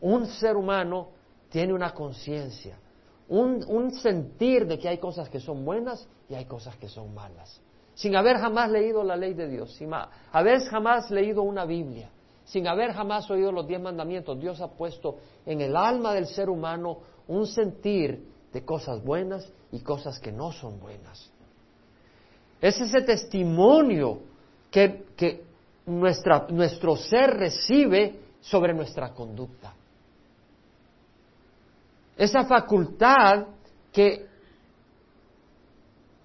un 0.00 0.26
ser 0.26 0.56
humano 0.56 1.08
tiene 1.50 1.74
una 1.74 1.92
conciencia, 1.92 2.78
un, 3.28 3.90
sentir 3.92 4.66
de 4.66 4.78
que 4.78 4.88
hay 4.88 4.98
cosas 4.98 5.28
que 5.28 5.40
son 5.40 5.64
buenas 5.64 6.08
y 6.28 6.34
hay 6.34 6.44
cosas 6.44 6.76
que 6.76 6.88
son 6.88 7.12
malas, 7.12 7.60
sin 7.94 8.14
haber 8.14 8.38
jamás 8.38 8.70
leído 8.70 9.02
la 9.02 9.16
ley 9.16 9.34
de 9.34 9.48
Dios, 9.48 9.74
sin 9.74 9.90
haber 10.32 10.60
jamás 10.60 11.10
leído 11.10 11.42
una 11.42 11.64
Biblia, 11.64 12.08
sin 12.44 12.68
haber 12.68 12.92
jamás 12.92 13.28
oído 13.30 13.50
los 13.50 13.66
diez 13.66 13.80
mandamientos. 13.80 14.38
Dios 14.38 14.60
ha 14.60 14.68
puesto 14.68 15.16
en 15.44 15.60
el 15.60 15.76
alma 15.76 16.14
del 16.14 16.26
ser 16.26 16.48
humano 16.48 16.98
un 17.26 17.46
sentir 17.46 18.28
de 18.52 18.64
cosas 18.64 19.02
buenas 19.02 19.52
y 19.72 19.80
cosas 19.80 20.20
que 20.20 20.30
no 20.30 20.52
son 20.52 20.78
buenas. 20.78 21.30
Es 22.60 22.80
ese 22.80 23.02
testimonio 23.02 24.20
que 24.70 25.51
nuestra, 25.86 26.46
nuestro 26.48 26.96
ser 26.96 27.30
recibe 27.30 28.20
sobre 28.40 28.74
nuestra 28.74 29.12
conducta. 29.12 29.74
Esa 32.16 32.44
facultad 32.44 33.46
que 33.92 34.26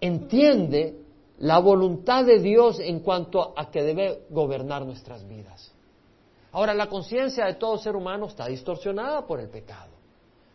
entiende 0.01 0.95
la 1.39 1.60
voluntad 1.60 2.26
de 2.26 2.39
Dios 2.39 2.80
en 2.80 2.99
cuanto 2.99 3.53
a 3.58 3.70
que 3.70 3.84
debe 3.84 4.26
gobernar 4.30 4.86
nuestras 4.86 5.28
vidas. 5.28 5.72
Ahora, 6.51 6.74
la 6.74 6.88
conciencia 6.88 7.45
de 7.45 7.55
todo 7.55 7.78
ser 7.78 7.95
humano 7.95 8.26
está 8.26 8.47
distorsionada 8.47 9.26
por 9.28 9.39
el 9.39 9.49
pecado. 9.49 9.91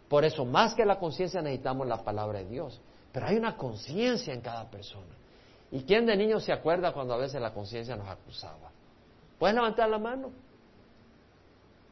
Por 0.09 0.25
eso, 0.25 0.45
más 0.45 0.75
que 0.75 0.85
la 0.85 0.99
conciencia, 0.99 1.41
necesitamos 1.41 1.87
la 1.87 2.03
palabra 2.03 2.41
de 2.41 2.47
Dios. 2.47 2.81
Pero 3.13 3.27
hay 3.27 3.37
una 3.37 3.57
conciencia 3.57 4.35
en 4.35 4.41
cada 4.41 4.69
persona. 4.69 5.15
¿Y 5.71 5.85
quién 5.85 6.07
de 6.07 6.17
niño 6.17 6.41
se 6.41 6.53
acuerda 6.53 6.93
cuando 6.93 7.15
a 7.15 7.19
veces 7.19 7.41
la 7.41 7.53
conciencia 7.53 7.95
nos 7.97 8.09
acusaba? 8.09 8.72
¿Puedes 9.43 9.57
levantar 9.57 9.91
la 9.91 9.99
mano? 9.99 10.31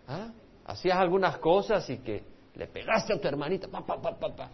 ¿Ah? 0.06 0.30
Hacías 0.66 0.96
algunas 0.96 1.38
cosas 1.38 1.90
y 1.90 1.98
que 1.98 2.22
le 2.54 2.68
pegaste 2.68 3.12
a 3.12 3.20
tu 3.20 3.26
hermanita, 3.26 3.66
pa, 3.66 3.84
pa, 3.84 4.00
pa, 4.00 4.16
pa, 4.16 4.50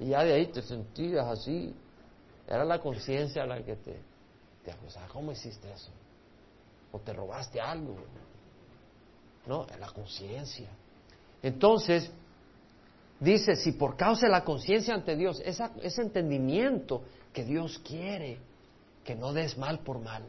y 0.00 0.08
ya 0.08 0.24
de 0.24 0.32
ahí 0.32 0.46
te 0.48 0.60
sentías 0.60 1.24
así. 1.24 1.72
Era 2.48 2.64
la 2.64 2.80
conciencia 2.80 3.46
la 3.46 3.62
que 3.62 3.76
te, 3.76 4.00
te 4.64 4.72
acusaba. 4.72 5.06
¿Cómo 5.06 5.30
hiciste 5.30 5.72
eso? 5.72 5.92
¿O 6.90 6.98
te 6.98 7.12
robaste 7.12 7.60
algo? 7.60 7.94
No, 9.46 9.64
es 9.68 9.78
la 9.78 9.90
conciencia. 9.90 10.70
Entonces, 11.44 12.10
dice, 13.20 13.54
si 13.54 13.70
por 13.70 13.96
causa 13.96 14.26
de 14.26 14.32
la 14.32 14.42
conciencia 14.42 14.94
ante 14.94 15.14
Dios, 15.14 15.40
ese 15.44 16.02
entendimiento 16.02 17.04
que 17.32 17.44
Dios 17.44 17.78
quiere, 17.86 18.40
que 19.04 19.14
no 19.14 19.32
des 19.32 19.56
mal 19.56 19.78
por 19.78 20.00
mal. 20.00 20.24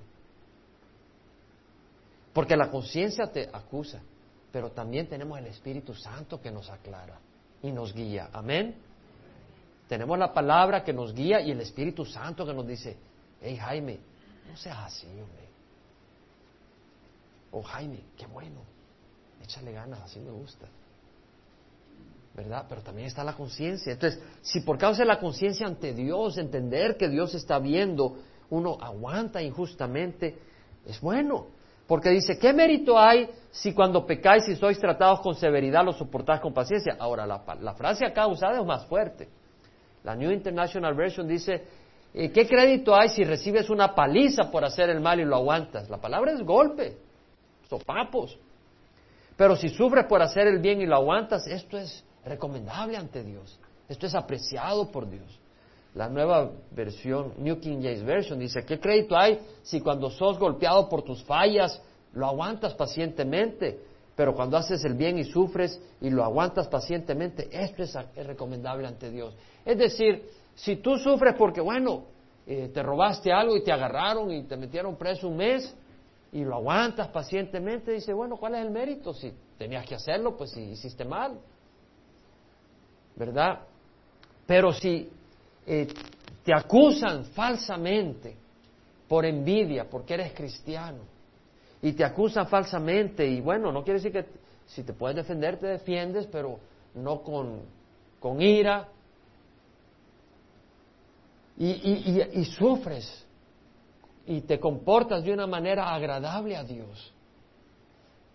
Porque 2.38 2.56
la 2.56 2.70
conciencia 2.70 3.26
te 3.32 3.50
acusa, 3.52 4.00
pero 4.52 4.70
también 4.70 5.08
tenemos 5.08 5.40
el 5.40 5.48
Espíritu 5.48 5.96
Santo 5.96 6.40
que 6.40 6.52
nos 6.52 6.70
aclara 6.70 7.18
y 7.64 7.72
nos 7.72 7.96
guía. 7.96 8.30
Amén. 8.32 8.76
Tenemos 9.90 10.20
la 10.20 10.32
palabra 10.32 10.84
que 10.84 10.94
nos 10.94 11.16
guía 11.16 11.42
y 11.42 11.50
el 11.50 11.62
Espíritu 11.62 12.06
Santo 12.06 12.46
que 12.46 12.54
nos 12.54 12.68
dice, 12.68 12.96
hey 13.42 13.58
Jaime, 13.58 13.98
no 14.48 14.56
seas 14.56 14.78
así, 14.86 15.08
hombre. 15.08 15.50
Oh, 17.54 17.64
Jaime, 17.64 18.04
qué 18.16 18.28
bueno, 18.28 18.62
échale 19.42 19.72
ganas, 19.72 20.02
así 20.02 20.20
me 20.20 20.30
gusta. 20.30 20.68
¿verdad? 22.36 22.68
Pero 22.70 22.84
también 22.84 23.08
está 23.08 23.24
la 23.24 23.34
conciencia. 23.34 23.94
Entonces, 23.94 24.22
si 24.44 24.60
por 24.60 24.78
causa 24.78 25.02
de 25.02 25.08
la 25.08 25.20
conciencia 25.20 25.66
ante 25.66 25.92
Dios, 25.92 26.38
entender 26.38 26.98
que 26.98 27.10
Dios 27.10 27.34
está 27.34 27.58
viendo, 27.58 28.20
uno 28.52 28.78
aguanta 28.80 29.42
injustamente, 29.42 30.38
es 30.86 31.02
bueno. 31.02 31.57
Porque 31.88 32.10
dice, 32.10 32.38
¿qué 32.38 32.52
mérito 32.52 33.00
hay 33.00 33.30
si 33.50 33.74
cuando 33.74 34.06
pecáis 34.06 34.48
y 34.50 34.56
sois 34.56 34.78
tratados 34.78 35.22
con 35.22 35.36
severidad 35.36 35.86
lo 35.86 35.94
soportáis 35.94 36.42
con 36.42 36.54
paciencia? 36.54 36.98
Ahora, 37.00 37.26
la, 37.26 37.42
la 37.62 37.74
frase 37.74 38.06
acá 38.06 38.28
usada 38.28 38.60
es 38.60 38.66
más 38.66 38.86
fuerte. 38.88 39.30
La 40.04 40.16
New 40.16 40.32
International 40.32 40.94
Version 40.94 41.28
dice, 41.28 41.64
eh, 42.14 42.32
¿qué 42.32 42.48
crédito 42.48 42.96
hay 42.96 43.10
si 43.10 43.24
recibes 43.24 43.70
una 43.70 43.96
paliza 43.96 44.52
por 44.52 44.66
hacer 44.66 44.90
el 44.90 45.00
mal 45.00 45.20
y 45.20 45.26
lo 45.26 45.36
aguantas? 45.38 45.90
La 45.90 45.98
palabra 45.98 46.34
es 46.34 46.42
golpe, 46.42 46.98
sopapos. 47.70 48.38
Pero 49.38 49.56
si 49.56 49.70
sufres 49.70 50.06
por 50.06 50.22
hacer 50.22 50.48
el 50.48 50.60
bien 50.60 50.82
y 50.82 50.86
lo 50.86 50.96
aguantas, 50.96 51.48
esto 51.48 51.78
es 51.78 52.04
recomendable 52.26 52.98
ante 52.98 53.24
Dios. 53.24 53.60
Esto 53.88 54.08
es 54.08 54.16
apreciado 54.16 54.92
por 54.92 55.10
Dios. 55.10 55.40
La 55.98 56.08
nueva 56.08 56.52
versión, 56.72 57.34
New 57.40 57.60
King 57.60 57.80
James 57.82 58.04
Version, 58.04 58.40
dice, 58.40 58.64
¿qué 58.64 58.80
crédito 58.80 59.18
hay 59.18 59.40
si 59.64 59.82
cuando 59.82 60.12
sos 60.12 60.38
golpeado 60.38 60.88
por 60.88 61.02
tus 61.02 61.24
fallas 61.24 61.82
lo 62.14 62.28
aguantas 62.28 62.76
pacientemente? 62.76 63.80
Pero 64.16 64.36
cuando 64.36 64.58
haces 64.58 64.84
el 64.86 64.94
bien 64.94 65.18
y 65.18 65.24
sufres 65.24 65.82
y 66.00 66.10
lo 66.10 66.24
aguantas 66.24 66.68
pacientemente, 66.68 67.50
esto 67.52 67.84
es, 67.84 67.98
recomendable 68.28 68.88
ante 68.88 69.10
Dios. 69.10 69.36
Es 69.66 69.78
decir, 69.78 70.30
si 70.54 70.76
tú 70.78 70.98
sufres 70.98 71.34
porque, 71.36 71.62
bueno, 71.62 72.06
eh, 72.46 72.70
te 72.72 72.84
robaste 72.84 73.32
algo 73.32 73.58
y 73.58 73.64
te 73.64 73.72
agarraron 73.72 74.32
y 74.32 74.44
te 74.44 74.56
metieron 74.56 74.96
preso 74.98 75.28
un 75.28 75.38
mes 75.38 75.76
y 76.32 76.44
lo 76.44 76.56
aguantas 76.56 77.08
pacientemente, 77.08 77.92
dice, 77.92 78.14
bueno, 78.14 78.38
¿cuál 78.38 78.56
es 78.56 78.62
el 78.62 78.70
mérito? 78.70 79.14
Si 79.14 79.34
tenías 79.58 79.86
que 79.86 79.96
hacerlo, 79.96 80.38
pues 80.38 80.52
si 80.52 80.62
hiciste 80.62 81.04
mal. 81.04 81.40
¿verdad? 83.18 83.62
Pero 84.46 84.72
si 84.72 85.10
eh, 85.68 85.88
te 86.44 86.54
acusan 86.54 87.26
falsamente 87.26 88.38
por 89.08 89.26
envidia, 89.26 89.90
porque 89.90 90.14
eres 90.14 90.34
cristiano, 90.34 91.00
y 91.82 91.92
te 91.92 92.06
acusan 92.06 92.48
falsamente, 92.48 93.28
y 93.28 93.42
bueno, 93.42 93.72
no 93.72 93.84
quiere 93.84 94.00
decir 94.00 94.14
que 94.14 94.26
si 94.66 94.84
te 94.84 94.94
puedes 94.94 95.18
defender, 95.18 95.60
te 95.60 95.68
defiendes, 95.68 96.26
pero 96.28 96.60
no 96.96 97.22
con, 97.22 97.62
con 98.20 98.42
ira, 98.42 98.88
y, 101.58 102.30
y, 102.34 102.46
sufres, 102.46 103.26
y 104.26 104.42
te 104.42 104.60
comportas 104.60 105.24
de 105.24 105.34
una 105.34 105.48
manera 105.48 105.94
agradable 105.94 106.56
a 106.56 106.64
Dios, 106.64 107.12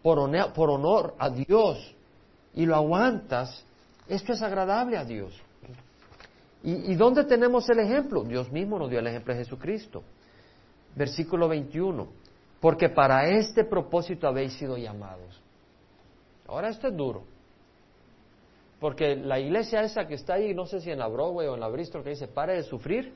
por 0.03 0.19
por 0.53 0.71
honor 0.71 1.15
a 1.19 1.31
Dios, 1.31 1.95
y 2.55 2.67
lo 2.67 2.77
aguantas, 2.77 3.65
esto 4.09 4.33
es 4.33 4.43
agradable 4.43 4.99
a 4.99 5.05
Dios. 5.05 5.33
¿Y, 6.65 6.95
dónde 6.95 7.25
tenemos 7.25 7.69
el 7.71 7.81
ejemplo? 7.81 8.23
Dios 8.23 8.51
mismo 8.53 8.79
nos 8.79 8.89
dio 8.89 9.01
el 9.01 9.07
ejemplo 9.07 9.35
de 9.35 9.41
Jesucristo. 9.41 10.03
Versículo 10.95 11.49
21. 11.49 12.07
Porque 12.61 12.89
para 12.89 13.29
este 13.29 13.65
propósito 13.65 14.29
habéis 14.29 14.53
sido 14.53 14.77
llamados. 14.77 15.43
Ahora 16.47 16.69
esto 16.69 16.87
es 16.87 16.97
duro. 16.97 17.25
Porque 18.79 19.17
la 19.17 19.41
iglesia 19.41 19.83
esa 19.83 20.07
que 20.07 20.15
está 20.15 20.35
ahí, 20.35 20.55
no 20.55 20.67
sé 20.67 20.81
si 20.81 20.91
en 20.91 20.99
la 20.99 21.09
Broadway 21.09 21.49
o 21.49 21.55
en 21.55 21.61
la 21.61 21.69
Bristol, 21.69 22.05
que 22.05 22.11
dice, 22.11 22.29
pare 22.29 22.55
de 22.55 22.63
sufrir, 22.63 23.13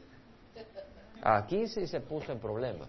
aquí 1.22 1.68
sí 1.68 1.86
se 1.86 2.01
puso 2.01 2.32
en 2.32 2.40
problemas. 2.40 2.88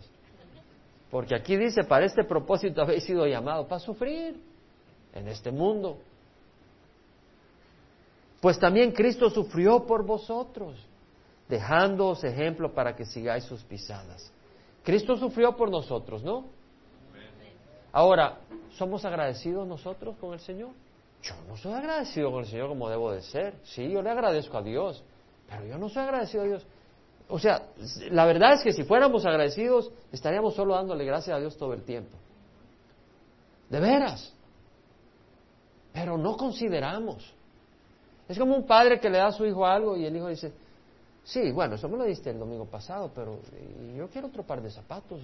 Porque 1.11 1.35
aquí 1.35 1.55
dice, 1.55 1.83
para 1.83 2.05
este 2.05 2.23
propósito 2.23 2.81
habéis 2.81 3.03
sido 3.03 3.25
llamados, 3.27 3.67
para 3.67 3.79
sufrir 3.79 4.41
en 5.13 5.27
este 5.27 5.51
mundo. 5.51 5.99
Pues 8.47 8.59
también 8.59 8.93
Cristo 8.93 9.29
sufrió 9.29 9.85
por 9.85 10.05
vosotros, 10.05 10.77
dejándoos 11.49 12.23
ejemplo 12.23 12.73
para 12.73 12.95
que 12.95 13.03
sigáis 13.03 13.43
sus 13.43 13.61
pisadas. 13.65 14.31
Cristo 14.85 15.17
sufrió 15.17 15.57
por 15.57 15.69
nosotros, 15.69 16.23
¿no? 16.23 16.45
Ahora, 17.91 18.37
¿somos 18.77 19.03
agradecidos 19.03 19.67
nosotros 19.67 20.15
con 20.15 20.31
el 20.31 20.39
Señor? 20.39 20.69
Yo 21.21 21.33
no 21.49 21.57
soy 21.57 21.73
agradecido 21.73 22.31
con 22.31 22.39
el 22.39 22.45
Señor 22.45 22.69
como 22.69 22.89
debo 22.89 23.11
de 23.11 23.21
ser. 23.21 23.55
Sí, 23.65 23.91
yo 23.91 24.01
le 24.01 24.11
agradezco 24.11 24.57
a 24.57 24.61
Dios, 24.61 25.03
pero 25.49 25.65
yo 25.65 25.77
no 25.77 25.89
soy 25.89 26.03
agradecido 26.03 26.43
a 26.43 26.45
Dios. 26.45 26.65
O 27.27 27.39
sea, 27.39 27.67
la 28.11 28.25
verdad 28.25 28.53
es 28.53 28.63
que 28.63 28.71
si 28.71 28.85
fuéramos 28.85 29.25
agradecidos, 29.25 29.91
estaríamos 30.13 30.55
solo 30.55 30.73
dándole 30.73 31.03
gracias 31.03 31.35
a 31.35 31.39
Dios 31.41 31.57
todo 31.57 31.73
el 31.73 31.83
tiempo. 31.83 32.15
De 33.69 33.81
veras. 33.81 34.33
Pero 35.91 36.17
no 36.17 36.37
consideramos. 36.37 37.35
Es 38.27 38.37
como 38.37 38.55
un 38.55 38.65
padre 38.65 38.99
que 38.99 39.09
le 39.09 39.17
da 39.17 39.27
a 39.27 39.31
su 39.31 39.45
hijo 39.45 39.65
algo 39.65 39.95
y 39.95 40.05
el 40.05 40.15
hijo 40.15 40.27
dice, 40.27 40.51
sí, 41.23 41.51
bueno, 41.51 41.75
eso 41.75 41.87
me 41.87 41.97
lo 41.97 42.03
diste 42.03 42.29
el 42.29 42.39
domingo 42.39 42.65
pasado, 42.65 43.11
pero 43.13 43.39
yo 43.95 44.07
quiero 44.09 44.27
otro 44.27 44.43
par 44.43 44.61
de 44.61 44.69
zapatos. 44.69 45.21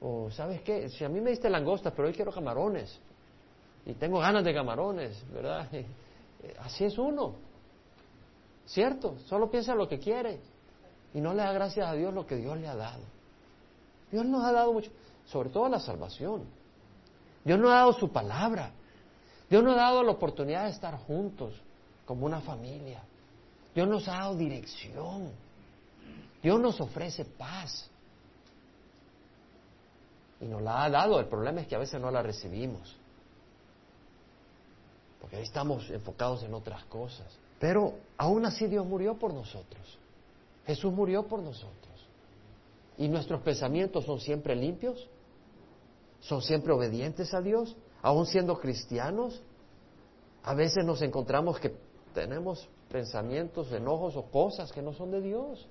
O, 0.00 0.30
¿sabes 0.30 0.60
qué? 0.62 0.88
Si 0.88 1.04
a 1.04 1.08
mí 1.08 1.20
me 1.20 1.30
diste 1.30 1.48
langostas, 1.48 1.92
pero 1.94 2.08
hoy 2.08 2.14
quiero 2.14 2.32
camarones. 2.32 2.98
Y 3.86 3.94
tengo 3.94 4.18
ganas 4.18 4.44
de 4.44 4.52
camarones, 4.52 5.24
¿verdad? 5.32 5.68
Así 6.60 6.84
es 6.84 6.98
uno. 6.98 7.34
¿Cierto? 8.66 9.16
Solo 9.26 9.48
piensa 9.48 9.74
lo 9.74 9.88
que 9.88 9.98
quiere. 9.98 10.40
Y 11.14 11.20
no 11.20 11.32
le 11.32 11.42
da 11.42 11.52
gracias 11.52 11.88
a 11.88 11.94
Dios 11.94 12.12
lo 12.12 12.26
que 12.26 12.36
Dios 12.36 12.58
le 12.58 12.66
ha 12.66 12.74
dado. 12.74 13.02
Dios 14.10 14.24
nos 14.26 14.44
ha 14.44 14.52
dado 14.52 14.72
mucho, 14.72 14.90
sobre 15.24 15.50
todo 15.50 15.68
la 15.68 15.80
salvación. 15.80 16.44
Dios 17.44 17.58
nos 17.58 17.70
ha 17.70 17.76
dado 17.76 17.92
su 17.92 18.10
palabra. 18.10 18.72
Dios 19.48 19.62
nos 19.62 19.74
ha 19.74 19.82
dado 19.82 20.02
la 20.02 20.12
oportunidad 20.12 20.64
de 20.64 20.70
estar 20.70 20.96
juntos 21.06 21.54
como 22.04 22.26
una 22.26 22.40
familia. 22.40 23.02
Dios 23.74 23.88
nos 23.88 24.08
ha 24.08 24.12
dado 24.12 24.36
dirección. 24.36 25.30
Dios 26.42 26.60
nos 26.60 26.80
ofrece 26.80 27.24
paz. 27.24 27.88
Y 30.40 30.46
nos 30.46 30.62
la 30.62 30.84
ha 30.84 30.90
dado. 30.90 31.20
El 31.20 31.26
problema 31.26 31.60
es 31.60 31.66
que 31.66 31.74
a 31.74 31.78
veces 31.78 32.00
no 32.00 32.10
la 32.10 32.22
recibimos. 32.22 32.96
Porque 35.20 35.36
ahí 35.36 35.42
estamos 35.42 35.88
enfocados 35.90 36.42
en 36.42 36.54
otras 36.54 36.84
cosas. 36.84 37.26
Pero 37.58 37.94
aún 38.18 38.44
así 38.46 38.66
Dios 38.66 38.86
murió 38.86 39.14
por 39.14 39.32
nosotros. 39.32 39.98
Jesús 40.66 40.92
murió 40.92 41.26
por 41.26 41.40
nosotros. 41.40 41.74
¿Y 42.98 43.08
nuestros 43.08 43.42
pensamientos 43.42 44.04
son 44.04 44.20
siempre 44.20 44.56
limpios? 44.56 45.06
¿Son 46.20 46.42
siempre 46.42 46.72
obedientes 46.72 47.32
a 47.34 47.40
Dios? 47.40 47.76
Aún 48.06 48.24
siendo 48.24 48.56
cristianos, 48.60 49.42
a 50.44 50.54
veces 50.54 50.84
nos 50.84 51.02
encontramos 51.02 51.58
que 51.58 51.74
tenemos 52.14 52.68
pensamientos, 52.88 53.72
enojos 53.72 54.14
o 54.14 54.30
cosas 54.30 54.70
que 54.70 54.80
no 54.80 54.92
son 54.92 55.10
de 55.10 55.20
Dios. 55.20 55.66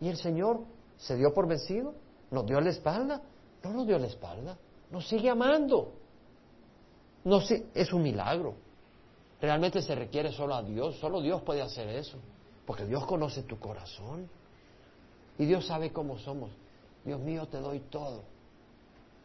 Y 0.00 0.08
el 0.08 0.16
Señor 0.16 0.60
se 0.96 1.14
dio 1.14 1.34
por 1.34 1.46
vencido, 1.46 1.92
nos 2.30 2.46
dio 2.46 2.58
la 2.58 2.70
espalda, 2.70 3.20
no 3.62 3.70
nos 3.70 3.86
dio 3.86 3.98
la 3.98 4.06
espalda, 4.06 4.56
nos 4.90 5.06
sigue 5.06 5.28
amando. 5.28 5.92
No, 7.24 7.40
es 7.74 7.92
un 7.92 8.02
milagro. 8.02 8.54
Realmente 9.38 9.82
se 9.82 9.94
requiere 9.94 10.32
solo 10.32 10.54
a 10.54 10.62
Dios, 10.62 10.96
solo 11.00 11.20
Dios 11.20 11.42
puede 11.42 11.60
hacer 11.60 11.86
eso, 11.90 12.16
porque 12.64 12.86
Dios 12.86 13.04
conoce 13.04 13.42
tu 13.42 13.58
corazón 13.58 14.26
y 15.38 15.44
Dios 15.44 15.66
sabe 15.66 15.92
cómo 15.92 16.18
somos. 16.18 16.50
Dios 17.04 17.20
mío, 17.20 17.46
te 17.46 17.58
doy 17.58 17.80
todo. 17.90 18.22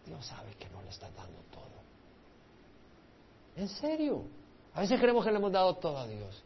Dios 0.05 0.25
sabe 0.25 0.55
que 0.59 0.67
no 0.71 0.81
le 0.81 0.89
estás 0.89 1.15
dando 1.15 1.39
todo. 1.51 1.67
En 3.57 3.67
serio. 3.67 4.23
A 4.73 4.81
veces 4.81 4.99
creemos 4.99 5.25
que 5.25 5.31
le 5.31 5.37
hemos 5.37 5.51
dado 5.51 5.75
todo 5.75 5.97
a 5.97 6.07
Dios. 6.07 6.43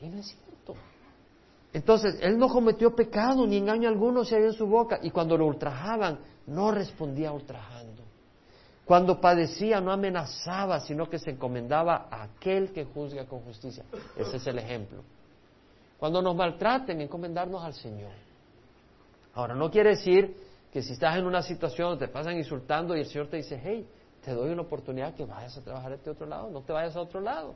Y 0.00 0.08
no 0.08 0.18
es 0.18 0.26
cierto. 0.26 0.74
Entonces, 1.72 2.18
él 2.22 2.38
no 2.38 2.48
cometió 2.48 2.94
pecado 2.94 3.46
ni 3.46 3.56
engaño 3.56 3.88
alguno 3.88 4.24
se 4.24 4.36
había 4.36 4.46
en 4.46 4.52
su 4.52 4.66
boca. 4.66 5.00
Y 5.02 5.10
cuando 5.10 5.36
lo 5.36 5.46
ultrajaban, 5.46 6.20
no 6.46 6.70
respondía 6.70 7.32
ultrajando. 7.32 8.04
Cuando 8.84 9.20
padecía, 9.20 9.80
no 9.80 9.90
amenazaba, 9.90 10.78
sino 10.78 11.10
que 11.10 11.18
se 11.18 11.32
encomendaba 11.32 12.06
a 12.08 12.22
aquel 12.22 12.72
que 12.72 12.84
juzga 12.84 13.26
con 13.26 13.40
justicia. 13.40 13.84
Ese 14.16 14.36
es 14.36 14.46
el 14.46 14.58
ejemplo. 14.58 15.02
Cuando 15.98 16.22
nos 16.22 16.36
maltraten, 16.36 17.00
encomendarnos 17.00 17.64
al 17.64 17.74
Señor. 17.74 18.12
Ahora, 19.34 19.56
no 19.56 19.70
quiere 19.70 19.90
decir 19.90 20.36
que 20.72 20.82
si 20.82 20.92
estás 20.92 21.18
en 21.18 21.26
una 21.26 21.42
situación, 21.42 21.98
te 21.98 22.06
pasan 22.06 22.36
insultando 22.36 22.96
y 22.96 23.00
el 23.00 23.06
Señor 23.06 23.26
te 23.26 23.38
dice, 23.38 23.60
hey, 23.62 23.88
te 24.26 24.34
doy 24.34 24.50
una 24.50 24.62
oportunidad 24.62 25.14
que 25.14 25.24
vayas 25.24 25.56
a 25.56 25.62
trabajar 25.62 25.92
a 25.92 25.94
este 25.94 26.10
otro 26.10 26.26
lado, 26.26 26.50
no 26.50 26.60
te 26.60 26.72
vayas 26.72 26.96
a 26.96 27.00
otro 27.00 27.20
lado. 27.20 27.54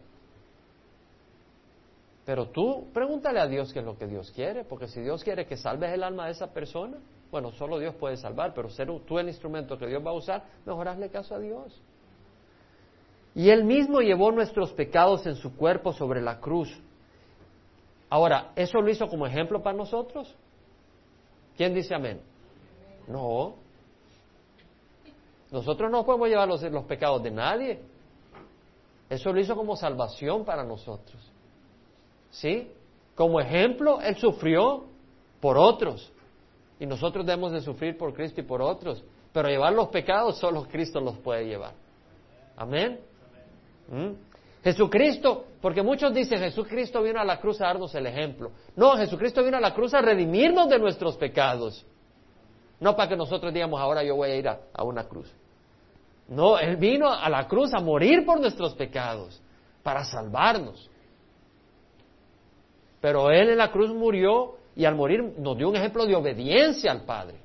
Pero 2.25 2.47
tú 2.51 2.87
pregúntale 2.95 3.41
a 3.41 3.49
Dios 3.49 3.73
qué 3.73 3.81
es 3.81 3.85
lo 3.85 3.99
que 3.99 4.07
Dios 4.07 4.31
quiere, 4.31 4.63
porque 4.63 4.87
si 4.87 5.01
Dios 5.01 5.25
quiere 5.25 5.47
que 5.47 5.57
salves 5.57 5.93
el 5.93 6.05
alma 6.05 6.27
de 6.27 6.31
esa 6.31 6.53
persona, 6.53 6.99
bueno, 7.33 7.51
solo 7.51 7.81
Dios 7.81 7.97
puede 7.97 8.17
salvar, 8.17 8.55
pero 8.55 8.71
ser 8.71 8.87
tú 9.05 9.19
el 9.19 9.27
instrumento 9.27 9.77
que 9.77 9.89
Dios 9.89 10.01
va 10.07 10.11
a 10.11 10.15
usar, 10.15 10.45
mejor 10.65 10.87
hazle 10.87 11.11
caso 11.11 11.35
a 11.35 11.41
Dios. 11.41 11.83
Y 13.35 13.51
Él 13.51 13.65
mismo 13.65 14.01
llevó 14.01 14.31
nuestros 14.31 14.73
pecados 14.73 15.27
en 15.27 15.35
su 15.35 15.57
cuerpo 15.57 15.93
sobre 15.93 16.23
la 16.23 16.39
cruz. 16.39 16.73
Ahora, 18.09 18.53
¿eso 18.55 18.81
lo 18.81 18.89
hizo 18.89 19.09
como 19.09 19.27
ejemplo 19.27 19.61
para 19.61 19.77
nosotros? 19.77 20.37
¿Quién 21.57 21.75
dice 21.75 21.97
amén? 21.97 22.21
No. 23.09 23.57
Nosotros 25.51 25.91
no 25.91 26.05
podemos 26.05 26.29
llevar 26.29 26.49
los, 26.49 26.85
pecados 26.85 27.23
de 27.23 27.31
nadie. 27.31 27.81
Eso 29.09 29.33
lo 29.33 29.41
hizo 29.41 29.57
como 29.57 29.75
salvación 29.77 30.45
para 30.45 30.63
nosotros. 30.63 31.21
¿Sí? 32.31 32.71
Como 33.17 33.41
ejemplo, 33.41 34.01
Él 34.01 34.17
sufrió 34.17 34.85
por 35.41 35.59
otros. 35.59 36.13
Y 36.79 36.87
nosotros 36.87 37.27
debemos 37.27 37.53
de 37.53 37.61
sufrir 37.61 37.99
por 37.99 38.15
Cristo 38.15 38.41
y 38.41 38.45
por 38.45 38.63
otros. 38.63 39.03
Pero 39.33 39.49
llevar 39.49 39.73
los 39.73 39.89
pecados 39.89 40.39
solo 40.39 40.65
Cristo 40.65 41.01
los 41.01 41.19
puede 41.19 41.47
llevar. 41.47 41.73
Amén. 42.57 43.01
¿Mm? 43.89 44.13
Jesucristo, 44.63 45.47
porque 45.61 45.83
muchos 45.83 46.15
dicen 46.15 46.39
Jesucristo 46.39 47.03
vino 47.03 47.19
a 47.19 47.25
la 47.25 47.41
cruz 47.41 47.61
a 47.61 47.67
darnos 47.67 47.95
el 47.95 48.07
ejemplo. 48.07 48.53
No, 48.77 48.97
Jesucristo 48.97 49.43
vino 49.43 49.57
a 49.57 49.61
la 49.61 49.75
cruz 49.75 49.95
a 49.95 50.01
redimirnos 50.01 50.69
de 50.69 50.79
nuestros 50.79 51.17
pecados. 51.17 51.85
No 52.79 52.95
para 52.95 53.09
que 53.09 53.17
nosotros 53.17 53.53
digamos 53.53 53.81
ahora 53.81 54.05
yo 54.05 54.15
voy 54.15 54.31
a 54.31 54.37
ir 54.37 54.49
a 54.49 54.85
una 54.85 55.05
cruz. 55.05 55.35
No, 56.31 56.59
Él 56.59 56.77
vino 56.77 57.13
a 57.13 57.29
la 57.29 57.49
cruz 57.49 57.75
a 57.75 57.81
morir 57.81 58.25
por 58.25 58.41
nuestros 58.41 58.75
pecados, 58.75 59.43
para 59.83 60.05
salvarnos. 60.05 60.89
Pero 63.01 63.31
Él 63.31 63.51
en 63.51 63.59
la 63.59 63.73
cruz 63.73 63.93
murió 63.93 64.55
y 64.77 64.85
al 64.85 64.95
morir 64.95 65.35
nos 65.39 65.57
dio 65.57 65.69
un 65.69 65.75
ejemplo 65.75 66.07
de 66.07 66.15
obediencia 66.15 66.93
al 66.93 67.03
Padre, 67.03 67.37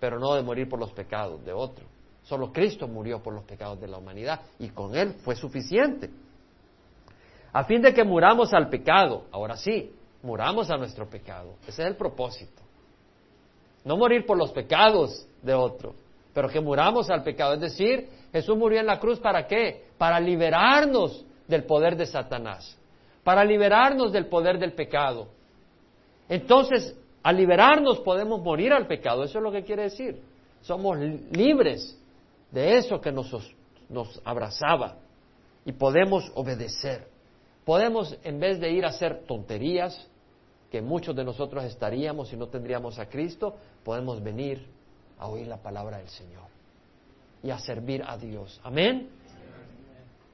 pero 0.00 0.18
no 0.18 0.34
de 0.34 0.42
morir 0.42 0.68
por 0.68 0.80
los 0.80 0.90
pecados 0.90 1.44
de 1.44 1.52
otro. 1.52 1.84
Solo 2.24 2.52
Cristo 2.52 2.88
murió 2.88 3.22
por 3.22 3.32
los 3.32 3.44
pecados 3.44 3.80
de 3.80 3.86
la 3.86 3.98
humanidad 3.98 4.40
y 4.58 4.70
con 4.70 4.96
Él 4.96 5.14
fue 5.22 5.36
suficiente. 5.36 6.10
A 7.52 7.62
fin 7.62 7.80
de 7.80 7.94
que 7.94 8.02
muramos 8.02 8.52
al 8.52 8.68
pecado, 8.68 9.26
ahora 9.30 9.56
sí, 9.56 9.94
muramos 10.22 10.68
a 10.68 10.76
nuestro 10.76 11.08
pecado. 11.08 11.54
Ese 11.62 11.82
es 11.82 11.88
el 11.88 11.96
propósito. 11.96 12.60
No 13.84 13.96
morir 13.96 14.26
por 14.26 14.36
los 14.36 14.50
pecados 14.50 15.28
de 15.42 15.54
otro, 15.54 15.94
pero 16.38 16.48
que 16.48 16.60
muramos 16.60 17.10
al 17.10 17.24
pecado. 17.24 17.54
Es 17.54 17.60
decir, 17.60 18.08
Jesús 18.30 18.56
murió 18.56 18.78
en 18.78 18.86
la 18.86 19.00
cruz 19.00 19.18
para 19.18 19.46
qué? 19.48 19.86
Para 19.98 20.20
liberarnos 20.20 21.24
del 21.48 21.64
poder 21.64 21.96
de 21.96 22.06
Satanás 22.06 22.78
para 23.28 23.44
liberarnos 23.44 24.10
del 24.10 24.24
poder 24.24 24.58
del 24.58 24.72
pecado. 24.72 25.28
Entonces, 26.30 26.96
al 27.22 27.36
liberarnos 27.36 28.00
podemos 28.00 28.40
morir 28.40 28.72
al 28.72 28.86
pecado, 28.86 29.22
eso 29.22 29.36
es 29.36 29.44
lo 29.44 29.52
que 29.52 29.64
quiere 29.64 29.82
decir. 29.82 30.22
Somos 30.62 30.98
libres 30.98 32.00
de 32.50 32.78
eso 32.78 32.98
que 33.02 33.12
nos, 33.12 33.30
nos 33.90 34.18
abrazaba 34.24 34.96
y 35.66 35.72
podemos 35.72 36.32
obedecer. 36.36 37.06
Podemos, 37.66 38.16
en 38.24 38.40
vez 38.40 38.60
de 38.60 38.70
ir 38.70 38.86
a 38.86 38.88
hacer 38.88 39.26
tonterías, 39.26 40.08
que 40.70 40.80
muchos 40.80 41.14
de 41.14 41.22
nosotros 41.22 41.64
estaríamos 41.64 42.30
si 42.30 42.36
no 42.38 42.46
tendríamos 42.46 42.98
a 42.98 43.10
Cristo, 43.10 43.56
podemos 43.84 44.22
venir 44.22 44.66
a 45.18 45.26
oír 45.28 45.46
la 45.46 45.58
palabra 45.58 45.98
del 45.98 46.08
Señor 46.08 46.44
y 47.42 47.50
a 47.50 47.58
servir 47.58 48.02
a 48.06 48.16
Dios. 48.16 48.60
Amén. 48.64 49.10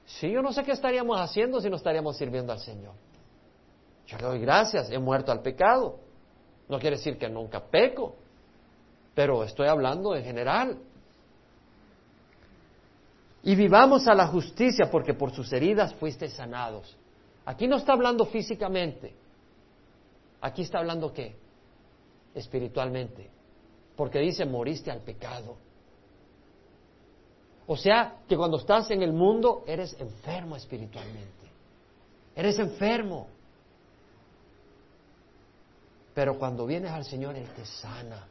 Sí, 0.07 0.31
yo 0.31 0.43
no 0.43 0.53
sé 0.53 0.63
qué 0.63 0.73
estaríamos 0.73 1.19
haciendo 1.19 1.61
si 1.61 1.71
no 1.71 1.77
estaríamos 1.77 2.17
sirviendo 2.17 2.53
al 2.53 2.61
Señor. 2.61 2.93
Yo 4.07 4.19
le 4.19 4.25
doy 4.25 4.41
gracias, 4.41 4.91
he 4.91 4.99
muerto 4.99 5.33
al 5.33 5.41
pecado. 5.41 5.99
No 6.69 6.79
quiere 6.79 6.97
decir 6.97 7.19
que 7.19 7.29
nunca 7.29 7.61
peco, 7.61 8.17
pero 9.15 9.45
estoy 9.45 9.69
hablando 9.69 10.15
en 10.15 10.25
general. 10.25 10.79
Y 13.43 13.55
vivamos 13.55 14.07
a 14.07 14.15
la 14.15 14.27
justicia 14.27 14.91
porque 14.91 15.15
por 15.15 15.33
sus 15.33 15.53
heridas 15.53 15.95
fuiste 15.95 16.29
sanados. 16.29 16.97
Aquí 17.45 17.67
no 17.67 17.77
está 17.77 17.93
hablando 17.93 18.25
físicamente. 18.27 19.15
Aquí 20.41 20.63
está 20.63 20.79
hablando 20.79 21.13
qué? 21.13 21.37
Espiritualmente. 22.35 23.34
Porque 23.97 24.19
dice, 24.19 24.45
moriste 24.45 24.91
al 24.91 25.01
pecado. 25.01 25.57
O 27.67 27.77
sea, 27.77 28.17
que 28.29 28.37
cuando 28.37 28.59
estás 28.59 28.91
en 28.91 29.03
el 29.03 29.13
mundo 29.13 29.65
eres 29.67 29.97
enfermo 29.99 30.57
espiritualmente. 30.57 31.51
Eres 32.37 32.59
enfermo. 32.59 33.29
Pero 36.15 36.39
cuando 36.39 36.67
vienes 36.67 36.91
al 36.91 37.05
Señor, 37.05 37.37
Él 37.37 37.49
te 37.55 37.65
sana 37.65 38.27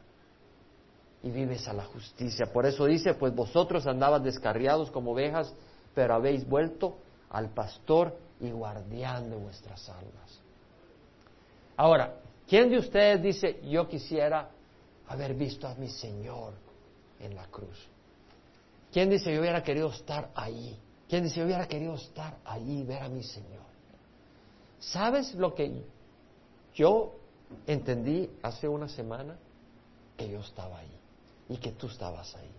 y 1.22 1.30
vives 1.30 1.66
a 1.68 1.72
la 1.72 1.84
justicia. 1.84 2.46
Por 2.52 2.66
eso 2.66 2.84
dice, 2.84 3.14
pues 3.14 3.34
vosotros 3.34 3.86
andabas 3.86 4.22
descarriados 4.22 4.90
como 4.90 5.12
ovejas, 5.12 5.54
pero 5.94 6.14
habéis 6.14 6.48
vuelto 6.48 6.96
al 7.30 7.50
pastor 7.50 8.16
y 8.40 8.50
guardián 8.50 9.30
de 9.30 9.36
vuestras 9.36 9.88
almas. 9.88 10.40
Ahora, 11.76 12.16
¿quién 12.46 12.70
de 12.70 12.78
ustedes 12.78 13.22
dice, 13.22 13.60
yo 13.64 13.88
quisiera 13.88 14.50
haber 15.08 15.34
visto 15.34 15.66
a 15.66 15.74
mi 15.74 15.88
Señor 15.88 16.54
en 17.20 17.34
la 17.34 17.46
cruz? 17.46 17.88
¿Quién 18.92 19.10
dice 19.10 19.34
yo 19.34 19.40
hubiera 19.40 19.62
querido 19.62 19.90
estar 19.90 20.30
ahí? 20.34 20.78
¿Quién 21.08 21.24
dice 21.24 21.40
yo 21.40 21.46
hubiera 21.46 21.66
querido 21.66 21.94
estar 21.94 22.38
ahí 22.44 22.80
y 22.80 22.82
ver 22.84 23.02
a 23.02 23.08
mi 23.08 23.22
Señor? 23.22 23.64
¿Sabes 24.78 25.34
lo 25.34 25.54
que 25.54 25.82
yo 26.74 27.14
entendí 27.66 28.30
hace 28.42 28.68
una 28.68 28.88
semana? 28.88 29.36
Que 30.16 30.28
yo 30.28 30.40
estaba 30.40 30.78
ahí 30.78 30.98
y 31.48 31.56
que 31.56 31.72
tú 31.72 31.88
estabas 31.88 32.34
ahí. 32.36 32.50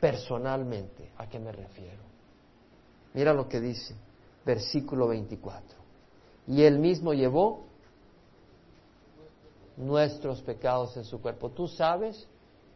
Personalmente, 0.00 1.10
¿a 1.18 1.28
qué 1.28 1.38
me 1.38 1.52
refiero? 1.52 2.02
Mira 3.14 3.32
lo 3.32 3.48
que 3.48 3.60
dice, 3.60 3.94
versículo 4.44 5.08
24. 5.08 5.76
Y 6.48 6.62
él 6.62 6.78
mismo 6.78 7.12
llevó 7.12 7.65
nuestros 9.76 10.40
pecados 10.42 10.96
en 10.96 11.04
su 11.04 11.20
cuerpo. 11.20 11.50
Tú 11.50 11.68
sabes 11.68 12.26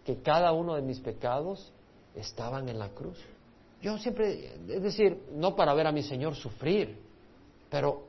que 0.04 0.20
cada 0.22 0.52
uno 0.52 0.74
de 0.74 0.82
mis 0.82 1.00
pecados 1.00 1.72
estaban 2.14 2.68
en 2.68 2.78
la 2.78 2.88
cruz. 2.90 3.18
Yo 3.82 3.96
siempre, 3.98 4.54
es 4.68 4.82
decir, 4.82 5.28
no 5.32 5.56
para 5.56 5.72
ver 5.74 5.86
a 5.86 5.92
mi 5.92 6.02
Señor 6.02 6.34
sufrir, 6.34 6.98
pero, 7.70 8.02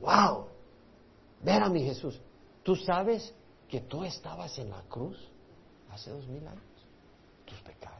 wow, 0.00 0.46
ver 1.42 1.62
a 1.62 1.68
mi 1.68 1.82
Jesús. 1.82 2.20
¿Tú 2.62 2.76
sabes 2.76 3.32
que 3.68 3.80
tú 3.80 4.04
estabas 4.04 4.58
en 4.58 4.70
la 4.70 4.82
cruz 4.82 5.16
hace 5.90 6.10
dos 6.10 6.26
mil 6.26 6.46
años? 6.46 6.62
Tus 7.46 7.58
pecados. 7.62 7.98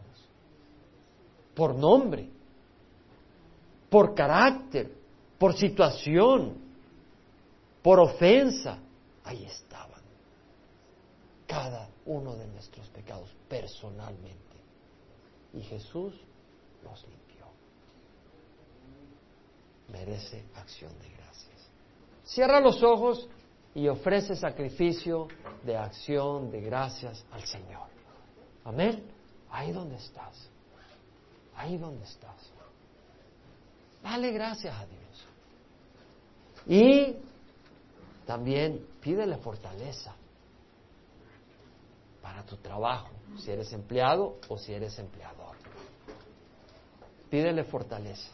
Por 1.54 1.74
nombre, 1.74 2.28
por 3.88 4.14
carácter, 4.14 4.92
por 5.38 5.56
situación, 5.56 6.54
por 7.82 7.98
ofensa, 7.98 8.78
ahí 9.24 9.44
estaban. 9.44 9.99
Cada 11.50 11.88
uno 12.06 12.36
de 12.36 12.46
nuestros 12.46 12.88
pecados 12.90 13.28
personalmente 13.48 14.56
y 15.52 15.60
Jesús 15.62 16.14
los 16.84 17.02
limpió. 17.08 17.46
Merece 19.88 20.44
acción 20.54 20.96
de 21.00 21.08
gracias. 21.08 21.68
Cierra 22.22 22.60
los 22.60 22.80
ojos 22.84 23.28
y 23.74 23.88
ofrece 23.88 24.36
sacrificio 24.36 25.26
de 25.64 25.76
acción 25.76 26.52
de 26.52 26.60
gracias 26.60 27.24
al 27.32 27.42
Señor. 27.42 27.88
Amén. 28.64 29.10
Ahí 29.50 29.72
donde 29.72 29.96
estás. 29.96 30.48
Ahí 31.56 31.76
donde 31.78 32.04
estás. 32.04 32.48
Dale 34.04 34.30
gracias 34.30 34.72
a 34.72 34.86
Dios. 34.86 35.26
Y 36.68 37.16
también 38.24 38.86
pídele 39.00 39.36
fortaleza 39.38 40.14
para 42.22 42.44
tu 42.44 42.56
trabajo, 42.56 43.10
si 43.38 43.50
eres 43.50 43.72
empleado 43.72 44.38
o 44.48 44.58
si 44.58 44.72
eres 44.72 44.98
empleador. 44.98 45.56
Pídele 47.30 47.64
fortaleza. 47.64 48.28